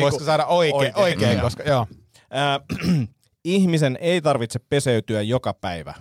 voisiko 0.00 0.24
saada 0.24 0.46
oikein, 0.46 0.76
oikein, 0.76 0.98
oikein 0.98 1.32
joo. 1.32 1.42
koska 1.42 1.62
joo. 1.62 1.86
Äh, 2.20 2.60
ihmisen 3.44 3.98
ei 4.00 4.20
tarvitse 4.20 4.58
peseytyä 4.58 5.22
joka 5.22 5.54
päivä. 5.54 5.94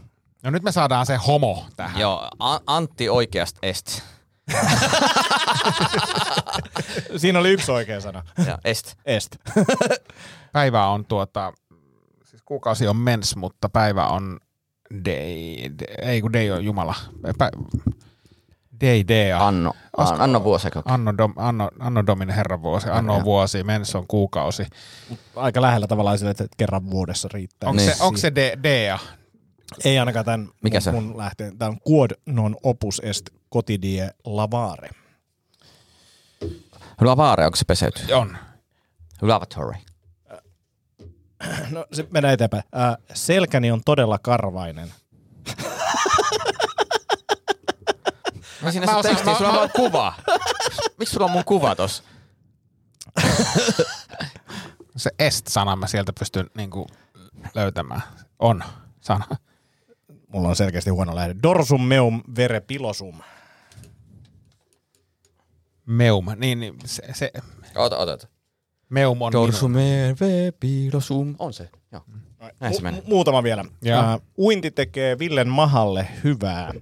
No 0.44 0.50
nyt 0.52 0.64
me 0.64 0.72
saadaan 0.72 1.06
se 1.06 1.16
homo 1.16 1.66
tähän. 1.76 2.02
Joo, 2.02 2.30
A- 2.40 2.60
Antti 2.68 3.10
oikeasta 3.10 3.60
est. 3.64 4.02
Siinä 7.18 7.40
oli 7.40 7.50
yksi 7.50 7.72
oikea 7.72 8.02
sana. 8.02 8.24
Ja 8.48 8.60
est. 8.66 8.96
Est. 9.06 9.36
Päivä 10.54 10.88
on 10.88 11.06
tuota, 11.06 11.54
kuukausi 12.46 12.88
on 12.88 12.98
mens, 12.98 13.36
mutta 13.36 13.70
päivä 13.70 14.08
on 14.08 14.40
day, 15.06 15.16
day 15.80 16.10
ei 16.10 16.22
kun 16.22 16.34
day 16.34 16.52
on 16.52 16.66
jumala. 16.66 16.96
Pä, 17.38 17.50
day, 18.82 19.04
dea. 19.08 19.48
Anno. 19.48 19.74
An, 19.98 20.22
anno 20.22 20.44
vuosiko. 20.44 20.82
Anno, 20.86 21.18
dom, 21.18 21.34
anno, 21.36 21.70
anno 21.80 22.06
domine 22.06 22.36
herran 22.36 22.62
vuosi, 22.62 22.90
anno 22.90 23.16
on 23.16 23.24
vuosi, 23.24 23.64
mens 23.64 23.96
on 23.96 24.08
kuukausi. 24.08 24.66
Aika 25.36 25.62
lähellä 25.62 25.88
tavallaan 25.88 26.18
sille, 26.18 26.32
että 26.32 26.46
kerran 26.58 26.90
vuodessa 26.90 27.30
riittää. 27.34 27.70
Onko 27.70 27.82
Niin. 27.82 27.96
se, 27.96 28.04
onko 28.04 28.18
se 28.18 28.36
de, 28.36 28.58
dea? 28.64 29.00
Ei 29.86 30.00
ainakaan 30.00 30.26
tämän 30.26 30.50
Mikä 30.64 30.76
mun, 30.78 30.82
se 30.82 30.90
on? 30.90 31.04
mun 31.04 31.18
lähteen. 31.18 31.58
Tämä 31.58 31.70
on 31.70 31.78
quod 31.92 32.12
non 32.26 32.56
opus 32.64 33.02
est 33.06 33.30
quotidie 33.56 34.10
lavare. 34.26 34.90
Lavare, 37.02 37.46
onko 37.46 37.56
se 37.56 37.66
peseyty? 37.66 38.14
On. 38.14 38.38
Lavatory. 39.22 39.74
No 41.72 41.86
se 41.92 42.08
mennään 42.12 42.34
eteenpäin. 42.34 42.64
Äh, 42.76 42.98
selkäni 43.14 43.72
on 43.72 43.82
todella 43.86 44.18
karvainen. 44.20 44.94
Mä 48.62 48.72
siinä 48.72 48.86
mä 48.86 48.92
sun 48.92 49.00
osaan- 49.00 49.04
tekstissä 49.04 49.32
mä- 49.32 49.38
sulla 49.38 49.50
on 49.50 49.56
mä- 49.56 49.68
kuva. 49.76 50.14
Miksi 50.98 51.14
sulla 51.14 51.26
on 51.26 51.32
mun 51.32 51.46
kuva 51.46 51.76
tossa? 51.76 52.04
Se 54.98 55.12
est-sana 55.20 55.76
mä 55.76 55.88
sieltä 55.88 56.14
pystyn 56.20 56.50
niinku 56.58 56.88
löytämään. 57.56 58.02
On 58.40 58.64
sana. 59.02 59.26
Mulla 60.28 60.50
on 60.50 60.56
selkeästi 60.56 60.90
huono 60.90 61.16
lähde. 61.16 61.36
Dorsum 61.44 61.82
meum 61.84 62.24
vere 62.38 62.60
pilosum. 62.60 63.20
Meum. 65.86 66.26
Niin, 66.36 66.60
niin 66.60 66.76
se, 66.86 67.04
se 67.14 67.32
Ota, 67.76 67.98
ota, 67.98 68.14
ota. 68.14 68.28
Meum 68.96 69.22
on 69.22 69.34
vepilosum. 70.20 71.36
On 71.40 71.54
se, 71.54 71.70
joo. 71.92 72.02
Näin 72.60 72.74
se 72.74 72.80
Mu- 72.80 72.84
menee. 72.84 73.04
muutama 73.08 73.44
vielä. 73.44 73.66
Joo. 73.82 74.16
Uh, 74.16 74.22
uinti 74.46 74.72
tekee 74.72 75.20
Villen 75.20 75.50
mahalle 75.50 76.08
hyvää. 76.24 76.74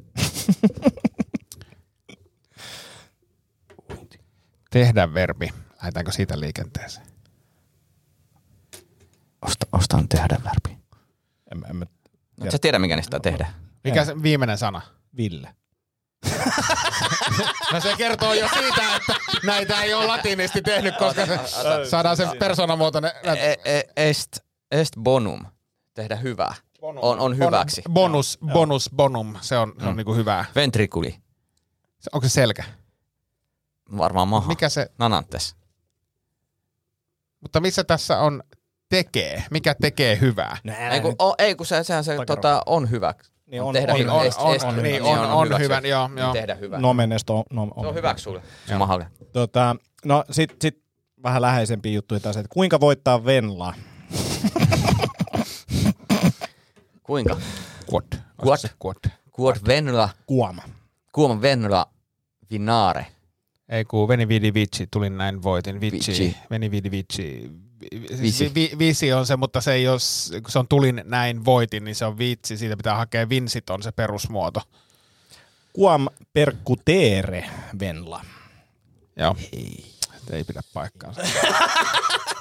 Tehdä 4.72 5.14
verbi. 5.14 5.50
Lähdetäänkö 5.76 6.12
siitä 6.12 6.40
liikenteeseen? 6.40 7.08
Osta, 9.42 9.66
ostan 9.72 10.08
tehdä 10.10 10.38
verbi. 10.44 10.84
En, 11.52 11.64
en, 11.70 11.76
mä- 11.76 11.86
No, 12.40 12.52
sä 12.52 12.58
tiedä, 12.62 12.80
mikä 12.80 12.96
niistä 12.96 13.20
tehdä. 13.20 13.54
Mikä 13.84 14.06
se 14.06 14.24
viimeinen 14.24 14.58
sana? 14.58 14.82
Ville. 15.18 15.56
No 17.74 17.80
se 17.80 17.94
kertoo 17.98 18.34
jo 18.34 18.48
siitä, 18.60 18.96
että 18.96 19.16
näitä 19.44 19.82
ei 19.84 19.94
ole 19.94 20.06
latinisti 20.08 20.62
tehnyt, 20.62 20.98
koska 20.98 21.26
se, 21.26 21.40
saadaan 21.90 22.18
se 22.18 22.28
persoonamuotoinen. 22.40 23.12
E, 23.24 23.56
e, 23.78 23.84
est, 24.10 24.38
est 24.72 24.94
bonum. 25.00 25.46
Tehdä 25.94 26.16
hyvää. 26.16 26.56
On, 26.82 27.20
on 27.20 27.38
hyväksi. 27.38 27.82
Bonus, 27.90 28.38
bonus, 28.54 28.90
bonum. 28.96 29.36
Se 29.42 29.58
on, 29.58 29.74
se 29.80 29.86
on 29.88 29.96
niinku 29.98 30.14
hyvää. 30.16 30.46
Ventriculi. 30.56 31.12
Se- 32.00 32.10
Onko 32.14 32.28
se 32.28 32.32
selkä? 32.34 32.64
Varmaan 33.98 34.28
maha. 34.28 34.48
Mikä 34.48 34.70
se, 34.70 34.92
Nanantes. 35.00 35.56
mutta 37.42 37.60
missä 37.60 37.84
tässä 37.84 38.20
on 38.20 38.44
tekee? 38.90 39.44
Mikä 39.52 39.76
tekee 39.82 40.20
hyvää? 40.22 40.58
Ei 40.92 41.02
kun, 41.02 41.16
o, 41.20 41.34
ei 41.38 41.56
kun 41.56 41.66
se, 41.66 41.84
sehän 41.84 42.04
se 42.04 42.18
tota, 42.28 42.62
on 42.66 42.90
hyvä. 42.90 43.14
Niin 43.54 43.64
on- 43.64 43.74
tehdä 43.74 43.94
on- 43.94 44.00
hyvä. 44.00 44.14
on- 44.14 44.26
Est- 44.26 44.40
on- 44.40 44.56
est- 44.56 44.66
on- 44.66 44.76
hyvä. 44.76 44.88
niin, 44.88 45.04
on- 45.04 45.20
on 45.20 45.46
hyväksi. 45.48 45.64
hyvä, 45.64 45.80
joo, 45.84 46.08
Niin 46.08 46.18
joo. 46.18 46.34
Tehdä 46.34 46.56
hyvä. 46.56 46.80
Nomen 46.80 47.12
est 47.12 47.30
on, 47.30 47.44
no, 47.52 47.68
Se 47.82 47.88
on 47.88 47.96
hyväksi 47.96 48.24
sulle. 48.24 48.42
Se 48.68 48.74
on 48.74 48.80
mahalle. 48.80 49.08
Tota, 49.34 49.76
no 50.06 50.24
sit, 50.32 50.56
sit 50.62 50.82
vähän 51.24 51.42
läheisempiä 51.42 51.92
juttuja 51.92 52.20
taas, 52.20 52.38
että 52.38 52.50
kuinka 52.54 52.80
voittaa 52.80 53.26
Venla? 53.26 53.74
Kuinka? 57.04 57.38
Quad. 57.94 58.06
Quad. 58.46 58.70
Quad. 58.86 58.96
Quod 59.40 59.56
venla, 59.68 60.10
Kuoma. 60.26 60.62
kuoma 61.12 61.42
venla 61.42 61.86
vinare. 62.52 63.06
Ei 63.70 63.86
kun 63.86 64.08
Veni 64.08 64.28
Vidi 64.28 64.54
Vici, 64.54 64.88
tulin 64.92 65.18
näin 65.18 65.44
voitin. 65.44 65.82
Vici. 65.82 66.12
Vici. 66.12 66.38
Veni 66.50 66.72
Vidi 66.72 66.92
Vici. 66.92 67.52
Vi- 67.92 68.22
Visi. 68.22 68.46
Vi, 68.46 68.54
vi, 68.72 68.78
visi 68.80 69.14
on 69.14 69.26
se, 69.26 69.36
mutta 69.36 69.62
se 69.62 69.74
ei 69.74 69.88
ole, 69.88 70.00
kun 70.42 70.52
se 70.52 70.60
on 70.60 70.68
tulin 70.68 71.02
näin 71.06 71.46
voitin, 71.46 71.84
niin 71.84 71.96
se 71.96 72.06
on 72.06 72.18
vitsi. 72.18 72.58
Siitä 72.58 72.78
pitää 72.78 72.96
hakea 72.96 73.30
vinsit 73.30 73.70
on 73.70 73.84
se 73.84 73.92
perusmuoto. 73.92 74.62
Quam 75.80 76.08
percutere 76.34 77.50
Venla. 77.80 78.26
Joo. 79.16 79.36
Ei. 79.54 79.86
ei 80.32 80.44
pidä 80.44 80.62
paikkaansa. 80.74 81.22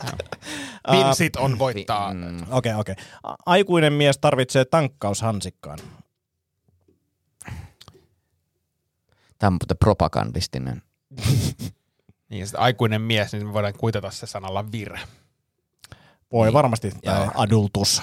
Vinsit 0.93 1.37
on 1.37 1.59
voittaa. 1.59 2.15
Mm. 2.15 2.43
Okei, 2.43 2.47
okay, 2.51 2.75
okei. 2.75 2.93
Okay. 2.93 3.35
Aikuinen 3.47 3.93
mies 3.93 4.19
tarvitsee 4.19 4.65
tankkaushansikkaan. 4.65 5.79
Tämä 9.39 9.49
on 9.49 9.53
muuten 9.53 9.77
propagandistinen. 9.81 10.83
Niin, 12.29 12.47
aikuinen 12.57 13.01
mies, 13.03 13.33
niin 13.33 13.47
me 13.47 13.53
voidaan 13.53 13.75
kuitata 13.79 14.11
se 14.11 14.27
sanalla 14.27 14.73
vir. 14.73 14.99
Voi 16.33 16.47
Niin. 16.47 16.53
varmasti 16.53 16.93
tämä 17.05 17.29
adultus. 17.35 18.03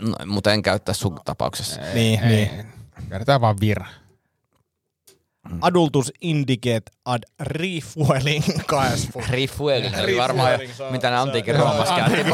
No, 0.00 0.16
mutta 0.26 0.52
en 0.52 0.62
käyttää 0.62 0.94
sun 0.94 1.20
tapauksessa. 1.24 1.80
Niin, 1.94 2.20
ei, 2.24 2.28
niin. 2.28 2.66
Käytetään 3.08 3.40
vaan 3.40 3.56
vir. 3.60 3.82
Adultus 5.60 6.12
indicate 6.20 6.82
ad 7.04 7.22
refueling 7.40 8.44
caesful. 8.66 9.22
Refueling 9.30 9.98
oli 10.02 10.16
varmaan, 10.16 10.50
Refueling, 10.50 10.74
se 10.76 10.82
on- 10.82 10.92
mitä 10.92 11.10
ne 11.10 11.16
antiikin 11.16 11.54
joo, 11.54 11.64
Roomassa 11.64 11.96
käytti. 11.96 12.24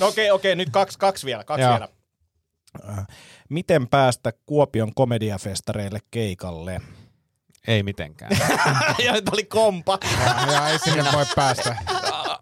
No 0.00 0.06
Okei, 0.06 0.30
okei, 0.30 0.56
nyt 0.56 0.70
kaksi, 0.70 0.98
kaksi 0.98 1.26
vielä, 1.26 1.44
kaksi 1.44 1.62
Joo. 1.62 1.70
vielä. 1.72 1.88
Äh, 2.98 3.06
Miten 3.48 3.88
päästä 3.88 4.32
Kuopion 4.46 4.94
komediafestareille 4.94 5.98
keikalle? 6.10 6.80
Ei 7.66 7.82
mitenkään. 7.82 8.30
ja 9.04 9.12
nyt 9.12 9.28
oli 9.28 9.44
kompa. 9.44 9.98
ja, 10.26 10.52
ja 10.52 10.68
ei 10.68 10.78
sinne 10.78 11.04
voi 11.12 11.26
päästä. 11.36 11.76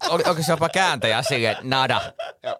Oli, 0.09 0.23
onko 0.27 0.43
se 0.43 0.51
jopa 0.51 0.69
kääntäjä 0.69 1.21
silleen, 1.21 1.51
että 1.51 1.63
nada, 1.67 2.01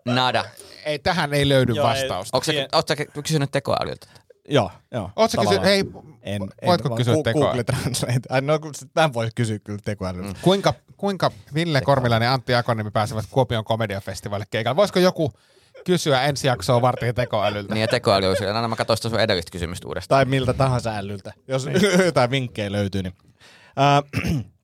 nada. 0.05 0.45
Ei, 0.85 0.99
tähän 0.99 1.33
ei 1.33 1.49
löydy 1.49 1.73
Joo, 1.73 1.87
ei. 1.87 2.01
vastausta. 2.01 2.37
Onko 2.37 2.43
se, 2.45 2.67
ootko 2.73 2.95
sä 2.97 3.05
kysynyt 3.23 3.51
tekoälyltä? 3.51 4.07
joo, 4.49 4.71
joo. 4.91 5.11
Oletko 5.15 5.41
kysynyt, 5.41 5.63
hei, 5.63 5.83
En, 6.21 6.41
voitko 6.65 6.89
en, 6.89 6.95
kysyä 6.95 7.13
Gu- 7.13 7.23
tekoäly? 7.23 7.45
Google 7.45 7.63
Translate. 7.63 8.19
Ai, 8.29 8.41
no, 8.41 8.59
tämän 8.93 9.13
voi 9.13 9.29
kysyä 9.35 9.59
kyllä 9.59 9.79
tekoälyltä. 9.85 10.27
Mm. 10.27 10.35
kuinka, 10.41 10.73
kuinka 10.97 11.31
Ville 11.53 11.81
Kormilainen 11.81 12.25
ja 12.25 12.33
Antti 12.33 12.55
Akoniemi 12.55 12.91
pääsevät 12.91 13.25
Kuopion 13.31 13.63
komediafestivaalille 13.63 14.47
keikalle? 14.49 14.75
Voisiko 14.75 14.99
joku 14.99 15.31
kysyä 15.85 16.21
ensi 16.23 16.47
jaksoa 16.47 16.81
varten 16.81 17.15
tekoälyltä? 17.15 17.73
Niin 17.73 17.81
ja 17.81 17.87
tekoäly 17.87 18.27
on 18.27 18.37
siellä. 18.37 18.55
Aina 18.55 18.67
mä 18.67 18.75
katsoin 18.75 18.97
sitä 18.97 19.09
sun 19.09 19.19
edellistä 19.19 19.51
kysymystä 19.51 19.87
uudestaan. 19.87 20.17
Tai 20.17 20.25
miltä 20.25 20.53
tahansa 20.53 20.91
ällyltä, 20.97 21.33
jos 21.47 21.67
jotain 22.05 22.31
vinkkejä 22.31 22.71
löytyy. 22.71 23.03
Niin. 23.03 23.13
Äh, 23.79 24.43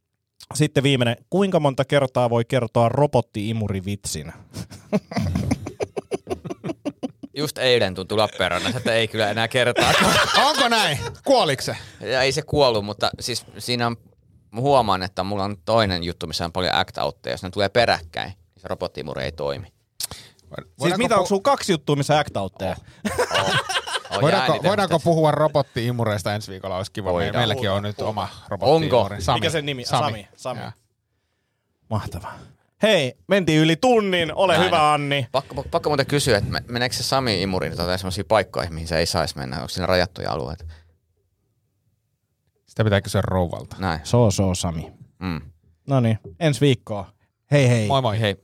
sitten 0.54 0.84
viimeinen. 0.84 1.16
Kuinka 1.30 1.60
monta 1.60 1.86
kertaa 1.86 2.30
voi 2.30 2.46
kertoa 2.46 2.90
robotti-imurivitsin? 2.90 4.34
Just 7.38 7.58
eilen 7.58 7.96
tuntui 7.96 8.18
Lappeenrannassa, 8.18 8.78
että 8.78 8.94
ei 8.94 9.08
kyllä 9.08 9.30
enää 9.30 9.48
kertaa. 9.48 9.94
Onko 10.48 10.70
näin? 10.70 11.00
Kuoliko 11.24 11.62
se? 11.62 11.78
Ja 12.02 12.22
ei 12.22 12.32
se 12.32 12.42
kuollut, 12.42 12.86
mutta 12.86 13.10
siis 13.20 13.46
siinä 13.58 13.88
on, 13.88 13.98
huomaan, 14.56 15.04
että 15.04 15.24
mulla 15.24 15.44
on 15.44 15.58
toinen 15.66 16.04
juttu, 16.04 16.28
missä 16.28 16.46
on 16.46 16.52
paljon 16.52 16.76
act 16.76 16.98
outteja. 16.98 17.34
Jos 17.34 17.44
ne 17.44 17.50
tulee 17.50 17.70
peräkkäin, 17.70 18.30
niin 18.30 18.62
se 18.62 18.68
robottimuri 18.68 19.24
ei 19.24 19.32
toimi. 19.32 19.74
Siis 20.82 20.98
mitä, 20.98 21.16
onko 21.16 21.28
sulla 21.28 21.42
kaksi 21.42 21.72
juttua, 21.72 21.96
missä 21.96 22.20
act 22.20 22.38
outteja? 22.38 22.76
On 24.16 24.22
Voidaanko, 24.22 24.64
voidaanko 24.64 25.00
puhua 25.00 25.32
robotti-imureista 25.32 26.34
ensi 26.36 26.52
viikolla? 26.52 26.78
Olisi 26.78 26.92
kiva. 26.92 27.14
Voidaan. 27.14 27.36
Meilläkin 27.36 27.70
on 27.72 27.84
nyt 27.84 28.02
oma 28.02 28.30
robotti 28.48 28.72
Onko? 28.76 29.10
Sami. 29.20 29.40
Mikä 29.40 29.50
sen 29.50 29.66
nimi? 29.66 29.86
Sami. 29.86 30.28
Sami. 30.36 30.60
Sami. 30.60 30.72
Mahtavaa. 31.90 32.34
Hei, 32.82 33.14
mentiin 33.28 33.60
yli 33.62 33.76
tunnin. 33.76 34.34
Ole 34.36 34.54
Näin 34.54 34.66
hyvä, 34.66 34.84
on. 34.88 34.94
Anni. 34.94 35.28
Pakko, 35.32 35.64
pakko 35.72 35.90
muuten 35.90 36.06
kysyä, 36.06 36.38
että 36.38 36.50
me- 36.50 36.64
meneekö 36.68 36.96
se 36.96 37.04
Sami 37.04 37.42
Imuri 37.42 37.70
niin 37.70 37.78
tota 37.78 37.98
sellaisia 37.98 38.24
paikkoja, 38.28 38.70
mihin 38.70 38.88
se 38.88 38.98
ei 38.98 39.06
saisi 39.06 39.38
mennä? 39.38 39.56
Onko 39.56 39.68
siinä 39.68 39.86
rajattuja 39.86 40.32
alueita? 40.32 40.66
Sitä 42.66 42.84
pitää 42.84 43.02
kysyä 43.02 43.22
rouvalta. 43.22 43.76
Näin. 43.80 44.00
So, 44.04 44.32
so, 44.32 44.56
Sami. 44.56 44.92
Mm. 45.20 45.42
No 45.88 46.00
niin, 46.00 46.20
ensi 46.40 46.62
viikkoa. 46.62 47.14
Hei 47.52 47.70
hei. 47.70 47.88
Moi 47.88 48.02
moi. 48.02 48.20
Hei. 48.20 48.36